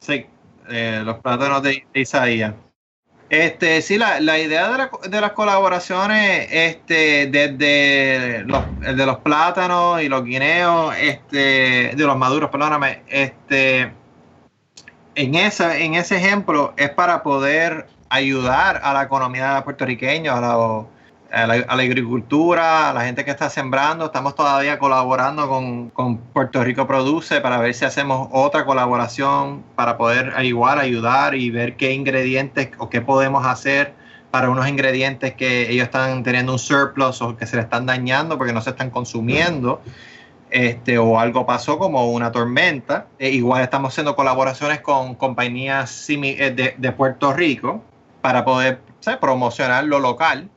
Sí, 0.00 0.26
eh, 0.68 1.00
los 1.02 1.16
plátanos 1.18 1.62
de, 1.62 1.86
Isaías. 1.94 2.54
Este, 3.30 3.80
sí, 3.80 3.96
la, 3.96 4.20
idea 4.38 4.90
de, 5.08 5.20
las 5.20 5.32
colaboraciones, 5.32 6.46
este, 6.50 7.26
desde 7.28 8.44
los, 8.44 8.62
de 8.80 9.06
los 9.06 9.16
plátanos 9.20 10.02
y 10.02 10.10
los 10.10 10.22
guineos, 10.22 10.94
este, 11.00 11.94
de 11.96 12.04
los 12.04 12.18
maduros, 12.18 12.50
perdóname, 12.50 13.02
este, 13.08 13.90
en 15.14 15.34
ese, 15.34 15.84
en 15.84 15.94
ese 15.94 16.16
ejemplo 16.16 16.74
es 16.76 16.90
para 16.90 17.22
poder 17.22 17.86
ayudar 18.10 18.80
a 18.84 18.92
la 18.92 19.04
economía 19.04 19.62
puertorriqueña, 19.64 20.36
a 20.36 20.86
a 21.32 21.46
la, 21.46 21.54
agricultura, 21.82 22.90
a 22.90 22.92
la 22.92 23.04
gente 23.04 23.24
que 23.24 23.30
está 23.30 23.48
sembrando. 23.48 24.06
Estamos 24.06 24.34
todavía 24.34 24.78
colaborando 24.78 25.48
con, 25.48 25.88
con, 25.90 26.18
Puerto 26.18 26.62
Rico 26.62 26.86
Produce 26.86 27.40
para 27.40 27.58
ver 27.58 27.74
si 27.74 27.86
hacemos 27.86 28.28
otra 28.32 28.66
colaboración 28.66 29.62
para 29.74 29.96
poder 29.96 30.34
igual 30.44 30.78
ayudar 30.78 31.34
y 31.34 31.50
ver 31.50 31.76
qué 31.76 31.94
ingredientes 31.94 32.70
o 32.78 32.90
qué 32.90 33.00
podemos 33.00 33.46
hacer 33.46 33.94
para 34.30 34.50
unos 34.50 34.68
ingredientes 34.68 35.34
que 35.34 35.70
ellos 35.70 35.84
están 35.84 36.22
teniendo 36.22 36.52
un 36.52 36.58
surplus 36.58 37.22
o 37.22 37.36
que 37.36 37.46
se 37.46 37.56
le 37.56 37.62
están 37.62 37.86
dañando 37.86 38.36
porque 38.36 38.52
no 38.52 38.60
se 38.60 38.70
están 38.70 38.90
consumiendo. 38.90 39.80
Este, 40.50 40.98
o 40.98 41.18
algo 41.18 41.46
pasó 41.46 41.78
como 41.78 42.10
una 42.10 42.30
tormenta. 42.30 43.06
E 43.18 43.30
igual 43.30 43.62
estamos 43.62 43.94
haciendo 43.94 44.14
colaboraciones 44.14 44.80
con 44.82 45.14
compañías 45.14 46.10
eh, 46.10 46.52
de, 46.54 46.74
de 46.76 46.92
Puerto 46.92 47.32
Rico 47.32 47.82
para 48.20 48.44
poder 48.44 48.80
promocionar 49.18 49.84
lo 49.84 49.98
local 49.98 50.50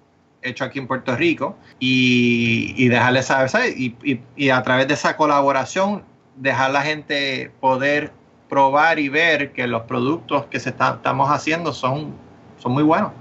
hecho 0.46 0.64
aquí 0.64 0.80
en 0.80 0.88
Puerto 0.88 1.16
Rico 1.16 1.58
y, 1.80 2.74
y 2.78 2.88
dejarle 2.88 3.24
saber, 3.24 3.50
Y, 3.76 4.50
a 4.50 4.64
través 4.64 4.88
de 4.88 4.94
esa 4.94 5.18
colaboración 5.18 6.04
dejar 6.36 6.72
la 6.72 6.82
gente 6.82 7.52
poder 7.60 8.12
probar 8.50 9.00
y 9.00 9.10
ver 9.10 9.52
que 9.54 9.68
los 9.68 9.84
productos 9.84 10.46
que 10.46 10.60
se 10.60 10.70
estamos 10.70 11.30
haciendo 11.30 11.74
son, 11.74 12.14
son 12.58 12.72
muy 12.74 12.84
buenos, 12.84 13.12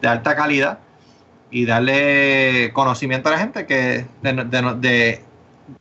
de 0.00 0.08
alta 0.08 0.34
calidad 0.34 0.78
y 1.50 1.66
darle 1.66 2.72
conocimiento 2.74 3.28
a 3.28 3.32
la 3.32 3.38
gente 3.38 3.66
que 3.66 4.06
de, 4.22 5.20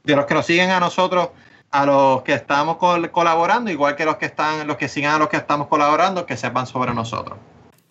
los 0.04 0.26
que 0.26 0.34
nos 0.34 0.46
siguen 0.46 0.70
a 0.70 0.80
nosotros 0.80 1.30
a 1.72 1.88
los 1.88 2.22
que 2.22 2.34
estamos 2.34 2.78
colaborando, 2.78 3.72
igual 3.72 3.96
que 3.96 4.06
los 4.06 4.18
que 4.18 4.28
están, 4.28 4.68
los 4.68 4.78
que 4.78 4.88
sigan 4.88 5.16
a 5.16 5.18
los 5.18 5.30
que 5.30 5.38
estamos 5.38 5.68
colaborando, 5.68 6.28
que 6.28 6.38
sepan 6.38 6.68
sobre 6.68 6.94
nosotros. 6.94 7.40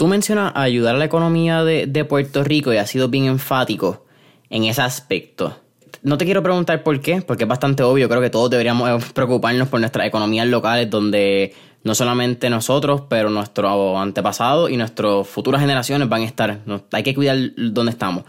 Tú 0.02 0.08
mencionas 0.08 0.50
ayudar 0.56 0.96
a 0.96 0.98
la 0.98 1.04
economía 1.04 1.62
de, 1.62 2.04
Puerto 2.04 2.42
Rico 2.42 2.72
y 2.72 2.76
has 2.76 2.90
sido 2.90 3.08
bien 3.08 3.26
enfático 3.26 4.04
en 4.50 4.64
ese 4.64 4.82
aspecto. 4.82 5.56
No 6.02 6.18
te 6.18 6.24
quiero 6.24 6.42
preguntar 6.42 6.82
por 6.82 7.00
qué, 7.00 7.22
porque 7.22 7.44
es 7.44 7.48
bastante 7.48 7.84
obvio. 7.84 8.08
Creo 8.08 8.20
que 8.20 8.28
todos 8.28 8.50
deberíamos 8.50 8.90
eh, 8.90 9.06
preocuparnos 9.14 9.68
por 9.68 9.78
nuestras 9.78 10.04
economías 10.08 10.48
locales, 10.48 10.90
donde 10.90 11.54
no 11.84 11.94
solamente 11.94 12.50
nosotros, 12.50 13.02
pero 13.08 13.30
nuestros 13.30 13.96
antepasados 13.96 14.72
y 14.72 14.76
nuestras 14.76 15.24
futuras 15.28 15.60
generaciones 15.60 16.08
van 16.08 16.22
a 16.22 16.24
estar. 16.24 16.58
Hay 16.90 17.04
que 17.04 17.14
cuidar 17.14 17.38
donde 17.56 17.92
estamos. 17.92 18.24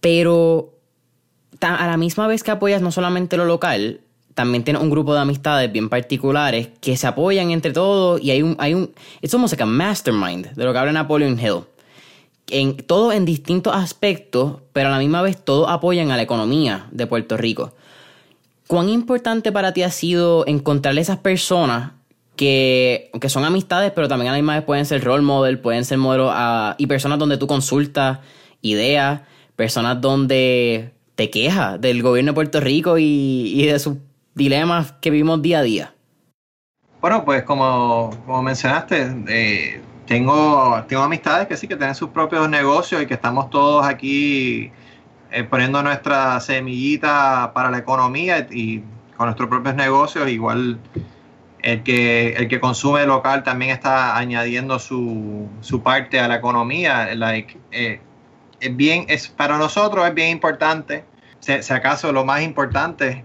Pero 0.00 0.80
a 1.60 1.86
la 1.86 1.96
misma 1.96 2.26
vez 2.26 2.42
que 2.42 2.50
apoyas 2.50 2.82
no 2.82 2.90
solamente 2.90 3.36
lo 3.36 3.44
local, 3.44 4.00
también 4.38 4.62
tiene 4.62 4.78
un 4.78 4.88
grupo 4.88 5.14
de 5.14 5.20
amistades 5.20 5.72
bien 5.72 5.88
particulares 5.88 6.68
que 6.80 6.96
se 6.96 7.08
apoyan 7.08 7.50
entre 7.50 7.72
todos 7.72 8.22
y 8.22 8.30
hay 8.30 8.40
un, 8.40 8.54
hay 8.60 8.72
un, 8.72 8.94
es 9.20 9.32
como 9.32 9.48
like 9.48 9.64
mastermind 9.64 10.52
de 10.54 10.64
lo 10.64 10.72
que 10.72 10.78
habla 10.78 10.92
Napoleon 10.92 11.40
Hill. 11.40 11.64
En, 12.48 12.76
todo 12.76 13.10
en 13.10 13.24
distintos 13.24 13.74
aspectos, 13.74 14.58
pero 14.72 14.90
a 14.90 14.92
la 14.92 15.00
misma 15.00 15.22
vez 15.22 15.44
todos 15.44 15.68
apoyan 15.68 16.12
a 16.12 16.16
la 16.16 16.22
economía 16.22 16.86
de 16.92 17.08
Puerto 17.08 17.36
Rico. 17.36 17.74
¿Cuán 18.68 18.88
importante 18.88 19.50
para 19.50 19.72
ti 19.72 19.82
ha 19.82 19.90
sido 19.90 20.46
encontrar 20.46 20.96
esas 20.96 21.18
personas 21.18 21.94
que, 22.36 23.10
que 23.20 23.28
son 23.28 23.44
amistades, 23.44 23.90
pero 23.90 24.06
también 24.06 24.28
a 24.28 24.32
la 24.34 24.38
misma 24.38 24.54
vez 24.54 24.64
pueden 24.64 24.86
ser 24.86 25.02
role 25.02 25.24
model, 25.24 25.58
pueden 25.58 25.84
ser 25.84 25.98
modelos 25.98 26.30
ah, 26.32 26.76
y 26.78 26.86
personas 26.86 27.18
donde 27.18 27.38
tú 27.38 27.48
consultas 27.48 28.20
ideas, 28.62 29.22
personas 29.56 30.00
donde 30.00 30.92
te 31.16 31.28
quejas 31.28 31.80
del 31.80 32.04
gobierno 32.04 32.30
de 32.30 32.34
Puerto 32.36 32.60
Rico 32.60 32.98
y, 32.98 33.52
y 33.56 33.66
de 33.66 33.80
sus 33.80 33.96
dilemas 34.38 34.92
que 34.92 35.10
vivimos 35.10 35.42
día 35.42 35.58
a 35.58 35.62
día? 35.62 35.94
Bueno, 37.02 37.24
pues 37.24 37.42
como, 37.42 38.10
mencionaste, 38.42 39.14
eh, 39.28 39.82
tengo, 40.06 40.82
tengo 40.88 41.02
amistades 41.02 41.46
que 41.46 41.56
sí 41.56 41.68
que 41.68 41.76
tienen 41.76 41.94
sus 41.94 42.08
propios 42.08 42.48
negocios 42.48 43.02
y 43.02 43.06
que 43.06 43.14
estamos 43.14 43.50
todos 43.50 43.84
aquí 43.86 44.72
eh, 45.30 45.44
poniendo 45.44 45.82
nuestra 45.82 46.40
semillita 46.40 47.52
para 47.54 47.70
la 47.70 47.78
economía 47.78 48.46
y 48.50 48.82
con 49.16 49.26
nuestros 49.26 49.48
propios 49.48 49.74
negocios, 49.74 50.28
igual 50.30 50.78
el 51.62 51.82
que, 51.82 52.32
el 52.34 52.48
que 52.48 52.60
consume 52.60 53.04
local 53.04 53.42
también 53.42 53.72
está 53.72 54.16
añadiendo 54.16 54.78
su, 54.78 55.48
su 55.60 55.82
parte 55.82 56.18
a 56.18 56.28
la 56.28 56.36
economía. 56.36 57.14
Like, 57.14 57.58
eh, 57.72 58.00
es 58.60 58.76
bien, 58.76 59.04
es, 59.08 59.28
para 59.28 59.58
nosotros 59.58 60.06
es 60.06 60.14
bien 60.14 60.30
importante 60.30 61.04
si, 61.40 61.72
acaso 61.72 62.12
lo 62.12 62.24
más 62.24 62.42
importante 62.42 63.24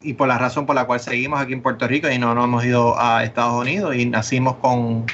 y 0.00 0.14
por 0.14 0.28
la 0.28 0.38
razón 0.38 0.66
por 0.66 0.76
la 0.76 0.86
cual 0.86 1.00
seguimos 1.00 1.40
aquí 1.40 1.52
en 1.52 1.62
Puerto 1.62 1.88
Rico 1.88 2.08
y 2.08 2.18
no 2.18 2.34
nos 2.34 2.44
hemos 2.44 2.64
ido 2.64 3.00
a 3.00 3.24
Estados 3.24 3.60
Unidos 3.60 3.96
y 3.96 4.06
nacimos 4.06 4.56
con, 4.56 5.06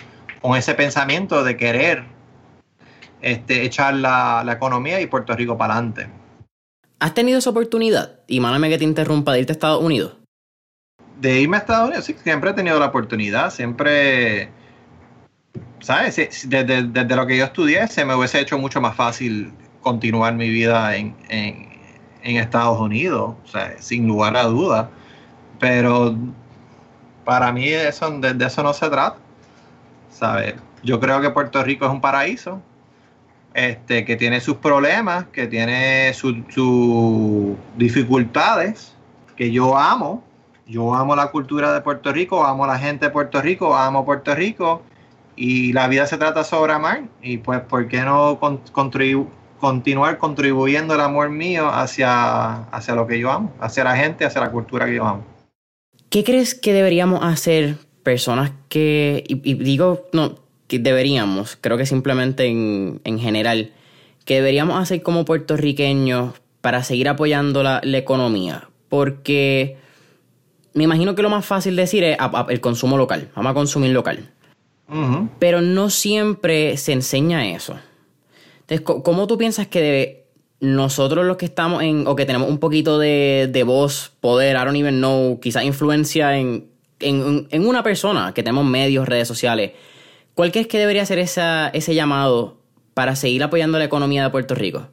ese 0.56 0.74
pensamiento 0.74 1.42
de 1.42 1.56
querer 1.56 2.04
este, 3.22 3.64
echar 3.64 3.94
la, 3.94 4.42
la 4.44 4.52
economía 4.52 5.00
y 5.00 5.06
Puerto 5.06 5.34
Rico 5.34 5.56
para 5.56 5.74
adelante. 5.74 6.08
¿Has 7.00 7.14
tenido 7.14 7.38
esa 7.38 7.50
oportunidad? 7.50 8.20
Y 8.26 8.40
mándame 8.40 8.68
que 8.68 8.78
te 8.78 8.84
interrumpa 8.84 9.32
de 9.32 9.40
irte 9.40 9.52
a 9.52 9.54
Estados 9.54 9.82
Unidos. 9.82 10.16
De 11.20 11.40
irme 11.40 11.56
a 11.56 11.60
Estados 11.60 11.88
Unidos, 11.88 12.04
sí, 12.04 12.16
siempre 12.22 12.50
he 12.50 12.54
tenido 12.54 12.78
la 12.78 12.86
oportunidad, 12.86 13.50
siempre, 13.50 14.50
¿sabes? 15.80 16.16
Desde, 16.48 17.16
lo 17.16 17.26
que 17.26 17.36
yo 17.36 17.44
estudié 17.44 17.86
se 17.88 18.04
me 18.04 18.14
hubiese 18.14 18.40
hecho 18.40 18.58
mucho 18.58 18.80
más 18.80 18.96
fácil 18.96 19.52
continuar 19.80 20.34
mi 20.34 20.48
vida 20.48 20.96
en, 20.96 21.14
Estados 22.24 22.80
Unidos, 22.80 23.34
o 23.44 23.46
sea, 23.46 23.74
sin 23.78 24.08
lugar 24.08 24.36
a 24.36 24.44
duda. 24.44 24.90
Pero 25.60 26.16
para 27.24 27.52
mí 27.52 27.68
eso, 27.68 28.10
de, 28.18 28.44
eso 28.44 28.62
no 28.62 28.72
se 28.72 28.88
trata, 28.88 29.16
¿sabes? 30.10 30.54
Yo 30.82 31.00
creo 31.00 31.20
que 31.20 31.30
Puerto 31.30 31.62
Rico 31.62 31.86
es 31.86 31.90
un 31.90 32.00
paraíso, 32.00 32.60
este, 33.54 34.04
que 34.04 34.16
tiene 34.16 34.40
sus 34.40 34.56
problemas, 34.56 35.26
que 35.32 35.46
tiene 35.46 36.12
sus 36.14 36.36
dificultades, 37.76 38.94
que 39.36 39.50
yo 39.50 39.76
amo. 39.76 40.22
Yo 40.66 40.94
amo 40.94 41.14
la 41.14 41.30
cultura 41.30 41.74
de 41.74 41.82
Puerto 41.82 42.10
Rico, 42.10 42.42
amo 42.42 42.66
la 42.66 42.78
gente 42.78 43.06
de 43.06 43.12
Puerto 43.12 43.42
Rico, 43.42 43.76
amo 43.76 44.04
Puerto 44.06 44.34
Rico 44.34 44.82
y 45.36 45.72
la 45.72 45.88
vida 45.88 46.06
se 46.06 46.16
trata 46.16 46.44
sobre 46.44 46.72
amar 46.72 47.02
y 47.20 47.38
pues 47.38 47.60
¿por 47.60 47.88
qué 47.88 48.02
no 48.02 48.38
continuar 49.64 50.18
contribuyendo 50.18 50.94
el 50.94 51.00
amor 51.00 51.30
mío 51.30 51.70
hacia, 51.70 52.64
hacia 52.64 52.94
lo 52.94 53.06
que 53.06 53.18
yo 53.18 53.30
amo, 53.30 53.50
hacia 53.60 53.82
la 53.82 53.96
gente, 53.96 54.26
hacia 54.26 54.42
la 54.42 54.50
cultura 54.52 54.84
que 54.84 54.96
yo 54.96 55.06
amo? 55.06 55.24
¿Qué 56.10 56.22
crees 56.22 56.54
que 56.54 56.74
deberíamos 56.74 57.24
hacer 57.24 57.76
personas 58.02 58.52
que, 58.68 59.24
y 59.26 59.54
digo, 59.54 60.02
no, 60.12 60.34
que 60.66 60.78
deberíamos, 60.78 61.56
creo 61.58 61.78
que 61.78 61.86
simplemente 61.86 62.44
en, 62.44 63.00
en 63.04 63.18
general, 63.18 63.72
que 64.26 64.34
deberíamos 64.34 64.78
hacer 64.78 65.02
como 65.02 65.24
puertorriqueños 65.24 66.34
para 66.60 66.84
seguir 66.84 67.08
apoyando 67.08 67.62
la, 67.62 67.80
economía? 67.84 68.68
Porque 68.90 69.78
me 70.74 70.84
imagino 70.84 71.14
que 71.14 71.22
lo 71.22 71.30
más 71.30 71.46
fácil 71.46 71.74
decir 71.74 72.04
es 72.04 72.18
el 72.50 72.60
consumo 72.60 72.98
local, 72.98 73.30
vamos 73.34 73.52
a 73.52 73.54
consumir 73.54 73.92
local. 73.92 74.28
Pero 75.38 75.62
no 75.62 75.88
siempre 75.88 76.76
se 76.76 76.92
enseña 76.92 77.48
eso. 77.48 77.76
Entonces, 78.66 79.02
¿cómo 79.02 79.26
tú 79.26 79.38
piensas 79.38 79.66
que 79.66 80.26
nosotros 80.60 81.26
los 81.26 81.36
que 81.36 81.44
estamos 81.44 81.82
en, 81.82 82.06
o 82.06 82.16
que 82.16 82.24
tenemos 82.24 82.48
un 82.48 82.58
poquito 82.58 82.98
de, 82.98 83.48
de 83.50 83.62
voz, 83.64 84.12
poder, 84.20 84.56
I 84.56 84.64
don't 84.64 84.76
even 84.76 84.98
know, 84.98 85.38
quizás 85.40 85.64
influencia 85.64 86.36
en, 86.38 86.70
en, 87.00 87.48
en, 87.50 87.66
una 87.66 87.82
persona, 87.82 88.32
que 88.32 88.42
tenemos 88.42 88.64
medios, 88.64 89.06
redes 89.06 89.28
sociales, 89.28 89.72
¿Cuál 90.34 90.50
crees 90.50 90.66
que 90.66 90.78
debería 90.78 91.06
ser 91.06 91.20
ese 91.20 91.94
llamado 91.94 92.58
para 92.92 93.14
seguir 93.14 93.42
apoyando 93.44 93.78
la 93.78 93.84
economía 93.84 94.24
de 94.24 94.30
Puerto 94.30 94.54
Rico? 94.56 94.88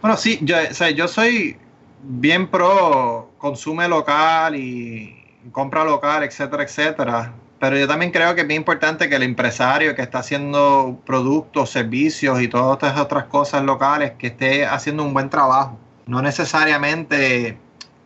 Bueno, 0.00 0.16
sí, 0.16 0.38
yo, 0.42 0.56
yo 0.94 1.08
soy 1.08 1.56
bien 2.04 2.48
pro 2.48 3.32
consume 3.38 3.88
local 3.88 4.54
y 4.54 5.16
compra 5.50 5.84
local, 5.84 6.22
etcétera, 6.22 6.62
etcétera. 6.62 7.34
Pero 7.60 7.76
yo 7.76 7.88
también 7.88 8.12
creo 8.12 8.34
que 8.34 8.42
es 8.42 8.46
bien 8.46 8.60
importante 8.60 9.08
que 9.08 9.16
el 9.16 9.24
empresario 9.24 9.96
que 9.96 10.02
está 10.02 10.20
haciendo 10.20 11.00
productos, 11.04 11.70
servicios 11.70 12.40
y 12.40 12.48
todas 12.48 12.74
estas 12.74 13.00
otras 13.00 13.24
cosas 13.24 13.64
locales, 13.64 14.12
que 14.18 14.28
esté 14.28 14.64
haciendo 14.64 15.02
un 15.02 15.12
buen 15.12 15.28
trabajo. 15.28 15.78
No 16.06 16.22
necesariamente 16.22 17.58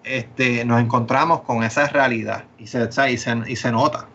este, 0.05 0.65
nos 0.65 0.81
encontramos 0.81 1.43
con 1.43 1.63
esa 1.65 1.87
realidad 1.89 2.45
y 2.59 2.67
se, 2.67 2.89
y 3.09 3.53
y 3.53 3.57
se 3.57 3.73
nota. 3.73 4.07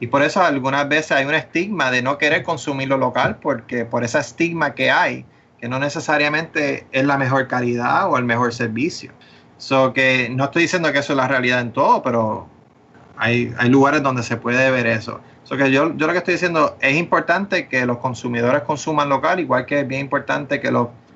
Y 0.00 0.08
por 0.08 0.22
eso 0.22 0.42
algunas 0.42 0.88
veces 0.88 1.12
hay 1.12 1.24
un 1.24 1.34
estigma 1.34 1.90
de 1.90 2.02
no 2.02 2.18
querer 2.18 2.42
consumir 2.42 2.88
lo 2.88 2.98
local, 2.98 3.38
porque 3.40 3.84
por 3.84 4.04
ese 4.04 4.18
estigma 4.18 4.74
que 4.74 4.90
hay, 4.90 5.24
que 5.58 5.68
no 5.68 5.78
necesariamente 5.78 6.86
es 6.92 7.04
la 7.04 7.16
mejor 7.16 7.48
calidad 7.48 8.10
o 8.10 8.18
el 8.18 8.24
mejor 8.24 8.52
servicio. 8.52 9.12
So 9.56 9.94
que 9.94 10.28
no 10.30 10.44
estoy 10.44 10.62
diciendo 10.62 10.92
que 10.92 10.98
eso 10.98 11.12
es 11.12 11.16
la 11.16 11.28
realidad 11.28 11.60
en 11.60 11.72
todo, 11.72 12.02
pero 12.02 12.48
hay, 13.24 13.68
lugares 13.68 14.02
donde 14.02 14.22
se 14.22 14.36
puede 14.36 14.70
ver 14.70 14.86
eso. 14.86 15.20
So 15.44 15.56
yo, 15.56 15.94
yo 15.96 16.06
lo 16.06 16.12
que 16.12 16.18
estoy 16.18 16.34
diciendo 16.34 16.76
es 16.80 16.96
importante 16.96 17.68
que 17.68 17.86
los 17.86 17.98
consumidores 17.98 18.62
consuman 18.62 19.08
local, 19.08 19.40
igual 19.40 19.66
que 19.66 19.80
es 19.80 19.88
bien 19.88 20.02
importante 20.02 20.60
que 20.60 20.70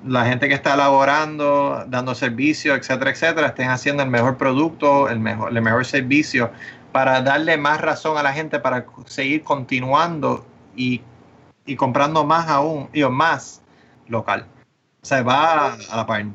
la 0.05 0.25
gente 0.25 0.47
que 0.47 0.55
está 0.55 0.73
elaborando, 0.73 1.85
dando 1.87 2.15
servicio, 2.15 2.75
etcétera, 2.75 3.11
etcétera, 3.11 3.47
estén 3.47 3.69
haciendo 3.69 4.03
el 4.03 4.09
mejor 4.09 4.37
producto, 4.37 5.09
el 5.09 5.19
mejor, 5.19 5.55
el 5.55 5.61
mejor 5.61 5.85
servicio 5.85 6.51
para 6.91 7.21
darle 7.21 7.57
más 7.57 7.79
razón 7.81 8.17
a 8.17 8.23
la 8.23 8.33
gente 8.33 8.59
para 8.59 8.85
seguir 9.05 9.43
continuando 9.43 10.45
y, 10.75 11.01
comprando 11.77 12.25
más 12.25 12.47
aún, 12.47 12.89
y 12.93 13.03
más 13.03 13.61
local. 14.07 14.47
O 15.01 15.05
sea, 15.05 15.21
va 15.21 15.73
a 15.73 15.95
la 15.95 16.05
par. 16.07 16.25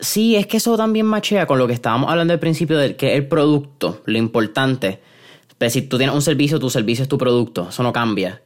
Sí, 0.00 0.36
es 0.36 0.46
que 0.46 0.58
eso 0.58 0.76
también 0.76 1.06
machea 1.06 1.46
con 1.46 1.58
lo 1.58 1.66
que 1.66 1.72
estábamos 1.72 2.10
hablando 2.10 2.32
al 2.32 2.38
principio, 2.38 2.78
de 2.78 2.96
que 2.96 3.14
el 3.14 3.26
producto, 3.26 4.02
lo 4.04 4.16
importante. 4.16 5.00
Pero 5.58 5.70
si 5.70 5.82
tú 5.82 5.98
tienes 5.98 6.14
un 6.14 6.22
servicio, 6.22 6.60
tu 6.60 6.70
servicio 6.70 7.02
es 7.02 7.08
tu 7.08 7.18
producto, 7.18 7.68
eso 7.68 7.82
no 7.82 7.92
cambia. 7.92 8.42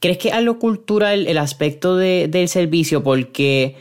¿Crees 0.00 0.18
que 0.18 0.28
es 0.28 0.34
algo 0.34 0.58
cultural 0.58 1.26
el 1.28 1.38
aspecto 1.38 1.96
del 1.96 2.48
servicio? 2.48 3.04
Porque 3.04 3.76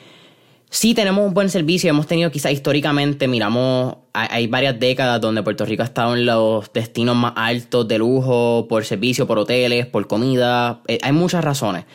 sí 0.70 0.94
tenemos 0.94 1.26
un 1.26 1.34
buen 1.34 1.50
servicio, 1.50 1.90
hemos 1.90 2.06
tenido 2.06 2.30
quizás 2.30 2.52
históricamente, 2.52 3.28
miramos, 3.28 3.96
hay, 4.14 4.48
varias 4.48 4.80
décadas 4.80 5.20
donde 5.20 5.42
Puerto 5.42 5.66
Rico 5.66 5.82
ha 5.82 5.86
estado 5.86 6.16
en 6.16 6.26
los 6.26 6.72
destinos 6.72 7.16
más 7.16 7.34
altos 7.36 7.88
de 7.88 7.98
lujo, 7.98 8.68
por 8.70 8.86
servicio, 8.86 9.26
por 9.26 9.40
hoteles, 9.40 9.88
por 9.88 10.08
comida, 10.08 10.82
eh, 10.88 11.00
hay 11.02 11.12
muchas 11.12 11.44
razones. 11.44 11.86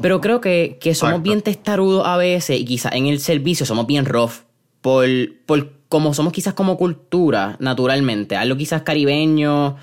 Pero 0.00 0.20
creo 0.20 0.40
que, 0.40 0.78
somos 0.94 1.22
bien 1.22 1.42
testarudos 1.42 2.06
a 2.06 2.16
veces 2.16 2.60
y 2.60 2.64
quizás 2.64 2.92
en 2.92 3.06
el 3.06 3.18
servicio 3.18 3.66
somos 3.66 3.86
bien 3.86 4.04
rough, 4.04 4.44
por, 4.80 5.06
por 5.46 5.72
como 5.88 6.14
somos 6.14 6.32
quizás 6.32 6.54
como 6.54 6.76
cultura, 6.76 7.56
naturalmente, 7.58 8.36
algo 8.36 8.56
quizás 8.56 8.82
caribeño. 8.82 9.76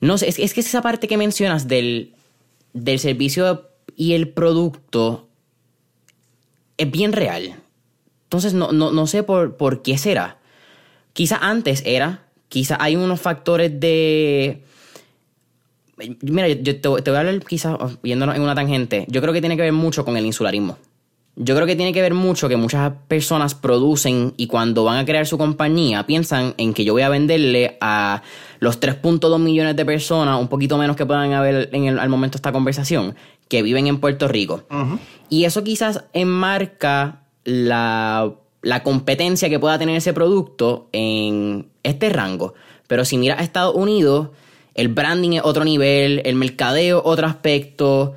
No 0.00 0.18
sé, 0.18 0.28
es, 0.28 0.38
es 0.38 0.54
que 0.54 0.60
esa 0.60 0.82
parte 0.82 1.06
que 1.06 1.16
mencionas 1.16 1.68
del, 1.68 2.14
del 2.72 2.98
servicio 2.98 3.68
y 3.96 4.14
el 4.14 4.28
producto 4.28 5.28
es 6.78 6.90
bien 6.90 7.12
real. 7.12 7.54
Entonces 8.24 8.54
no, 8.54 8.72
no, 8.72 9.06
sé 9.06 9.22
por, 9.22 9.56
por 9.56 9.82
qué 9.82 9.98
será. 9.98 10.39
Quizá 11.20 11.36
antes 11.36 11.82
era, 11.84 12.22
quizá 12.48 12.78
hay 12.80 12.96
unos 12.96 13.20
factores 13.20 13.78
de... 13.78 14.64
Mira, 16.22 16.48
yo 16.48 16.80
te, 16.80 16.88
voy 16.88 17.02
a 17.04 17.18
hablar 17.18 17.44
quizás 17.44 17.76
yéndonos 18.02 18.36
en 18.36 18.40
una 18.40 18.54
tangente. 18.54 19.04
Yo 19.06 19.20
creo 19.20 19.34
que 19.34 19.42
tiene 19.42 19.54
que 19.54 19.60
ver 19.64 19.74
mucho 19.74 20.02
con 20.06 20.16
el 20.16 20.24
insularismo. 20.24 20.78
Yo 21.36 21.54
creo 21.54 21.66
que 21.66 21.76
tiene 21.76 21.92
que 21.92 22.00
ver 22.00 22.14
mucho 22.14 22.48
que 22.48 22.56
muchas 22.56 22.94
personas 23.06 23.54
producen 23.54 24.32
y 24.38 24.46
cuando 24.46 24.82
van 24.84 24.96
a 24.96 25.04
crear 25.04 25.26
su 25.26 25.36
compañía 25.36 26.06
piensan 26.06 26.54
en 26.56 26.72
que 26.72 26.86
yo 26.86 26.94
voy 26.94 27.02
a 27.02 27.10
venderle 27.10 27.76
a 27.82 28.22
los 28.58 28.80
3.2 28.80 29.38
millones 29.38 29.76
de 29.76 29.84
personas, 29.84 30.40
un 30.40 30.48
poquito 30.48 30.78
menos 30.78 30.96
que 30.96 31.04
puedan 31.04 31.34
haber 31.34 31.68
en 31.74 31.84
el, 31.84 31.98
al 31.98 32.08
momento 32.08 32.36
de 32.36 32.38
esta 32.38 32.52
conversación, 32.52 33.14
que 33.46 33.62
viven 33.62 33.88
en 33.88 34.00
Puerto 34.00 34.26
Rico. 34.26 34.64
Y 35.28 35.44
eso 35.44 35.64
quizás 35.64 36.02
enmarca 36.14 37.24
la, 37.44 38.39
competencia 38.82 39.48
que 39.48 39.58
pueda 39.58 39.78
tener 39.78 39.96
ese 39.96 40.12
producto 40.12 40.88
en 40.92 41.68
este 41.82 42.08
rango. 42.10 42.54
Pero 42.86 43.04
si 43.04 43.18
miras 43.18 43.40
a 43.40 43.42
Estados 43.42 43.74
Unidos, 43.74 44.30
el 44.74 44.88
branding 44.88 45.32
es 45.32 45.42
otro 45.44 45.64
nivel, 45.64 46.22
el 46.24 46.34
mercadeo 46.36 47.02
otro 47.04 47.26
aspecto. 47.26 48.14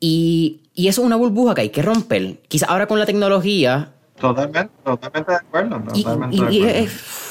Y, 0.00 0.60
y, 0.74 0.88
eso 0.88 1.02
es 1.02 1.06
una 1.06 1.16
burbuja 1.16 1.54
que 1.54 1.62
hay 1.62 1.70
que 1.70 1.82
romper. 1.82 2.40
Quizás 2.48 2.68
ahora 2.68 2.86
con 2.86 2.98
la 2.98 3.06
tecnología. 3.06 3.92
Totalmente, 4.18 4.70
totalmente 4.84 5.32
de 5.32 5.38
acuerdo. 5.38 5.82
y, 5.94 6.04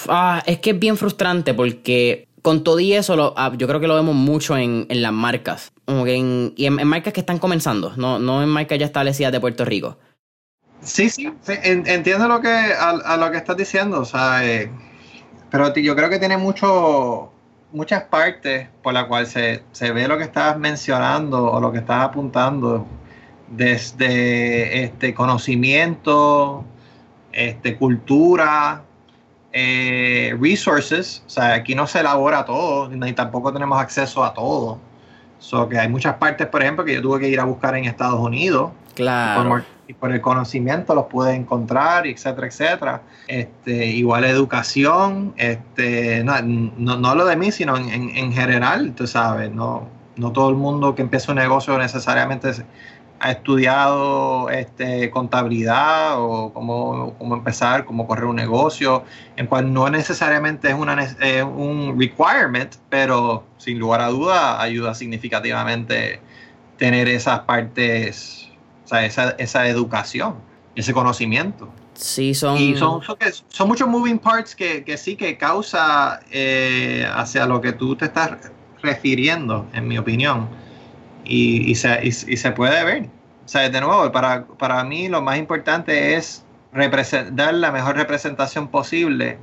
ah, 0.10 0.44
Es, 0.46 0.60
que 0.60 0.72
es 0.72 0.80
bien 0.80 0.98
frustrante 0.98 1.54
porque 1.54 2.28
con 2.42 2.64
todo 2.64 2.80
y 2.80 2.94
eso, 2.94 3.34
ah, 3.38 3.54
yo 3.58 3.68
creo 3.68 3.80
que 3.80 3.88
lo 3.88 3.96
vemos 3.96 4.16
mucho 4.16 4.58
en, 4.58 4.86
en 4.90 5.02
las 5.02 5.14
marcas. 5.14 5.72
en, 5.88 6.54
y 6.58 6.66
en, 6.66 6.88
marcas 6.88 7.14
que 7.14 7.22
están 7.22 7.40
comenzando, 7.40 7.94
no, 7.96 8.20
no 8.20 8.44
en 8.44 8.50
marcas 8.50 8.80
ya 8.80 8.86
establecidas 8.86 9.32
de 9.32 9.40
Puerto 9.40 9.64
Rico. 9.66 9.98
Sí, 10.84 11.10
sí, 11.10 11.32
entiendo 11.46 12.28
lo 12.28 12.42
que, 12.42 12.50
a, 12.50 13.18
lo 13.18 13.32
que 13.32 13.38
estás 13.38 13.58
diciendo, 13.58 14.02
o 14.02 14.06
sea, 14.06 14.46
eh, 14.46 14.70
pero 15.50 15.74
yo 15.76 15.96
creo 15.96 16.10
que 16.10 16.20
tiene 16.20 16.38
mucho, 16.38 17.32
muchas 17.72 18.04
partes 18.04 18.68
por 18.82 18.94
las 18.94 19.06
cuales 19.06 19.30
se, 19.30 19.64
se 19.72 19.92
ve 19.92 20.08
lo 20.08 20.18
que 20.18 20.24
estás 20.24 20.58
mencionando 20.58 21.52
o 21.52 21.62
lo 21.62 21.72
que 21.72 21.80
estás 21.80 22.04
apuntando, 22.04 22.86
desde 23.50 24.84
este 24.84 25.14
conocimiento, 25.14 26.66
este, 27.32 27.78
cultura, 27.78 28.84
eh, 29.52 30.36
resources, 30.40 31.24
o 31.28 31.30
sea, 31.30 31.54
aquí 31.54 31.76
no 31.76 31.86
se 31.86 32.00
elabora 32.00 32.46
todo, 32.46 32.90
ni 32.90 33.14
tampoco 33.14 33.54
tenemos 33.54 33.80
acceso 33.80 34.24
a 34.24 34.34
todo. 34.34 34.80
So 35.38 35.68
que 35.68 35.78
hay 35.78 35.90
muchas 35.90 36.16
partes, 36.16 36.48
por 36.48 36.64
ejemplo, 36.64 36.86
que 36.86 36.96
yo 36.96 37.02
tuve 37.02 37.20
que 37.20 37.28
ir 37.28 37.40
a 37.40 37.44
buscar 37.44 37.76
en 37.76 37.86
Estados 37.86 38.20
Unidos. 38.20 38.72
Claro. 38.96 39.64
Por 40.00 40.12
el 40.12 40.22
conocimiento 40.22 40.96
los 40.96 41.06
pude 41.06 41.34
encontrar, 41.34 42.08
etcétera, 42.08 42.48
etcétera. 42.48 43.02
Este, 43.28 43.88
igual 43.88 44.24
educación, 44.26 45.34
este, 45.38 46.24
no, 46.24 46.42
no, 46.42 47.16
lo 47.16 47.26
de 47.26 47.36
mí, 47.36 47.52
sino 47.52 47.78
en, 47.78 47.90
en, 47.90 48.34
general, 48.34 48.94
tú 48.96 49.08
sabes, 49.08 49.52
no, 49.52 49.88
no 50.16 50.32
todo 50.32 50.50
el 50.50 50.56
mundo 50.56 50.96
que 50.96 51.02
empieza 51.02 51.32
un 51.32 51.38
negocio 51.38 51.78
necesariamente 51.78 52.52
ha 53.24 53.32
estudiado 53.32 54.50
este, 54.50 55.10
contabilidad 55.10 56.16
o 56.18 56.52
cómo, 56.54 57.16
cómo, 57.18 57.36
empezar, 57.36 57.86
cómo 57.86 58.06
correr 58.06 58.26
un 58.26 58.36
negocio, 58.36 59.06
en 59.38 59.48
cual 59.48 59.72
no 59.72 59.90
necesariamente 59.90 60.68
es 60.68 60.74
una, 60.74 60.98
un 61.46 61.98
requirement, 61.98 62.76
pero 62.90 63.46
sin 63.58 63.80
lugar 63.80 64.02
a 64.02 64.08
duda 64.08 64.62
ayuda 64.62 64.94
significativamente 64.94 66.20
tener 66.78 67.08
esas 67.08 67.40
partes, 67.42 68.43
o 68.84 68.88
sea, 68.88 69.06
esa, 69.06 69.32
esa 69.32 69.68
educación, 69.68 70.36
ese 70.76 70.94
conocimiento. 70.94 71.70
Sí, 71.94 72.34
son... 72.34 72.58
Y 72.58 72.76
son, 72.76 73.02
son, 73.48 73.68
muchos 73.68 73.88
moving 73.88 74.20
parts 74.20 74.56
que, 74.56 74.84
que 74.84 74.98
sí 74.98 75.16
que 75.16 75.38
causa 75.38 76.20
eh, 76.32 77.08
hacia 77.14 77.46
lo 77.46 77.62
que 77.62 77.72
tú 77.74 77.96
te 77.96 78.06
estás 78.06 78.52
refiriendo, 78.82 79.68
en 79.74 79.88
mi 79.88 79.98
opinión 79.98 80.50
y, 81.26 81.76
se, 81.76 82.00
y, 82.04 82.12
se, 82.12 82.52
puede 82.52 82.84
ver. 82.84 83.04
O 83.46 83.48
sea, 83.48 83.70
de 83.70 83.82
nuevo, 83.82 84.12
para, 84.12 84.46
para 84.46 84.84
mí 84.84 85.08
lo 85.08 85.22
más 85.22 85.38
importante 85.38 86.16
es 86.16 86.44
dar 87.32 87.54
la 87.54 87.72
mejor 87.72 87.96
representación 87.96 88.68
posible 88.68 89.38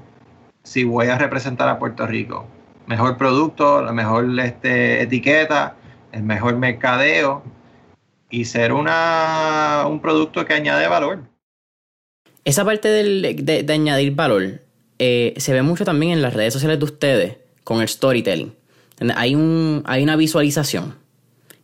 si 0.63 0.85
voy 0.85 1.09
a 1.09 1.19
representar 1.19 1.69
a 1.69 1.79
Puerto 1.79 2.07
Rico. 2.07 2.47
Mejor 2.87 3.17
producto, 3.17 3.83
la 3.83 3.93
mejor 3.93 4.27
este, 4.41 5.03
etiqueta, 5.03 5.77
el 6.13 6.23
mejor 6.23 6.57
mercadeo 6.57 7.43
y 8.31 8.45
ser 8.45 8.73
una, 8.73 9.85
un 9.89 10.01
producto 10.01 10.45
que 10.45 10.55
añade 10.55 10.87
valor. 10.89 11.25
Esa 12.45 12.65
parte 12.65 12.89
de, 12.89 13.73
añadir 13.73 14.15
valor 14.15 14.63
eh, 14.99 15.35
se 15.37 15.53
ve 15.53 15.63
mucho 15.63 15.85
también 15.85 16.13
en 16.13 16.23
las 16.23 16.35
redes 16.35 16.55
sociales 16.55 16.79
de 16.79 16.85
ustedes 16.85 17.37
con 17.65 17.81
el 17.81 17.89
storytelling. 17.89 18.55
Hay, 19.15 19.35
un, 19.35 19.83
hay 19.87 20.03
una 20.03 20.17
visualización 20.17 20.95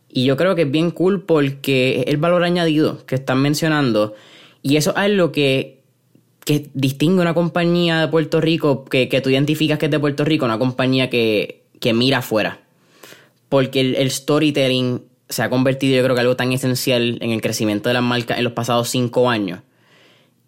y 0.09 0.25
yo 0.25 0.37
creo 0.37 0.55
que 0.55 0.63
es 0.63 0.71
bien 0.71 0.91
cool 0.91 1.21
porque 1.21 2.03
el 2.07 2.17
valor 2.17 2.43
añadido 2.43 3.05
que 3.05 3.15
están 3.15 3.41
mencionando. 3.41 4.15
Y 4.63 4.77
eso 4.77 4.95
es 4.97 5.11
lo 5.11 5.31
que, 5.31 5.81
que 6.43 6.69
distingue 6.73 7.21
una 7.21 7.33
compañía 7.33 8.01
de 8.01 8.07
Puerto 8.07 8.41
Rico, 8.41 8.85
que, 8.85 9.09
que, 9.09 9.21
tú 9.21 9.29
identificas 9.29 9.77
que 9.77 9.85
es 9.85 9.91
de 9.91 9.99
Puerto 9.99 10.25
Rico, 10.25 10.45
una 10.45 10.57
compañía 10.57 11.09
que, 11.09 11.65
que 11.79 11.93
mira 11.93 12.19
afuera. 12.19 12.61
Porque 13.49 13.81
el, 13.81 14.09
storytelling 14.09 15.03
se 15.29 15.43
ha 15.43 15.49
convertido, 15.49 15.97
yo 15.97 16.03
creo 16.03 16.15
que 16.15 16.21
algo 16.21 16.35
tan 16.35 16.51
esencial 16.51 17.17
en 17.21 17.31
el 17.31 17.41
crecimiento 17.41 17.89
de 17.89 17.93
las 17.93 18.03
marcas 18.03 18.37
en 18.37 18.43
los 18.43 18.53
pasados 18.53 18.89
cinco 18.89 19.29
años. 19.29 19.61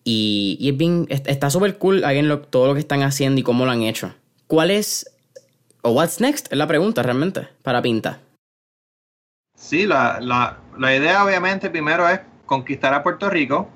Y, 0.03 0.57
y 0.59 0.69
es 0.69 0.77
bien, 0.77 1.05
está 1.09 1.49
súper 1.49 1.77
cool 1.77 2.01
lo, 2.01 2.39
todo 2.39 2.67
lo 2.67 2.73
que 2.73 2.79
están 2.79 3.03
haciendo 3.03 3.39
y 3.39 3.43
cómo 3.43 3.65
lo 3.65 3.71
han 3.71 3.83
hecho. 3.83 4.13
¿Cuál 4.47 4.71
es, 4.71 5.11
o 5.81 5.91
what's 5.91 6.21
next? 6.21 6.51
Es 6.51 6.57
la 6.57 6.67
pregunta 6.67 7.03
realmente 7.03 7.47
para 7.61 7.81
Pinta. 7.81 8.19
Sí, 9.55 9.85
la, 9.85 10.19
la, 10.21 10.57
la, 10.77 10.95
idea 10.95 11.23
obviamente 11.23 11.69
primero 11.69 12.07
es 12.07 12.21
conquistar 12.45 12.93
a 12.93 13.03
Puerto 13.03 13.29
Rico, 13.29 13.69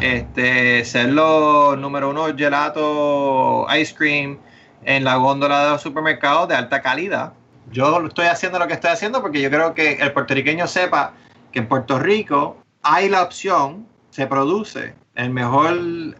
este, 0.00 0.84
ser 0.84 1.10
los 1.10 1.78
número 1.78 2.10
uno 2.10 2.26
gelato 2.36 3.66
ice 3.80 3.94
cream 3.94 4.38
en 4.84 5.04
la 5.04 5.16
góndola 5.16 5.64
de 5.64 5.70
los 5.70 5.82
supermercados 5.82 6.48
de 6.48 6.56
alta 6.56 6.82
calidad. 6.82 7.32
Yo 7.72 8.04
estoy 8.04 8.26
haciendo 8.26 8.58
lo 8.58 8.66
que 8.66 8.74
estoy 8.74 8.90
haciendo 8.90 9.22
porque 9.22 9.40
yo 9.40 9.50
creo 9.50 9.74
que 9.74 9.92
el 9.92 10.12
puertorriqueño 10.12 10.66
sepa 10.66 11.12
que 11.52 11.60
en 11.60 11.68
Puerto 11.68 11.98
Rico 11.98 12.56
hay 12.82 13.08
la 13.08 13.22
opción, 13.22 13.86
se 14.10 14.26
produce 14.26 14.94
el 15.14 15.30
mejor 15.30 15.76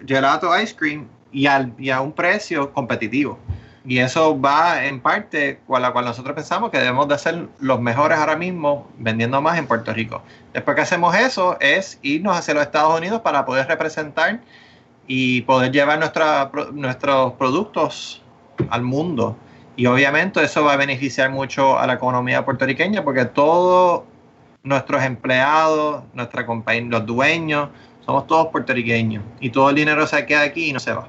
gelato 0.06 0.58
ice 0.60 0.76
cream 0.76 1.08
y, 1.32 1.46
a 1.46 2.00
un 2.00 2.12
precio 2.12 2.72
competitivo. 2.72 3.38
Y 3.84 3.98
eso 3.98 4.38
va 4.38 4.84
en 4.84 5.00
parte 5.00 5.58
con 5.66 5.80
la 5.80 5.92
cual 5.92 6.04
nosotros 6.04 6.34
pensamos 6.34 6.70
que 6.70 6.78
debemos 6.78 7.08
de 7.08 7.18
ser 7.18 7.48
los 7.58 7.80
mejores 7.80 8.18
ahora 8.18 8.36
mismo 8.36 8.86
vendiendo 8.98 9.40
más 9.40 9.58
en 9.58 9.66
Puerto 9.66 9.92
Rico. 9.92 10.22
Después 10.52 10.76
que 10.76 10.82
hacemos 10.82 11.16
eso 11.16 11.56
es 11.60 11.98
irnos 12.02 12.36
hacia 12.36 12.54
los 12.54 12.62
Estados 12.62 12.96
Unidos 12.96 13.22
para 13.22 13.44
poder 13.44 13.66
representar 13.66 14.40
y 15.06 15.40
poder 15.42 15.72
llevar 15.72 15.98
nuestros 15.98 17.32
productos 17.32 18.22
al 18.68 18.82
mundo. 18.82 19.36
Y 19.76 19.86
obviamente 19.86 20.42
eso 20.42 20.64
va 20.64 20.74
a 20.74 20.76
beneficiar 20.76 21.30
mucho 21.30 21.78
a 21.78 21.86
la 21.86 21.94
economía 21.94 22.44
puertorriqueña 22.44 23.02
porque 23.04 23.24
todos 23.24 24.02
nuestros 24.62 25.02
empleados, 25.02 26.04
nuestra 26.12 26.44
los 26.44 27.06
dueños, 27.06 27.70
somos 28.04 28.26
todos 28.26 28.48
puertorriqueños 28.48 29.24
y 29.40 29.50
todo 29.50 29.70
el 29.70 29.76
dinero 29.76 30.06
se 30.06 30.26
queda 30.26 30.42
aquí 30.42 30.70
y 30.70 30.72
no 30.72 30.80
se 30.80 30.92
va. 30.92 31.08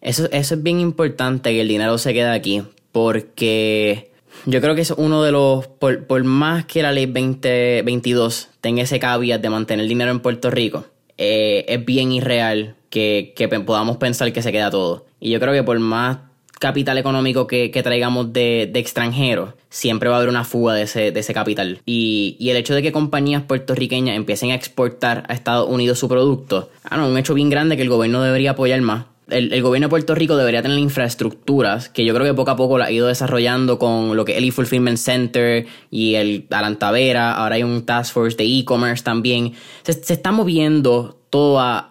Eso, 0.00 0.28
eso 0.32 0.54
es 0.54 0.62
bien 0.62 0.80
importante 0.80 1.50
que 1.50 1.60
el 1.60 1.68
dinero 1.68 1.98
se 1.98 2.14
quede 2.14 2.30
aquí, 2.30 2.62
porque 2.90 4.10
yo 4.46 4.60
creo 4.60 4.74
que 4.74 4.80
es 4.80 4.90
uno 4.92 5.22
de 5.22 5.32
los, 5.32 5.66
por, 5.66 6.24
más 6.24 6.64
que 6.64 6.82
la 6.82 6.92
ley 6.92 7.06
2022 7.06 8.48
tenga 8.60 8.82
ese 8.82 8.98
caveat 8.98 9.40
de 9.40 9.50
mantener 9.50 9.86
dinero 9.86 10.10
en 10.10 10.20
Puerto 10.20 10.50
Rico, 10.50 10.86
eh, 11.18 11.66
es 11.68 11.84
bien 11.84 12.12
irreal 12.12 12.76
que, 12.88 13.34
podamos 13.66 13.98
pensar 13.98 14.32
que 14.32 14.42
se 14.42 14.52
queda 14.52 14.70
todo. 14.70 15.06
Y 15.20 15.30
yo 15.30 15.40
creo 15.40 15.52
que 15.52 15.62
por 15.62 15.78
más 15.78 16.18
capital 16.60 16.96
económico 16.98 17.48
que, 17.48 17.68
traigamos 17.82 18.32
de, 18.32 18.70
extranjeros, 18.74 19.54
siempre 19.68 20.08
va 20.08 20.14
a 20.14 20.18
haber 20.18 20.28
una 20.28 20.44
fuga 20.44 20.74
de 20.74 20.82
ese, 20.82 21.10
de 21.10 21.18
ese 21.18 21.34
capital. 21.34 21.80
Y, 21.84 22.36
y, 22.38 22.50
el 22.50 22.56
hecho 22.56 22.74
de 22.74 22.82
que 22.82 22.92
compañías 22.92 23.42
puertorriqueñas 23.42 24.14
empiecen 24.14 24.52
a 24.52 24.54
exportar 24.54 25.24
a 25.28 25.34
Estados 25.34 25.68
Unidos 25.68 25.98
su 25.98 26.08
producto, 26.08 26.70
ah, 26.84 26.96
no, 26.96 27.08
un 27.08 27.18
hecho 27.18 27.34
bien 27.34 27.50
grande 27.50 27.76
que 27.76 27.82
el 27.82 27.88
gobierno 27.88 28.22
debería 28.22 28.52
apoyar 28.52 28.80
más 28.82 29.06
el, 29.30 29.62
gobierno 29.62 29.86
de 29.86 29.90
Puerto 29.90 30.14
Rico 30.14 30.36
debería 30.36 30.62
tener 30.62 30.78
infraestructuras 30.78 31.88
que 31.88 32.04
yo 32.04 32.14
creo 32.14 32.26
que 32.26 32.34
poco 32.34 32.50
a 32.50 32.56
poco 32.56 32.78
la 32.78 32.86
ha 32.86 32.90
ido 32.90 33.06
desarrollando 33.06 33.78
con 33.78 34.16
lo 34.16 34.24
que 34.24 34.32
es 34.32 34.38
el 34.38 34.44
e-fulfillment 34.44 34.98
center 34.98 35.66
y 35.90 36.14
el 36.16 36.46
Alantavera. 36.50 37.32
Ahora 37.32 37.56
hay 37.56 37.62
un 37.62 37.84
task 37.86 38.12
force 38.12 38.36
de 38.36 38.44
e-commerce 38.44 39.02
también. 39.02 39.52
Se, 39.82 39.92
está 40.12 40.32
moviendo 40.32 41.18
todo 41.30 41.60
a, 41.60 41.86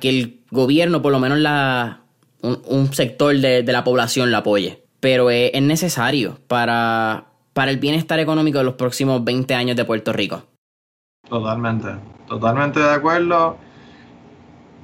que 0.00 0.08
el 0.08 0.40
gobierno, 0.50 1.02
por 1.02 1.12
lo 1.12 1.20
menos 1.20 1.38
la, 1.38 2.02
un, 2.66 2.92
sector 2.92 3.36
de, 3.36 3.62
la 3.64 3.84
población, 3.84 4.30
la 4.30 4.38
apoye. 4.38 4.84
Pero 5.00 5.30
es, 5.30 5.50
es 5.54 5.62
necesario 5.62 6.38
para, 6.48 7.26
para 7.52 7.70
el 7.70 7.78
bienestar 7.78 8.18
económico 8.20 8.58
de 8.58 8.64
los 8.64 8.74
próximos 8.74 9.24
20 9.24 9.54
años 9.54 9.76
de 9.76 9.84
Puerto 9.84 10.12
Rico. 10.12 10.42
Totalmente, 11.28 11.88
totalmente 12.28 12.80
de 12.80 12.90
acuerdo. 12.90 13.56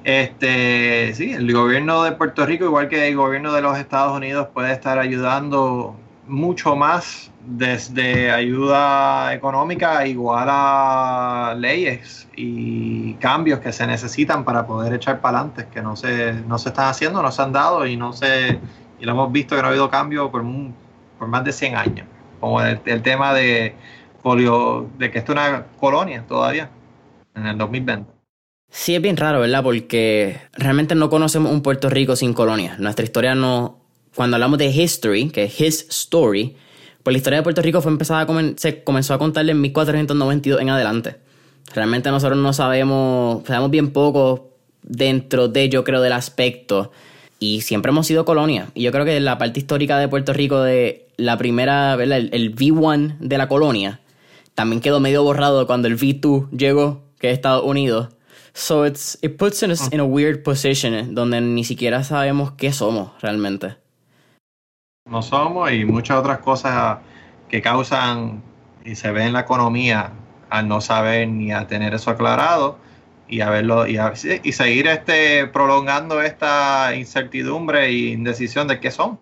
Este, 0.03 1.13
sí, 1.13 1.31
el 1.31 1.51
gobierno 1.53 2.03
de 2.03 2.11
Puerto 2.11 2.45
Rico, 2.45 2.65
igual 2.65 2.89
que 2.89 3.07
el 3.07 3.15
gobierno 3.15 3.53
de 3.53 3.61
los 3.61 3.77
Estados 3.77 4.15
Unidos, 4.15 4.47
puede 4.53 4.73
estar 4.73 4.99
ayudando 4.99 5.95
mucho 6.27 6.75
más 6.75 7.31
desde 7.45 8.31
ayuda 8.31 9.33
económica 9.33 10.07
igual 10.07 10.47
a 10.49 11.55
leyes 11.57 12.27
y 12.35 13.13
cambios 13.15 13.59
que 13.59 13.73
se 13.73 13.85
necesitan 13.85 14.45
para 14.45 14.65
poder 14.65 14.93
echar 14.93 15.19
para 15.19 15.39
adelante, 15.39 15.67
que 15.71 15.81
no 15.81 15.95
se, 15.95 16.33
no 16.47 16.57
se 16.57 16.69
están 16.69 16.87
haciendo, 16.87 17.21
no 17.21 17.31
se 17.31 17.41
han 17.41 17.51
dado 17.51 17.85
y 17.85 17.97
no 17.97 18.13
se 18.13 18.59
y 19.03 19.05
lo 19.05 19.11
hemos 19.11 19.31
visto 19.33 19.55
que 19.55 19.61
no 19.61 19.67
ha 19.67 19.71
habido 19.71 19.89
cambio 19.89 20.31
por, 20.31 20.45
por 21.19 21.27
más 21.27 21.43
de 21.43 21.51
100 21.51 21.75
años, 21.75 22.07
como 22.39 22.61
el, 22.61 23.01
tema 23.01 23.33
de 23.33 23.75
polio, 24.21 24.89
de 24.97 25.11
que 25.11 25.19
esto 25.19 25.33
es 25.33 25.37
una 25.39 25.65
colonia 25.77 26.23
todavía 26.25 26.69
en 27.35 27.45
el 27.45 27.57
2020. 27.57 28.09
Sí, 28.69 28.95
es 28.95 29.01
bien 29.01 29.17
raro, 29.17 29.41
¿verdad? 29.41 29.61
Porque 29.61 30.39
realmente 30.53 30.95
no 30.95 31.09
conocemos 31.09 31.51
un 31.51 31.61
Puerto 31.61 31.89
Rico 31.89 32.15
sin 32.15 32.33
colonia. 32.33 32.77
Nuestra 32.79 33.03
historia 33.03 33.35
no. 33.35 33.81
Cuando 34.15 34.37
hablamos 34.37 34.57
de 34.57 34.67
history, 34.67 35.29
que 35.29 35.43
es 35.43 35.59
his 35.59 35.87
story, 35.89 36.55
pues 37.03 37.13
la 37.13 37.17
historia 37.17 37.39
de 37.39 37.43
Puerto 37.43 37.61
Rico 37.61 37.81
fue 37.81 37.91
empezada 37.91 38.25
se 38.55 38.83
comenzó 38.83 39.13
a 39.13 39.19
contarle 39.19 39.51
en 39.51 39.61
1492 39.61 40.61
en 40.61 40.69
adelante. 40.69 41.17
Realmente 41.73 42.09
nosotros 42.09 42.37
no 42.37 42.53
sabemos, 42.53 43.45
sabemos 43.45 43.71
bien 43.71 43.91
poco 43.91 44.49
dentro 44.81 45.47
de, 45.47 45.69
yo 45.69 45.83
creo, 45.83 46.01
del 46.01 46.13
aspecto. 46.13 46.91
Y 47.39 47.61
siempre 47.61 47.91
hemos 47.91 48.07
sido 48.07 48.25
colonia. 48.25 48.69
Y 48.73 48.83
yo 48.83 48.91
creo 48.91 49.05
que 49.05 49.19
la 49.19 49.37
parte 49.37 49.59
histórica 49.59 49.97
de 49.97 50.07
Puerto 50.07 50.33
Rico 50.33 50.61
de 50.61 51.07
la 51.17 51.37
primera. 51.37 51.95
El, 51.95 52.11
el 52.11 52.55
V1 52.55 53.17
de 53.19 53.37
la 53.37 53.47
colonia, 53.47 53.99
también 54.55 54.81
quedó 54.81 54.99
medio 54.99 55.23
borrado 55.23 55.67
cuando 55.67 55.87
el 55.87 55.97
V2 55.97 56.49
llegó, 56.51 57.03
que 57.19 57.29
es 57.29 57.33
Estados 57.33 57.65
Unidos 57.65 58.09
So 58.53 58.85
it's, 58.85 59.17
it 59.23 59.37
puts 59.37 59.63
us 59.63 59.91
in 59.91 59.99
a 59.99 60.05
weird 60.05 60.43
position 60.43 61.15
donde 61.15 61.41
ni 61.41 61.63
siquiera 61.63 62.03
sabemos 62.03 62.51
qué 62.51 62.71
somos 62.71 63.11
realmente. 63.21 63.75
No 65.05 65.21
somos 65.21 65.71
y 65.71 65.85
muchas 65.85 66.17
otras 66.17 66.39
cosas 66.39 66.99
que 67.49 67.61
causan 67.61 68.41
y 68.85 68.95
se 68.95 69.11
ve 69.11 69.25
en 69.25 69.33
la 69.33 69.41
economía 69.41 70.11
al 70.49 70.67
no 70.67 70.81
saber 70.81 71.27
ni 71.27 71.51
a 71.51 71.67
tener 71.67 71.93
eso 71.93 72.09
aclarado 72.09 72.77
y 73.27 73.41
a 73.41 73.49
verlo 73.49 73.85
y, 73.87 73.97
seguir 74.51 74.87
este 74.87 75.47
prolongando 75.47 76.21
esta 76.21 76.95
incertidumbre 76.95 77.85
e 77.85 77.91
indecisión 78.09 78.67
de 78.67 78.79
qué 78.79 78.91
son. 78.91 79.19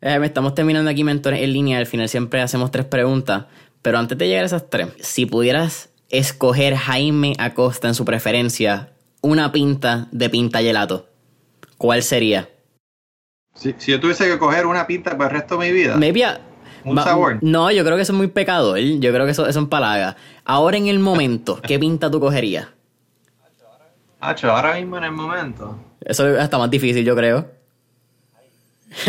Eh, 0.00 0.18
estamos 0.22 0.54
terminando 0.54 0.90
aquí 0.90 1.04
mentores 1.04 1.40
en 1.40 1.52
línea, 1.52 1.78
al 1.78 1.86
final 1.86 2.08
siempre 2.08 2.40
hacemos 2.40 2.70
tres 2.70 2.86
preguntas, 2.86 3.46
pero 3.82 3.98
antes 3.98 4.18
de 4.18 4.28
llegar 4.28 4.42
a 4.42 4.46
esas 4.46 4.68
tres, 4.68 4.88
si 5.00 5.26
pudieras 5.26 5.90
escoger 6.08 6.76
Jaime 6.76 7.34
Acosta 7.38 7.88
en 7.88 7.94
su 7.94 8.04
preferencia 8.04 8.92
una 9.22 9.52
pinta 9.52 10.08
de 10.12 10.28
pinta 10.28 10.60
gelato, 10.60 11.08
¿cuál 11.78 12.02
sería? 12.02 12.51
Si, 13.54 13.74
yo 13.86 14.00
tuviese 14.00 14.26
que 14.28 14.38
coger 14.38 14.66
una 14.66 14.86
pinta 14.86 15.16
para 15.16 15.30
el 15.30 15.36
resto 15.36 15.56
de 15.56 15.66
mi 15.66 15.72
vida. 15.72 15.96
Maybe 15.96 16.24
un 16.84 16.98
sabor. 16.98 17.38
No, 17.42 17.70
yo 17.70 17.84
creo 17.84 17.96
que 17.96 18.02
eso 18.02 18.12
es 18.12 18.16
muy 18.16 18.28
pecador. 18.28 18.78
Yo 18.78 19.12
creo 19.12 19.24
que 19.24 19.32
eso, 19.32 19.46
eso 19.46 19.58
empalaga. 19.58 20.16
Ahora 20.44 20.76
en 20.76 20.86
el 20.86 20.98
momento, 20.98 21.60
¿qué 21.62 21.78
pinta 21.78 22.10
tú 22.10 22.20
cogerías? 22.20 22.68
Hacho, 24.20 24.52
ahora 24.52 24.74
mismo 24.74 24.98
en 24.98 25.04
el 25.04 25.12
momento. 25.12 25.78
Eso 26.00 26.38
está 26.38 26.56
más 26.58 26.70
difícil, 26.70 27.04
yo 27.04 27.16
creo. 27.16 27.50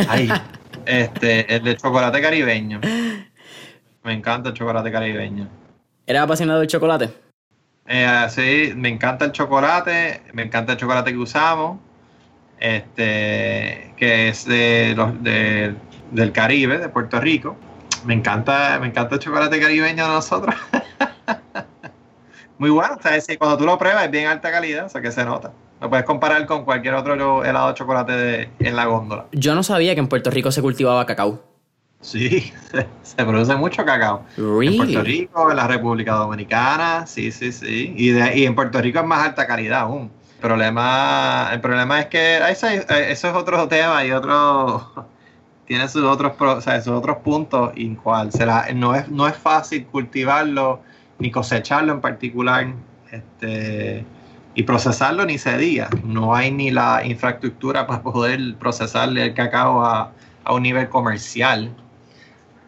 Ay, 0.08 0.30
este, 0.86 1.56
el 1.56 1.64
de 1.64 1.78
chocolate 1.78 2.22
caribeño. 2.22 2.82
Me 4.04 4.14
encanta 4.14 4.50
el 4.50 4.56
chocolate 4.56 4.92
caribeño. 4.92 5.48
¿Eres 6.06 6.22
apasionado 6.22 6.60
del 6.60 6.68
chocolate? 6.68 7.12
Eh, 7.86 8.28
sí, 8.30 8.74
me 8.76 8.90
encanta 8.90 9.26
el 9.26 9.32
chocolate, 9.32 10.24
me 10.34 10.44
encanta 10.44 10.74
el 10.74 10.78
chocolate 10.78 11.12
que 11.12 11.18
usamos, 11.18 11.80
este, 12.64 13.94
que 13.98 14.30
es 14.30 14.46
de 14.46 14.94
los 14.96 15.12
del 15.22 16.32
Caribe, 16.32 16.78
de 16.78 16.88
Puerto 16.88 17.20
Rico. 17.20 17.58
Me 18.06 18.14
encanta, 18.14 18.80
me 18.80 18.88
encanta 18.88 19.16
el 19.16 19.22
chocolate 19.22 19.60
caribeño 19.60 20.08
de 20.08 20.14
nosotros. 20.14 20.56
Muy 22.58 22.70
bueno, 22.70 22.98
o 22.98 23.02
sea, 23.02 23.38
cuando 23.38 23.58
tú 23.58 23.66
lo 23.66 23.78
pruebas 23.78 24.06
es 24.06 24.12
bien 24.12 24.28
alta 24.28 24.50
calidad, 24.50 24.86
o 24.86 24.90
sea 24.90 25.02
que 25.02 25.12
se 25.12 25.26
nota. 25.26 25.52
Lo 25.82 25.90
puedes 25.90 26.06
comparar 26.06 26.46
con 26.46 26.64
cualquier 26.64 26.94
otro 26.94 27.44
helado 27.44 27.68
de 27.68 27.74
chocolate 27.74 28.50
en 28.60 28.76
la 28.78 28.86
góndola. 28.86 29.26
Yo 29.34 29.56
no 29.56 29.64
sabía 29.64 29.94
que 29.94 30.00
en 30.00 30.08
Puerto 30.08 30.30
Rico 30.32 30.50
se 30.50 30.62
cultivaba 30.62 31.06
cacao. 31.06 31.44
Sí, 32.00 32.54
se, 33.04 33.26
produce 33.26 33.56
mucho 33.58 33.84
cacao. 33.84 34.24
En 34.38 34.78
Puerto 34.78 35.02
Rico, 35.02 35.52
en 35.52 35.58
la 35.58 35.68
República 35.68 36.14
Dominicana, 36.14 37.06
sí, 37.08 37.30
sí, 37.34 37.52
sí. 37.52 37.94
Y, 37.98 38.12
y 38.12 38.46
en 38.46 38.56
Puerto 38.56 38.82
Rico 38.82 39.00
es 39.00 39.06
más 39.06 39.28
alta 39.28 39.46
calidad 39.46 39.82
aún. 39.82 40.10
Problema, 40.44 41.52
el 41.54 41.62
problema 41.62 42.02
es 42.02 42.08
que 42.08 42.38
eso, 42.50 42.68
es 42.68 43.24
otro 43.24 43.66
tema 43.70 44.04
y 44.04 44.12
otro 44.12 45.08
tiene 45.66 45.88
sus 45.88 46.04
otros, 46.04 46.34
o 46.38 46.60
sus 46.60 46.88
otros 46.90 47.18
puntos 47.20 47.72
en 47.78 47.96
cual 47.96 48.30
no, 48.76 48.94
es, 48.94 49.08
no 49.08 49.26
es 49.26 49.38
fácil 49.38 49.86
cultivarlo 49.86 50.82
ni 51.18 51.32
cosecharlo 51.32 51.94
en 51.94 52.02
particular 52.02 52.68
este, 53.10 54.04
y 54.54 54.64
procesarlo 54.64 55.26
ni 55.26 55.38
se 55.38 55.58
diga. 55.58 55.88
No 56.04 56.36
hay 56.36 56.52
ni 56.52 56.72
la 56.72 57.06
infraestructura 57.06 57.88
para 57.88 58.02
poder 58.02 58.56
procesarle 58.56 59.24
el 59.24 59.34
cacao 59.34 59.82
a, 59.86 60.12
a 60.44 60.54
un 60.54 60.64
nivel 60.64 60.90
comercial. 60.90 61.74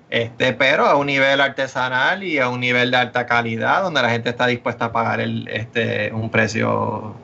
Este, 0.09 0.53
pero 0.53 0.85
a 0.85 0.95
un 0.95 1.07
nivel 1.07 1.41
artesanal 1.41 2.23
y 2.23 2.39
a 2.39 2.47
un 2.47 2.61
nivel 2.61 2.91
de 2.91 2.95
alta 2.95 3.25
calidad 3.25 3.83
donde 3.83 4.01
la 4.01 4.11
gente 4.11 4.29
está 4.29 4.47
dispuesta 4.47 4.85
a 4.85 4.91
pagar 4.93 5.19
el, 5.19 5.49
este, 5.49 6.13
un 6.13 6.29
precio, 6.29 7.17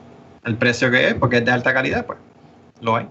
el 0.44 0.56
precio 0.56 0.90
que 0.90 1.08
es, 1.08 1.14
porque 1.14 1.38
es 1.38 1.44
de 1.44 1.50
alta 1.50 1.72
calidad, 1.72 2.06
pues 2.06 2.18
lo 2.80 2.96
hay. 2.96 3.08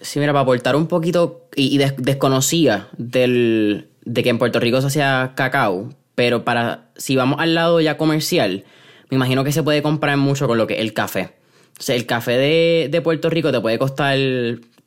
Sí, 0.00 0.18
mira, 0.18 0.32
para 0.32 0.42
aportar 0.42 0.76
un 0.76 0.86
poquito, 0.86 1.48
y, 1.54 1.78
desconocía 1.78 2.88
del, 2.96 3.90
de 4.04 4.22
que 4.22 4.30
en 4.30 4.38
Puerto 4.38 4.60
Rico 4.60 4.80
se 4.80 4.88
hacía 4.88 5.32
cacao, 5.34 5.90
pero 6.14 6.44
para 6.44 6.90
si 6.96 7.16
vamos 7.16 7.40
al 7.40 7.54
lado 7.54 7.80
ya 7.80 7.96
comercial, 7.96 8.64
me 9.10 9.16
imagino 9.16 9.44
que 9.44 9.52
se 9.52 9.62
puede 9.62 9.82
comprar 9.82 10.16
mucho 10.16 10.46
con 10.46 10.58
lo 10.58 10.66
que 10.66 10.80
el 10.80 10.92
café. 10.92 11.34
O 11.78 11.82
sea, 11.82 11.94
el 11.94 12.06
café 12.06 12.32
de, 12.32 12.88
de 12.90 13.00
Puerto 13.00 13.30
Rico 13.30 13.50
te 13.50 13.60
puede 13.60 13.78
costar 13.78 14.16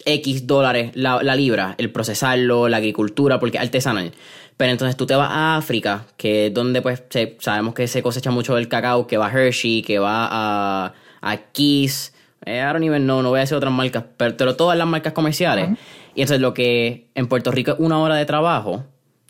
X 0.06 0.48
dólares 0.48 0.92
la, 0.94 1.36
libra, 1.36 1.76
el 1.78 1.92
procesarlo, 1.92 2.70
la 2.70 2.78
agricultura, 2.78 3.40
porque 3.40 3.58
es 3.58 3.64
artesanal. 3.64 4.12
Pero 4.58 4.72
entonces 4.72 4.96
tú 4.96 5.06
te 5.06 5.16
vas 5.16 5.30
a 5.32 5.58
África, 5.58 6.06
que 6.16 6.48
es 6.48 6.54
donde 6.54 6.82
pues 6.82 7.04
sabemos 7.40 7.74
que 7.74 7.88
se 7.88 8.02
cosecha 8.02 8.32
mucho 8.32 8.58
el 8.58 8.68
cacao, 8.68 9.08
que 9.08 9.18
va 9.18 9.28
a 9.28 9.32
Hershey, 9.32 9.82
que 9.82 10.00
va 10.00 10.28
a, 10.32 10.94
a 11.26 11.38
Kiss, 11.38 12.14
eh, 12.46 12.60
I 12.60 12.72
don't 12.72 12.84
even 12.84 13.04
know, 13.04 13.22
no 13.24 13.30
voy 13.30 13.40
a 13.40 13.42
decir 13.42 13.58
otras 13.58 13.74
marcas, 13.74 14.04
pero, 14.16 14.56
todas 14.56 14.78
las 14.78 14.88
marcas 14.88 15.14
comerciales. 15.14 15.70
Y 16.14 16.22
entonces 16.22 16.40
lo 16.40 16.54
que 16.54 17.10
en 17.16 17.28
Puerto 17.28 17.52
Rico 17.52 17.72
es 17.72 17.78
una 17.80 18.00
hora 18.00 18.16
de 18.16 18.26
trabajo, 18.26 18.86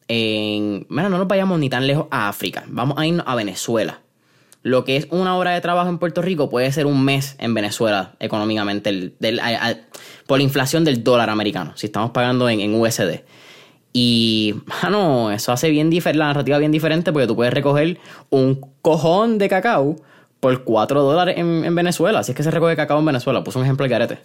en, 0.10 0.86
bueno, 0.90 1.10
no 1.10 1.18
nos 1.18 1.28
vayamos 1.28 1.58
ni 1.58 1.70
tan 1.70 1.88
lejos 1.88 2.08
a 2.12 2.28
África, 2.28 2.66
vamos 2.68 2.98
a 3.00 3.08
irnos 3.08 3.26
a 3.28 3.36
Venezuela. 3.36 4.02
Lo 4.62 4.84
que 4.84 4.98
es 4.98 5.08
una 5.12 5.38
hora 5.38 5.52
de 5.52 5.62
trabajo 5.62 5.90
en 5.90 6.00
Puerto 6.00 6.22
Rico 6.22 6.50
puede 6.50 6.72
ser 6.72 6.86
un 6.86 7.06
mes 7.06 7.36
en 7.40 7.54
Venezuela 7.54 8.16
económicamente 8.20 9.14
por 10.28 10.40
la 10.40 10.44
inflación 10.44 10.84
del 10.84 11.04
dólar 11.04 11.30
americano, 11.30 11.74
si 11.76 11.86
estamos 11.86 12.12
pagando 12.12 12.50
en, 12.50 12.74
USD. 12.74 13.22
Y, 13.94 14.56
mano, 14.84 15.32
eso 15.32 15.54
hace 15.54 15.70
bien 15.70 15.92
la 15.92 16.26
narrativa 16.26 16.58
bien 16.58 16.72
diferente 16.72 17.14
porque 17.14 17.28
tú 17.28 17.36
puedes 17.36 17.54
recoger 17.54 18.00
un 18.30 18.60
cojón 18.82 19.38
de 19.38 19.48
cacao 19.48 19.96
por 20.46 20.64
4 20.64 21.02
dólares 21.02 21.40
en, 21.40 21.74
Venezuela. 21.74 22.20
Así 22.20 22.32
es 22.32 22.38
que 22.38 22.44
se 22.44 22.52
recoge 22.52 22.76
cacao 22.76 23.00
en 23.00 23.06
Venezuela. 23.06 23.44
Puse 23.44 23.58
un 23.58 23.64
ejemplo 23.64 23.84
de 23.84 23.90
garete. 23.90 24.20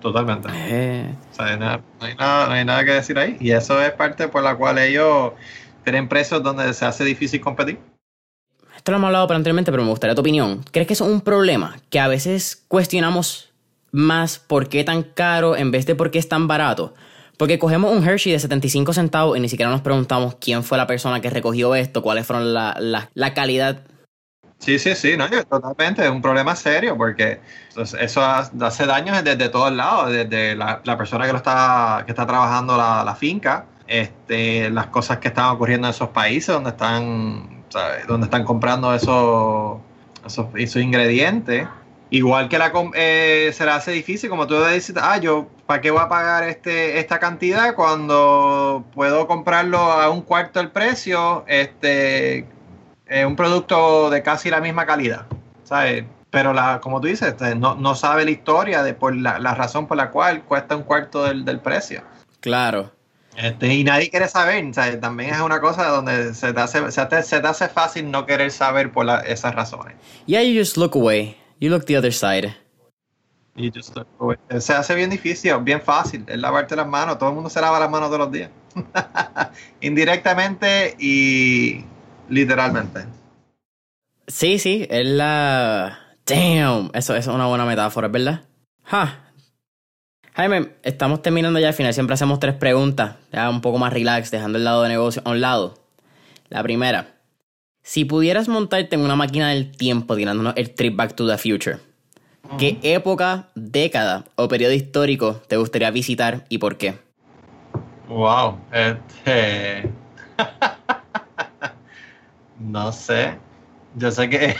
Totalmente. 0.00 0.48
Eh. 0.52 1.14
no, 1.38 1.44
hay 1.44 1.56
nada, 1.56 2.46
no, 2.48 2.52
hay 2.52 2.64
nada, 2.64 2.84
que 2.84 2.90
decir 2.90 3.16
ahí. 3.16 3.36
Y 3.38 3.52
eso 3.52 3.80
es 3.80 3.92
parte 3.92 4.26
por 4.26 4.42
la 4.42 4.56
cual 4.56 4.78
ellos 4.78 5.34
tienen 5.84 6.08
precios 6.08 6.42
donde 6.42 6.74
se 6.74 6.84
hace 6.84 7.04
difícil 7.04 7.40
competir. 7.40 7.78
Esto 8.76 8.90
lo 8.90 8.98
hemos 8.98 9.06
hablado 9.06 9.32
anteriormente, 9.32 9.70
pero 9.70 9.84
me 9.84 9.90
gustaría 9.90 10.16
tu 10.16 10.20
opinión. 10.20 10.64
¿Crees 10.72 10.88
que 10.88 10.94
eso 10.94 11.06
es 11.06 11.12
un 11.12 11.20
problema? 11.20 11.76
Que 11.90 12.00
a 12.00 12.08
veces 12.08 12.64
cuestionamos 12.66 13.50
más 13.92 14.40
por 14.40 14.68
qué 14.68 14.82
tan 14.82 15.04
caro 15.04 15.56
en 15.56 15.70
vez 15.70 15.86
de 15.86 15.94
por 15.94 16.10
qué 16.10 16.18
es 16.18 16.28
tan 16.28 16.48
barato. 16.48 16.92
Porque 17.36 17.60
cogemos 17.60 17.96
un 17.96 18.04
Hershey 18.04 18.32
de 18.32 18.40
75 18.40 18.94
centavos 18.94 19.38
y 19.38 19.40
ni 19.40 19.48
siquiera 19.48 19.70
nos 19.70 19.80
preguntamos 19.80 20.34
quién 20.40 20.64
fue 20.64 20.76
la 20.76 20.88
persona 20.88 21.20
que 21.20 21.30
recogió 21.30 21.76
esto, 21.76 22.02
cuáles 22.02 22.26
fueron 22.26 22.52
la, 22.52 22.74
la, 22.80 23.10
la 23.14 23.32
calidad 23.32 23.84
Sí, 24.60 24.78
sí, 24.78 24.94
sí, 24.94 25.16
no, 25.16 25.26
totalmente, 25.44 26.04
es 26.04 26.10
un 26.10 26.20
problema 26.20 26.54
serio 26.54 26.94
porque 26.94 27.40
eso 27.74 28.22
hace 28.22 28.86
daño 28.86 29.22
desde 29.22 29.48
todos 29.48 29.72
lados, 29.72 30.12
desde 30.12 30.54
la, 30.54 30.82
persona 30.98 31.24
que 31.24 31.32
lo 31.32 31.38
está, 31.38 32.02
que 32.04 32.12
está 32.12 32.26
trabajando 32.26 32.76
la, 32.76 33.16
finca, 33.18 33.64
este, 33.86 34.68
las 34.68 34.88
cosas 34.88 35.16
que 35.16 35.28
están 35.28 35.46
ocurriendo 35.46 35.86
en 35.86 35.94
esos 35.94 36.10
países 36.10 36.54
donde 36.54 36.70
están, 36.70 37.64
donde 38.06 38.26
están 38.26 38.44
comprando 38.44 38.94
esos, 38.94 39.78
esos, 40.26 40.82
ingredientes. 40.82 41.66
Igual 42.10 42.50
que 42.50 42.58
la, 42.58 42.70
eh, 42.96 43.52
se 43.54 43.64
le 43.64 43.70
hace 43.70 43.92
difícil, 43.92 44.28
como 44.28 44.46
tú 44.46 44.62
dices, 44.62 44.94
ah, 45.00 45.16
yo, 45.16 45.48
¿para 45.64 45.80
qué 45.80 45.90
voy 45.90 46.02
a 46.02 46.08
pagar 46.10 46.44
este, 46.44 46.98
esta 46.98 47.18
cantidad 47.18 47.74
cuando 47.74 48.84
puedo 48.94 49.26
comprarlo 49.26 49.78
a 49.78 50.10
un 50.10 50.20
cuarto 50.20 50.58
del 50.58 50.70
precio? 50.70 51.44
Este, 51.46 52.46
un 53.26 53.36
producto 53.36 54.08
de 54.10 54.22
casi 54.22 54.50
la 54.50 54.60
misma 54.60 54.86
calidad, 54.86 55.26
¿sabes? 55.64 56.04
Pero 56.30 56.52
la, 56.52 56.80
como 56.80 57.00
tú 57.00 57.08
dices, 57.08 57.28
este, 57.28 57.56
no, 57.56 57.74
no 57.74 57.96
sabe 57.96 58.24
la 58.24 58.30
historia 58.30 58.82
de 58.84 58.94
por 58.94 59.14
la, 59.16 59.38
razón 59.54 59.88
por 59.88 59.96
la 59.96 60.10
cual 60.10 60.44
cuesta 60.44 60.76
un 60.76 60.84
cuarto 60.84 61.24
del, 61.24 61.60
precio. 61.60 62.02
Claro. 62.38 62.92
Este, 63.36 63.74
y 63.74 63.82
nadie 63.82 64.10
quiere 64.10 64.28
saber, 64.28 64.72
¿sabes? 64.72 65.00
También 65.00 65.34
es 65.34 65.40
una 65.40 65.60
cosa 65.60 65.88
donde 65.88 66.34
se 66.34 66.52
te 66.52 66.60
hace, 66.60 66.90
se 66.92 67.06
te, 67.06 67.22
se 67.22 67.40
te 67.40 67.48
hace 67.48 67.68
fácil 67.68 68.10
no 68.10 68.26
querer 68.26 68.52
saber 68.52 68.92
por 68.92 69.08
esas 69.26 69.54
razones. 69.54 69.96
Yeah, 70.26 70.42
you 70.42 70.58
just 70.58 70.76
look 70.76 70.94
away. 70.94 71.36
You 71.58 71.70
look 71.70 71.86
the 71.86 71.96
other 71.96 72.12
side. 72.12 72.54
You 73.56 73.70
just 73.74 73.96
look 73.96 74.06
away. 74.20 74.36
Se 74.60 74.72
hace 74.72 74.94
bien 74.94 75.10
difícil, 75.10 75.52
bien 75.62 75.82
fácil, 75.82 76.24
es 76.28 76.38
lavarte 76.38 76.76
las 76.76 76.86
manos. 76.86 77.18
Todo 77.18 77.30
el 77.30 77.34
mundo 77.34 77.50
se 77.50 77.60
lava 77.60 77.80
las 77.80 77.90
manos 77.90 78.08
todos 78.08 78.20
los 78.20 78.32
días. 78.32 78.50
Indirectamente 79.80 80.94
y 80.98 81.84
literalmente. 82.30 83.04
Sí, 84.26 84.58
sí, 84.58 84.86
es 84.88 85.06
la... 85.06 85.98
Damn, 86.24 86.90
eso, 86.94 87.16
es 87.16 87.26
una 87.26 87.46
buena 87.46 87.66
metáfora, 87.66 88.08
¿verdad? 88.08 88.42
Ja. 88.84 89.32
Jaime, 90.34 90.70
estamos 90.82 91.20
terminando 91.22 91.58
ya 91.58 91.68
al 91.68 91.74
final. 91.74 91.92
Siempre 91.92 92.14
hacemos 92.14 92.38
tres 92.38 92.54
preguntas, 92.54 93.16
ya 93.32 93.50
un 93.50 93.60
poco 93.60 93.78
más 93.78 93.92
relax, 93.92 94.30
dejando 94.30 94.58
el 94.58 94.64
lado 94.64 94.82
de 94.82 94.88
negocio 94.88 95.20
a 95.24 95.30
un 95.30 95.40
lado. 95.40 95.74
La 96.48 96.62
primera, 96.62 97.16
si 97.82 98.04
pudieras 98.04 98.48
montarte 98.48 98.94
en 98.94 99.02
una 99.02 99.16
máquina 99.16 99.50
del 99.50 99.72
tiempo 99.72 100.16
tirándonos 100.16 100.54
el 100.56 100.74
trip 100.74 100.96
back 100.96 101.14
to 101.14 101.26
the 101.26 101.36
future, 101.36 101.78
¿qué 102.58 102.78
época, 102.82 103.48
década 103.54 104.24
o 104.36 104.48
periodo 104.48 104.72
histórico 104.72 105.42
te 105.48 105.56
gustaría 105.56 105.90
visitar 105.90 106.44
y 106.48 106.58
por 106.58 106.76
qué? 106.76 106.94
Wow, 108.08 108.58
este... 108.72 109.90
No 112.60 112.92
sé. 112.92 113.38
Yo 113.96 114.10
sé 114.10 114.28
que 114.28 114.54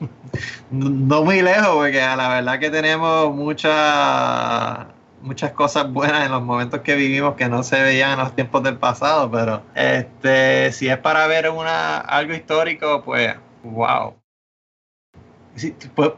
no 0.70 1.24
muy 1.24 1.40
lejos, 1.40 1.68
porque 1.68 2.00
la 2.00 2.28
verdad 2.28 2.58
que 2.58 2.70
tenemos 2.70 3.34
muchas 3.34 4.86
muchas 5.22 5.52
cosas 5.52 5.90
buenas 5.92 6.26
en 6.26 6.32
los 6.32 6.42
momentos 6.42 6.80
que 6.80 6.96
vivimos 6.96 7.36
que 7.36 7.48
no 7.48 7.62
se 7.62 7.80
veían 7.80 8.12
en 8.12 8.18
los 8.18 8.34
tiempos 8.34 8.64
del 8.64 8.76
pasado, 8.76 9.30
pero 9.30 9.62
este 9.74 10.72
si 10.72 10.88
es 10.88 10.98
para 10.98 11.26
ver 11.28 11.48
una 11.48 11.98
algo 11.98 12.34
histórico, 12.34 13.02
pues 13.04 13.34
wow. 13.62 14.14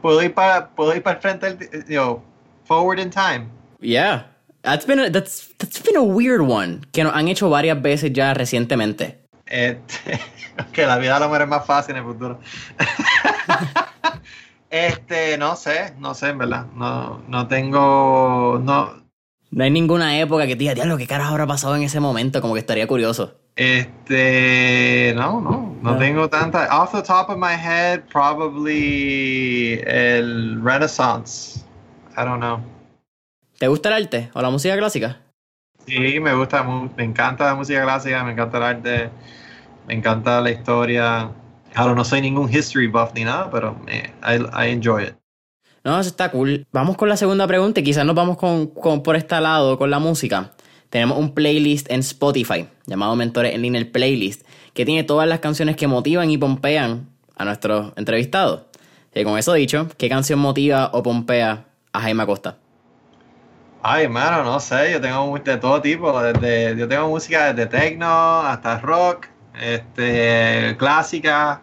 puedo 0.01 0.23
ir 0.23 0.33
para 0.33 0.69
puedo 0.69 0.99
para 1.03 1.17
el 1.17 1.21
frente 1.21 1.85
yo, 1.87 2.23
forward 2.65 2.99
in 2.99 3.11
time. 3.11 3.49
Yeah. 3.79 4.31
That's 4.63 4.87
been 4.87 4.99
a, 4.99 5.11
that's, 5.11 5.53
that's 5.59 5.79
been 5.79 5.95
a 5.95 6.01
weird 6.01 6.41
one 6.41 6.81
que 6.91 7.03
han 7.03 7.27
hecho 7.27 7.51
varias 7.51 7.79
veces 7.83 8.11
ya 8.13 8.33
recientemente. 8.33 9.24
Este, 9.45 10.19
que 10.73 10.85
la 10.85 10.97
vida 10.97 11.17
a 11.17 11.19
lo 11.19 11.25
mejor 11.27 11.43
es 11.43 11.47
más 11.47 11.65
fácil 11.65 11.95
en 11.95 12.03
el 12.03 12.11
futuro. 12.11 12.39
este, 14.69 15.37
no 15.37 15.55
sé, 15.55 15.93
no 15.99 16.13
sé, 16.13 16.29
en 16.29 16.37
verdad. 16.37 16.65
No, 16.73 17.19
no 17.27 17.47
tengo. 17.47 18.59
No, 18.63 19.05
no 19.55 19.63
hay 19.63 19.71
ninguna 19.71 20.19
época 20.19 20.47
que 20.47 20.55
te 20.55 20.59
diga, 20.59 20.73
diablo, 20.73 20.97
¿qué 20.97 21.07
caras 21.07 21.29
habrá 21.29 21.47
pasado 21.47 21.77
en 21.77 21.83
ese 21.83 22.01
momento? 22.01 22.41
Como 22.41 22.55
que 22.55 22.59
estaría 22.59 22.87
curioso. 22.87 23.35
Este, 23.55 25.13
no, 25.15 25.39
no, 25.39 25.77
no, 25.81 25.97
tengo 25.97 26.29
tanta. 26.29 26.67
Off 26.77 26.91
the 26.91 27.01
top 27.01 27.29
of 27.29 27.37
my 27.37 27.53
head, 27.53 28.01
probably 28.11 29.81
el 29.85 30.61
Renaissance. 30.61 31.63
I 32.17 32.25
don't 32.25 32.39
know. 32.39 32.59
¿Te 33.57 33.69
gusta 33.69 33.87
el 33.87 34.03
arte 34.03 34.29
o 34.33 34.41
la 34.41 34.49
música 34.49 34.75
clásica? 34.75 35.21
Sí, 35.85 36.19
me 36.19 36.33
gusta, 36.33 36.63
me 36.63 37.03
encanta 37.03 37.45
la 37.45 37.55
música 37.55 37.83
clásica, 37.83 38.23
me 38.23 38.31
encanta 38.31 38.57
el 38.57 38.63
arte, 38.63 39.09
me 39.87 39.93
encanta 39.93 40.41
la 40.41 40.51
historia. 40.51 41.31
Claro, 41.73 41.93
no 41.93 42.03
soy 42.03 42.21
ningún 42.21 42.51
history 42.51 42.87
buff 42.87 43.11
ni 43.13 43.23
nada, 43.23 43.49
pero 43.51 43.77
I, 43.87 44.69
enjoy 44.69 45.03
it. 45.03 45.15
No, 45.83 45.99
eso 45.99 46.09
está 46.09 46.31
cool. 46.31 46.65
Vamos 46.71 46.97
con 46.97 47.09
la 47.09 47.17
segunda 47.17 47.45
pregunta 47.45 47.79
y 47.79 47.83
quizás 47.83 48.05
nos 48.05 48.15
vamos 48.15 48.37
con, 48.37 48.71
por 49.03 49.15
este 49.15 49.39
lado 49.39 49.77
con 49.77 49.91
la 49.91 49.99
música. 49.99 50.53
Tenemos 50.89 51.17
un 51.19 51.33
playlist 51.35 51.91
en 51.91 51.99
Spotify 51.99 52.67
llamado 52.87 53.15
Mentores 53.15 53.53
en 53.53 53.61
Línea 53.61 53.81
el 53.81 53.91
Playlist 53.91 54.47
que 54.73 54.85
tiene 54.85 55.03
todas 55.03 55.27
las 55.27 55.39
canciones 55.39 55.75
que 55.75 55.87
motivan 55.87 56.31
y 56.31 56.37
pompean 56.37 57.09
a 57.35 57.45
nuestros 57.45 57.93
entrevistados. 57.95 58.63
Y 59.13 59.23
con 59.23 59.37
eso 59.37 59.53
dicho, 59.53 59.87
¿qué 59.97 60.09
canción 60.09 60.39
motiva 60.39 60.89
o 60.93 61.03
pompea 61.03 61.65
a 61.93 62.01
Jaime 62.01 62.23
Acosta? 62.23 62.57
Ay, 63.87 64.05
hermano, 64.05 64.43
no 64.43 64.59
sé, 64.59 64.93
yo 64.93 64.99
tengo 64.99 65.37
de 65.37 65.57
todo 65.57 65.79
tipo, 65.79 66.19
desde, 66.19 66.75
yo 66.75 66.87
tengo 66.87 67.07
música 67.07 67.53
desde 67.53 67.67
techno 67.67 68.41
hasta 68.41 68.79
rock, 68.79 69.27
este, 69.61 70.75
clásica, 70.79 71.61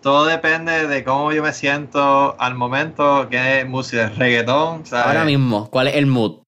todo 0.00 0.26
depende 0.26 0.86
de 0.86 1.02
cómo 1.02 1.32
yo 1.32 1.42
me 1.42 1.52
siento 1.52 2.40
al 2.40 2.54
momento, 2.54 3.26
qué 3.28 3.64
música, 3.64 4.12
reggaetón, 4.16 4.84
Ahora 4.92 5.24
mismo, 5.24 5.68
¿cuál 5.68 5.88
es 5.88 5.96
el 5.96 6.06
mood? 6.06 6.38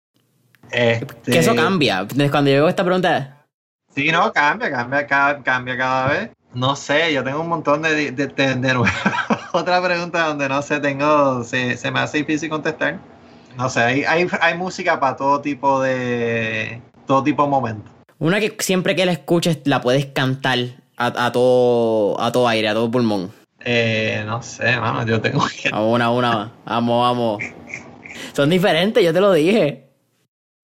Este... 0.71 1.33
Que 1.33 1.39
eso 1.41 1.57
cambia, 1.57 2.07
cuando 2.31 2.51
yo 2.53 2.69
esta 2.69 2.85
pregunta... 2.85 3.45
Sí, 3.93 4.13
no, 4.13 4.33
cambia, 4.33 4.71
cambia, 4.71 5.05
cambia 5.43 5.77
cada 5.77 6.09
vez. 6.11 6.31
No 6.55 6.77
sé, 6.77 7.13
yo 7.13 7.25
tengo 7.25 7.41
un 7.41 7.49
montón 7.49 7.83
de, 7.83 8.13
de, 8.13 8.29
de, 8.29 8.85
Otra 9.53 9.83
pregunta 9.83 10.29
donde 10.29 10.49
no 10.49 10.63
sé, 10.63 10.79
tengo, 10.79 11.43
se, 11.43 11.77
se 11.77 11.91
me 11.91 11.99
hace 11.99 12.19
difícil 12.19 12.49
contestar. 12.51 13.01
No 13.57 13.69
sé, 13.69 13.81
hay, 13.81 14.05
hay, 14.41 14.57
música 14.57 15.01
para 15.01 15.17
todo 15.17 15.41
tipo 15.41 15.81
de. 15.83 16.81
todo 17.07 17.23
tipo 17.23 17.43
de 17.45 17.49
momentos. 17.49 17.93
Una 18.19 18.41
que 18.41 18.57
siempre 18.61 18.95
que 18.95 19.07
la 19.07 19.13
escuches 19.13 19.61
la 19.65 19.81
puedes 19.81 20.07
cantar 20.07 20.59
a, 20.97 21.33
todo, 21.33 22.21
a 22.21 22.33
todo 22.33 22.49
aire, 22.49 22.69
a 22.69 22.75
todo 22.75 22.91
pulmón. 22.91 23.33
Eh, 23.65 24.23
no 24.27 24.43
sé, 24.43 24.77
mano, 24.77 25.05
yo 25.07 25.21
tengo 25.21 25.45
que. 25.47 25.71
A 25.73 25.81
una, 25.81 26.11
una, 26.11 26.53
vamos, 26.65 27.03
vamos. 27.03 27.45
Son 28.33 28.51
diferentes, 28.51 29.05
yo 29.05 29.13
te 29.13 29.21
lo 29.21 29.33
dije. 29.33 29.89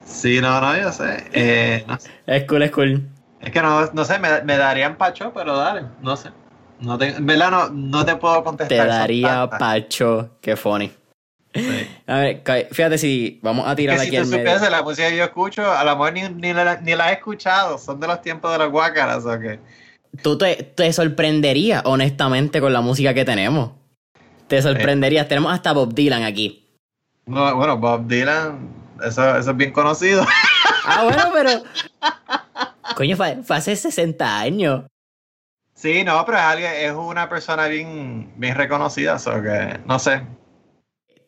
Sí, 0.05 0.41
no, 0.41 0.61
no, 0.61 0.77
yo 0.77 0.93
sé. 0.93 1.25
Eh, 1.33 1.85
no 1.87 1.99
sé. 1.99 2.11
Es 2.27 2.45
cool, 2.45 2.63
es 2.63 2.71
cool. 2.71 3.09
Es 3.41 3.51
que 3.51 3.61
no, 3.61 3.87
no 3.93 4.05
sé, 4.05 4.19
me, 4.19 4.43
me 4.43 4.57
darían 4.57 4.97
pacho, 4.97 5.33
pero 5.35 5.57
dale, 5.57 5.83
no 6.01 6.17
sé. 6.17 6.31
No 6.81 6.99
te, 6.99 7.15
¿verdad? 7.21 7.51
No, 7.51 7.69
no 7.71 8.05
te 8.05 8.17
puedo 8.17 8.43
contestar. 8.43 8.79
Te 8.79 8.87
daría 8.87 9.49
pacho, 9.49 10.31
qué 10.41 10.57
funny. 10.57 10.91
A 12.07 12.19
ver, 12.19 12.43
fíjate 12.73 12.99
si 12.99 13.39
vamos 13.43 13.67
a 13.69 13.77
tirar 13.77 13.99
aquí 13.99 14.11
si 14.11 14.31
te 14.31 14.39
medio. 14.39 14.71
la 14.71 14.83
música 14.83 15.09
que 15.09 15.17
yo 15.17 15.25
escucho, 15.25 15.71
a 15.71 15.85
lo 15.85 15.93
mejor 15.93 16.13
ni, 16.13 16.23
ni, 16.29 16.53
la, 16.53 16.81
ni 16.81 16.95
la 16.95 17.11
he 17.11 17.15
escuchado, 17.15 17.79
son 17.79 18.01
de 18.01 18.09
los 18.09 18.21
tiempos 18.23 18.51
de 18.53 18.59
las 18.59 18.71
guácaras, 18.71 19.25
¿o 19.25 19.39
qué? 19.39 19.61
Tú 20.23 20.37
te, 20.37 20.57
te 20.57 20.93
sorprenderías, 20.93 21.83
honestamente, 21.85 22.61
con 22.61 22.73
la 22.73 22.81
música 22.81 23.15
que 23.15 23.25
tenemos. 23.25 23.73
Te 24.49 24.63
sorprenderías. 24.63 25.27
Tenemos 25.29 25.53
hasta 25.53 25.73
Bob 25.73 25.95
Dylan 25.95 26.23
aquí. 26.23 26.69
No, 27.27 27.57
bueno, 27.57 27.79
Bob 27.79 28.07
Dylan, 28.07 28.69
eso, 29.05 29.37
eso 29.37 29.51
es 29.51 29.57
bien 29.57 29.73
conocido. 29.73 30.27
Ah, 30.87 31.05
bueno, 31.05 31.31
pero. 31.33 31.63
Coño, 32.97 33.17
fue, 33.17 33.39
hace 33.49 33.75
60 33.75 34.39
años. 34.39 34.85
Sí, 35.75 36.05
no, 36.05 36.23
pero 36.27 36.37
es, 36.37 36.45
alguien, 36.45 36.73
es 36.75 36.93
una 36.93 37.27
persona 37.31 37.69
bien, 37.69 38.31
bien 38.37 38.55
reconocida, 38.55 39.17
o 39.17 39.43
que 39.43 39.81
no 39.87 39.99
sé. 39.99 40.23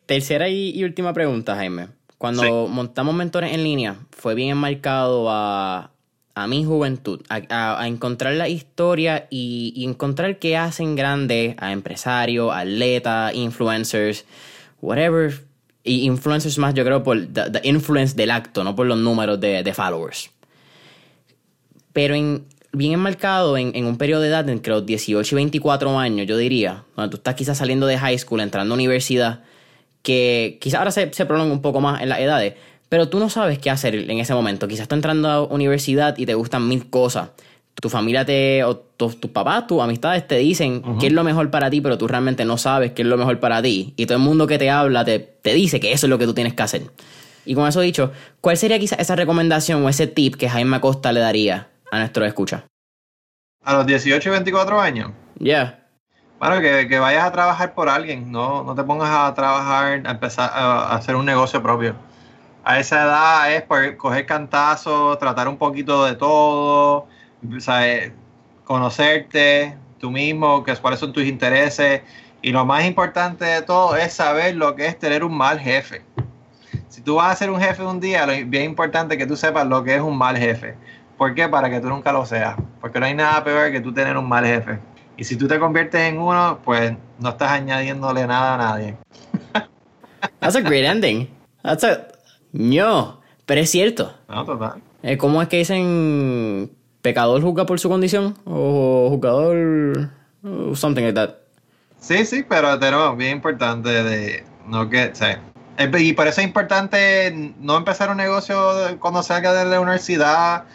Tercera 0.07 0.47
y, 0.47 0.81
última 0.85 1.13
pregunta, 1.13 1.55
Jaime. 1.55 1.89
Cuando 2.17 2.67
montamos 2.67 3.13
mentores 3.13 3.53
en 3.53 3.63
línea, 3.63 3.97
fue 4.09 4.35
bien 4.35 4.49
enmarcado 4.49 5.29
a, 5.29 5.91
a 6.33 6.47
mi 6.47 6.63
juventud, 6.63 7.21
a, 7.29 7.85
encontrar 7.85 8.33
la 8.35 8.47
historia 8.47 9.27
y, 9.29 9.83
encontrar 9.85 10.39
qué 10.39 10.55
hacen 10.55 10.95
grande 10.95 11.55
a 11.59 11.73
empresarios, 11.73 12.53
atletas, 12.55 13.35
influencers, 13.35 14.25
whatever. 14.81 15.43
Y 15.83 16.05
influencers 16.05 16.57
más, 16.57 16.73
yo 16.73 16.85
creo, 16.85 17.03
por 17.03 17.27
the, 17.27 17.59
influence 17.63 18.15
del 18.15 18.31
acto, 18.31 18.63
no 18.63 18.75
por 18.75 18.87
los 18.87 18.97
números 18.97 19.41
de, 19.41 19.61
de 19.61 19.73
followers. 19.73 20.31
Pero 21.91 22.15
en, 22.15 22.45
bien 22.71 22.93
enmarcado 22.93 23.57
en, 23.57 23.75
en, 23.75 23.85
un 23.85 23.97
periodo 23.97 24.21
de 24.21 24.29
edad 24.29 24.47
entre 24.47 24.71
los 24.71 24.85
18 24.85 25.33
y 25.33 25.35
24 25.35 25.99
años, 25.99 26.27
yo 26.27 26.37
diría, 26.37 26.85
cuando 26.95 27.11
tú 27.11 27.17
estás 27.17 27.35
quizás 27.35 27.57
saliendo 27.57 27.87
de 27.87 27.97
high 27.97 28.17
school, 28.17 28.39
entrando 28.39 28.73
a 28.73 28.75
universidad, 28.75 29.43
que 30.07 30.57
quizás 30.61 30.79
ahora 30.79 30.91
se, 30.91 31.11
se 31.11 31.25
prolonga 31.25 31.51
un 31.51 31.61
poco 31.61 31.81
más 31.81 32.01
en 32.01 32.07
las 32.07 32.21
edades, 32.21 32.53
pero 32.87 33.09
tú 33.09 33.19
no 33.19 33.29
sabes 33.29 33.59
qué 33.59 33.69
hacer 33.69 33.93
en 33.93 34.19
ese 34.19 34.33
momento. 34.33 34.65
Quizás 34.65 34.83
estás 34.83 34.95
entrando 34.95 35.29
a 35.29 35.43
universidad 35.43 36.17
y 36.17 36.25
te 36.25 36.33
gustan 36.33 36.65
mil 36.65 36.89
cosas. 36.89 37.31
Tu 37.75 37.89
familia 37.89 38.23
te, 38.23 38.63
o 38.63 38.77
tus 38.77 39.15
papás, 39.15 39.67
tus 39.67 39.81
amistades 39.81 40.25
te 40.25 40.37
dicen 40.37 40.81
qué 40.97 41.07
es 41.07 41.11
lo 41.11 41.25
mejor 41.25 41.51
para 41.51 41.69
ti, 41.69 41.81
pero 41.81 41.97
tú 41.97 42.07
realmente 42.07 42.45
no 42.45 42.57
sabes 42.57 42.93
qué 42.93 43.01
es 43.01 43.07
lo 43.09 43.17
mejor 43.17 43.41
para 43.41 43.61
ti. 43.61 43.93
Y 43.97 44.05
todo 44.05 44.17
el 44.17 44.23
mundo 44.23 44.47
que 44.47 44.57
te 44.57 44.69
habla 44.69 45.03
te, 45.03 45.19
te 45.19 45.53
dice 45.53 45.81
que 45.81 45.91
eso 45.91 46.05
es 46.05 46.09
lo 46.09 46.17
que 46.17 46.25
tú 46.25 46.33
tienes 46.33 46.53
que 46.53 46.63
hacer. 46.63 46.83
Y 47.43 47.53
con 47.53 47.67
eso 47.67 47.81
dicho, 47.81 48.13
¿cuál 48.39 48.55
sería 48.55 48.79
quizás 48.79 48.99
esa 48.99 49.17
recomendación 49.17 49.83
o 49.83 49.89
ese 49.89 50.07
tip 50.07 50.35
que 50.35 50.47
Jaime 50.47 50.77
Acosta 50.77 51.11
le 51.11 51.19
daría 51.19 51.67
a 51.91 51.99
nuestro 51.99 52.23
escucha? 52.25 52.63
A 53.61 53.73
los 53.73 53.85
18 53.85 54.29
y 54.29 54.31
24 54.31 54.79
años. 54.79 55.11
Ya. 55.37 55.43
Yeah. 55.43 55.86
Bueno, 56.39 56.61
que, 56.61 56.99
vayas 56.99 57.25
a 57.25 57.31
trabajar 57.31 57.73
por 57.73 57.89
alguien, 57.89 58.31
no, 58.31 58.63
no 58.63 58.75
te 58.75 58.83
pongas 58.83 59.09
a 59.09 59.33
trabajar, 59.33 60.03
a 60.05 60.11
empezar 60.11 60.51
a, 60.53 60.95
hacer 60.95 61.15
un 61.15 61.25
negocio 61.25 61.63
propio. 61.63 61.95
A 62.63 62.79
esa 62.79 63.03
edad 63.03 63.53
es 63.53 63.63
por 63.63 63.97
coger 63.97 64.27
cantazos, 64.27 65.17
tratar 65.17 65.47
un 65.47 65.57
poquito 65.57 66.05
de 66.05 66.15
todo, 66.15 67.07
¿sabes? 67.59 68.11
conocerte 68.65 69.77
tú 69.99 70.11
mismo, 70.11 70.63
que 70.63 70.75
cuáles 70.75 70.99
son 70.99 71.11
tus 71.11 71.23
intereses. 71.23 72.01
Y 72.43 72.51
lo 72.51 72.65
más 72.65 72.85
importante 72.85 73.45
de 73.45 73.61
todo 73.63 73.95
es 73.95 74.13
saber 74.13 74.55
lo 74.55 74.75
que 74.75 74.85
es 74.85 74.99
tener 74.99 75.23
un 75.23 75.35
mal 75.35 75.59
jefe. 75.59 76.03
Si 76.87 77.01
tú 77.01 77.15
vas 77.15 77.31
a 77.31 77.35
ser 77.35 77.49
un 77.49 77.59
jefe 77.59 77.83
un 77.83 77.99
día, 77.99 78.25
es 78.25 78.47
bien 78.47 78.65
importante 78.65 79.17
que 79.17 79.25
tú 79.25 79.35
sepas 79.35 79.65
lo 79.65 79.83
que 79.83 79.95
es 79.95 80.01
un 80.01 80.17
mal 80.17 80.37
jefe. 80.37 80.75
¿Por 81.17 81.33
qué? 81.33 81.49
Para 81.49 81.69
que 81.69 81.79
tú 81.79 81.89
nunca 81.89 82.11
lo 82.11 82.25
seas. 82.27 82.55
Porque 82.79 82.99
no 82.99 83.07
hay 83.07 83.15
nada 83.15 83.43
peor 83.43 83.71
que 83.71 83.79
tú 83.81 83.91
tener 83.91 84.15
un 84.17 84.29
mal 84.29 84.45
jefe. 84.45 84.77
Y 85.17 85.23
si 85.23 85.35
tú 85.35 85.47
te 85.47 85.59
conviertes 85.59 85.99
en 86.01 86.19
uno, 86.19 86.59
pues 86.63 86.93
no 87.19 87.29
estás 87.29 87.51
añadiéndole 87.51 88.27
nada 88.27 88.53
a 88.53 88.57
nadie. 88.57 88.95
That's 90.39 90.55
a 90.55 90.61
great 90.61 90.85
ending. 90.85 91.27
That's 91.63 91.83
a... 91.83 92.07
No, 92.51 93.19
pero 93.45 93.61
es 93.61 93.71
cierto. 93.71 94.13
No, 94.29 94.45
total. 94.45 94.81
Eh, 95.01 95.17
¿Cómo 95.17 95.41
es 95.41 95.47
que 95.47 95.57
dicen 95.57 96.71
pecador 97.01 97.41
juzga 97.41 97.65
por 97.65 97.79
su 97.79 97.89
condición? 97.89 98.35
O 98.45 99.09
jugador... 99.09 100.11
something 100.75 101.03
like 101.03 101.13
that. 101.13 101.35
Sí, 101.99 102.25
sí, 102.25 102.45
pero 102.47 102.77
tenemos 102.79 103.17
bien 103.17 103.37
importante 103.37 103.89
de... 103.89 104.45
No 104.67 104.89
que... 104.89 105.11
y 105.99 106.13
por 106.13 106.27
eso 106.27 106.41
es 106.41 106.47
importante 106.47 107.53
no 107.59 107.77
empezar 107.77 108.11
un 108.11 108.17
negocio 108.17 108.55
cuando 108.99 109.23
salga 109.23 109.53
de 109.53 109.65
la 109.65 109.79
universidad 109.79 110.65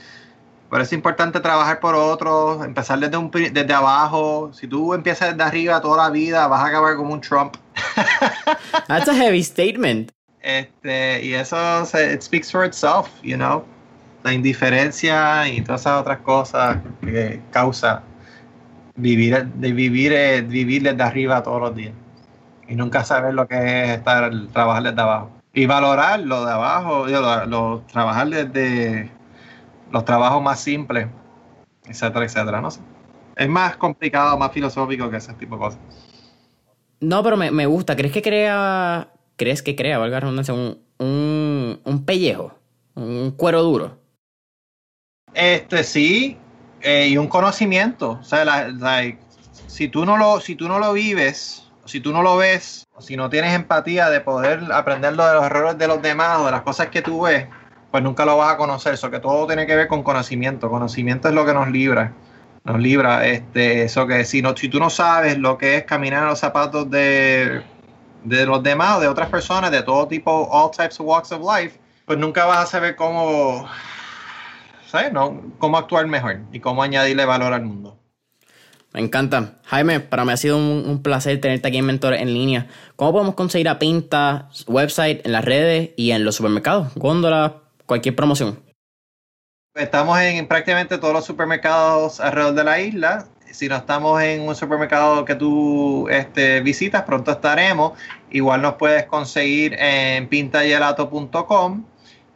por 0.72 0.80
eso 0.80 0.88
es 0.88 0.92
importante 0.94 1.38
trabajar 1.40 1.80
por 1.80 1.94
otros, 1.94 2.64
empezar 2.64 2.98
desde, 2.98 3.18
un, 3.18 3.30
desde 3.30 3.74
abajo. 3.74 4.52
Si 4.54 4.66
tú 4.66 4.94
empiezas 4.94 5.36
desde 5.36 5.42
arriba 5.42 5.82
toda 5.82 6.04
la 6.04 6.08
vida, 6.08 6.48
vas 6.48 6.62
a 6.62 6.68
acabar 6.68 6.96
como 6.96 7.12
un 7.12 7.20
Trump. 7.20 7.58
That's 8.88 9.06
a 9.06 9.12
heavy 9.12 9.42
statement. 9.42 10.12
Este, 10.40 11.26
y 11.26 11.34
eso 11.34 11.82
it 11.92 12.22
speaks 12.22 12.50
for 12.50 12.64
itself, 12.64 13.10
you 13.22 13.36
know. 13.36 13.66
La 14.22 14.32
indiferencia 14.32 15.46
y 15.46 15.60
todas 15.60 15.82
esas 15.82 16.00
otras 16.00 16.20
cosas 16.20 16.78
que 17.02 17.42
causa 17.50 18.02
vivir, 18.96 19.44
de 19.44 19.72
vivir, 19.72 20.14
eh, 20.14 20.40
vivir 20.40 20.84
desde 20.84 21.02
arriba 21.02 21.42
todos 21.42 21.60
los 21.60 21.76
días. 21.76 21.92
Y 22.66 22.76
nunca 22.76 23.04
saber 23.04 23.34
lo 23.34 23.46
que 23.46 23.56
es 23.56 23.90
estar, 23.98 24.32
trabajar 24.54 24.84
desde 24.84 25.02
abajo. 25.02 25.30
Y 25.52 25.66
valorar 25.66 26.20
lo 26.20 26.46
de 26.46 26.52
abajo, 26.52 27.06
lo 27.46 27.80
trabajar 27.92 28.30
desde 28.30 29.10
los 29.92 30.04
trabajos 30.04 30.42
más 30.42 30.60
simples, 30.60 31.06
etcétera, 31.86 32.24
etcétera. 32.24 32.60
No 32.60 32.70
sé. 32.70 32.80
Es 33.36 33.48
más 33.48 33.76
complicado, 33.76 34.36
más 34.38 34.52
filosófico 34.52 35.10
que 35.10 35.18
ese 35.18 35.32
tipo 35.34 35.56
de 35.56 35.60
cosas. 35.60 35.80
No, 37.00 37.22
pero 37.22 37.36
me, 37.36 37.66
gusta. 37.66 37.96
¿Crees 37.96 38.12
que 38.12 38.22
crea, 38.22 39.12
crees 39.36 39.62
que 39.62 39.74
crea, 39.74 39.98
valga 39.98 40.20
redundancia, 40.20 40.54
un, 40.54 40.78
un, 40.98 41.80
un 41.84 42.04
pellejo? 42.04 42.54
Un 42.94 43.32
cuero 43.32 43.62
duro. 43.62 43.98
Este 45.34 45.82
sí, 45.82 46.38
eh, 46.82 47.08
y 47.08 47.16
un 47.16 47.28
conocimiento. 47.28 48.18
O 48.20 48.24
sea, 48.24 48.44
si, 49.66 49.88
tú 49.88 50.04
no 50.04 50.16
lo, 50.16 50.40
si 50.40 50.56
tú 50.56 50.68
no 50.68 50.78
lo 50.78 50.92
vives, 50.92 51.64
si 51.86 52.00
tú 52.00 52.12
no 52.12 52.22
lo 52.22 52.36
ves, 52.36 52.86
o 52.94 53.00
si 53.00 53.16
no 53.16 53.30
tienes 53.30 53.54
empatía 53.54 54.10
de 54.10 54.20
poder 54.20 54.70
aprender 54.72 55.12
de 55.12 55.16
los 55.16 55.44
errores 55.44 55.78
de 55.78 55.88
los 55.88 56.02
demás 56.02 56.40
o 56.40 56.46
de 56.46 56.52
las 56.52 56.62
cosas 56.62 56.88
que 56.88 57.02
tú 57.02 57.22
ves, 57.22 57.46
pues 57.92 58.02
nunca 58.02 58.24
lo 58.24 58.38
vas 58.38 58.54
a 58.54 58.56
conocer. 58.56 58.94
Eso 58.94 59.10
que 59.10 59.20
todo 59.20 59.46
tiene 59.46 59.66
que 59.66 59.76
ver 59.76 59.86
con 59.86 60.02
conocimiento. 60.02 60.68
Conocimiento 60.68 61.28
es 61.28 61.34
lo 61.34 61.46
que 61.46 61.54
nos 61.54 61.70
libra. 61.70 62.12
Nos 62.64 62.80
libra 62.80 63.26
este, 63.26 63.84
eso 63.84 64.06
que 64.06 64.24
si, 64.24 64.42
no, 64.42 64.56
si 64.56 64.68
tú 64.68 64.80
no 64.80 64.90
sabes 64.90 65.38
lo 65.38 65.58
que 65.58 65.76
es 65.76 65.84
caminar 65.84 66.22
en 66.22 66.28
los 66.30 66.38
zapatos 66.38 66.90
de, 66.90 67.62
de 68.24 68.46
los 68.46 68.62
demás 68.62 69.00
de 69.00 69.08
otras 69.08 69.28
personas, 69.28 69.70
de 69.70 69.82
todo 69.82 70.08
tipo, 70.08 70.48
all 70.50 70.70
types 70.70 70.98
of 70.98 71.06
walks 71.06 71.32
of 71.32 71.42
life, 71.42 71.78
pues 72.06 72.18
nunca 72.18 72.46
vas 72.46 72.58
a 72.58 72.66
saber 72.66 72.96
cómo, 72.96 73.68
¿sabes? 74.86 75.12
No, 75.12 75.42
cómo 75.58 75.76
actuar 75.76 76.06
mejor 76.06 76.40
y 76.52 76.60
cómo 76.60 76.82
añadirle 76.82 77.24
valor 77.24 77.52
al 77.52 77.64
mundo. 77.64 77.98
Me 78.92 79.00
encanta. 79.00 79.54
Jaime, 79.64 80.00
para 80.00 80.24
mí 80.24 80.32
ha 80.32 80.36
sido 80.36 80.58
un, 80.58 81.02
placer 81.02 81.40
tenerte 81.40 81.68
aquí 81.68 81.78
en 81.78 81.86
Mentores 81.86 82.20
en 82.20 82.32
línea. 82.32 82.66
¿Cómo 82.94 83.12
podemos 83.12 83.34
conseguir 83.34 83.68
a 83.68 83.78
Pinta, 83.78 84.50
website, 84.66 85.24
en 85.24 85.32
las 85.32 85.44
redes 85.44 85.90
y 85.96 86.10
en 86.10 86.24
los 86.24 86.36
supermercados? 86.36 86.94
Góndola, 86.94 87.61
cualquier 87.86 88.16
promoción. 88.16 88.58
Estamos 89.74 90.20
en 90.20 90.46
prácticamente 90.46 90.98
todos 90.98 91.14
los 91.14 91.24
supermercados 91.24 92.20
alrededor 92.20 92.54
de 92.54 92.64
la 92.64 92.80
isla. 92.80 93.26
Si 93.50 93.68
no 93.68 93.76
estamos 93.76 94.20
en 94.22 94.42
un 94.42 94.54
supermercado 94.54 95.24
que 95.24 95.34
tú 95.34 96.08
este, 96.10 96.60
visitas, 96.60 97.02
pronto 97.02 97.32
estaremos. 97.32 97.92
Igual 98.30 98.62
nos 98.62 98.74
puedes 98.74 99.04
conseguir 99.06 99.74
en 99.78 100.28
pintagelato.com 100.28 101.84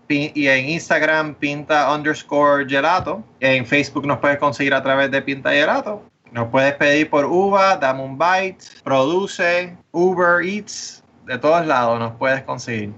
y 0.09 0.47
en 0.47 0.68
Instagram 0.70 1.34
pinta 1.34 1.92
underscore 1.94 2.66
gelato. 2.68 3.22
En 3.40 3.66
Facebook 3.66 4.07
nos 4.07 4.18
puedes 4.18 4.38
conseguir 4.38 4.72
a 4.72 4.82
través 4.82 5.11
de 5.11 5.20
pinta 5.22 5.51
gelato. 5.51 6.03
Nos 6.32 6.49
puedes 6.49 6.74
pedir 6.74 7.09
por 7.09 7.24
Uva, 7.24 7.76
Dame 7.76 8.03
un 8.03 8.18
Bite, 8.18 8.64
Produce, 8.82 9.76
Uber 9.92 10.44
Eats, 10.44 11.03
de 11.24 11.38
todos 11.38 11.66
lados 11.66 11.99
nos 11.99 12.12
puedes 12.16 12.42
conseguir. 12.42 12.92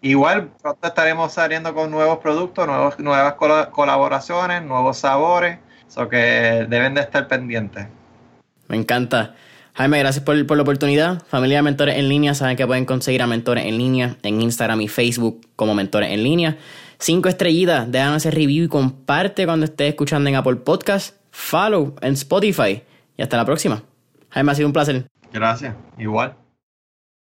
Igual 0.00 0.50
pronto 0.62 0.86
estaremos 0.86 1.32
saliendo 1.32 1.74
con 1.74 1.90
nuevos 1.90 2.18
productos, 2.18 2.66
nuevos, 2.66 2.98
nuevas 3.00 3.34
colaboraciones, 3.34 4.62
nuevos 4.62 4.98
sabores, 4.98 5.58
eso 5.88 6.08
que 6.08 6.66
deben 6.68 6.94
de 6.94 7.00
estar 7.00 7.26
pendientes. 7.26 7.88
Me 8.68 8.76
encanta. 8.76 9.34
Jaime, 9.74 9.98
gracias 9.98 10.24
por, 10.24 10.46
por, 10.46 10.56
la 10.56 10.62
oportunidad. 10.62 11.22
Familia 11.28 11.58
de 11.58 11.62
Mentores 11.62 11.96
en 11.96 12.08
Línea, 12.08 12.34
saben 12.34 12.56
que 12.56 12.66
pueden 12.66 12.84
conseguir 12.84 13.22
a 13.22 13.26
Mentores 13.26 13.64
en 13.64 13.78
Línea 13.78 14.16
en 14.22 14.40
Instagram 14.40 14.80
y 14.80 14.88
Facebook 14.88 15.40
como 15.56 15.74
Mentores 15.74 16.10
en 16.10 16.22
Línea. 16.22 16.58
Cinco 16.98 17.28
estrellitas, 17.28 17.90
dejan 17.90 18.16
ese 18.16 18.30
review 18.30 18.64
y 18.64 18.68
comparte 18.68 19.46
cuando 19.46 19.66
estés 19.66 19.90
escuchando 19.90 20.28
en 20.28 20.36
Apple 20.36 20.56
Podcast, 20.56 21.16
follow 21.30 21.94
en 22.02 22.14
Spotify 22.14 22.82
y 23.16 23.22
hasta 23.22 23.36
la 23.36 23.44
próxima. 23.44 23.82
Jaime, 24.30 24.52
ha 24.52 24.54
sido 24.54 24.66
un 24.68 24.72
placer. 24.72 25.06
Gracias, 25.32 25.74
igual. 25.96 26.34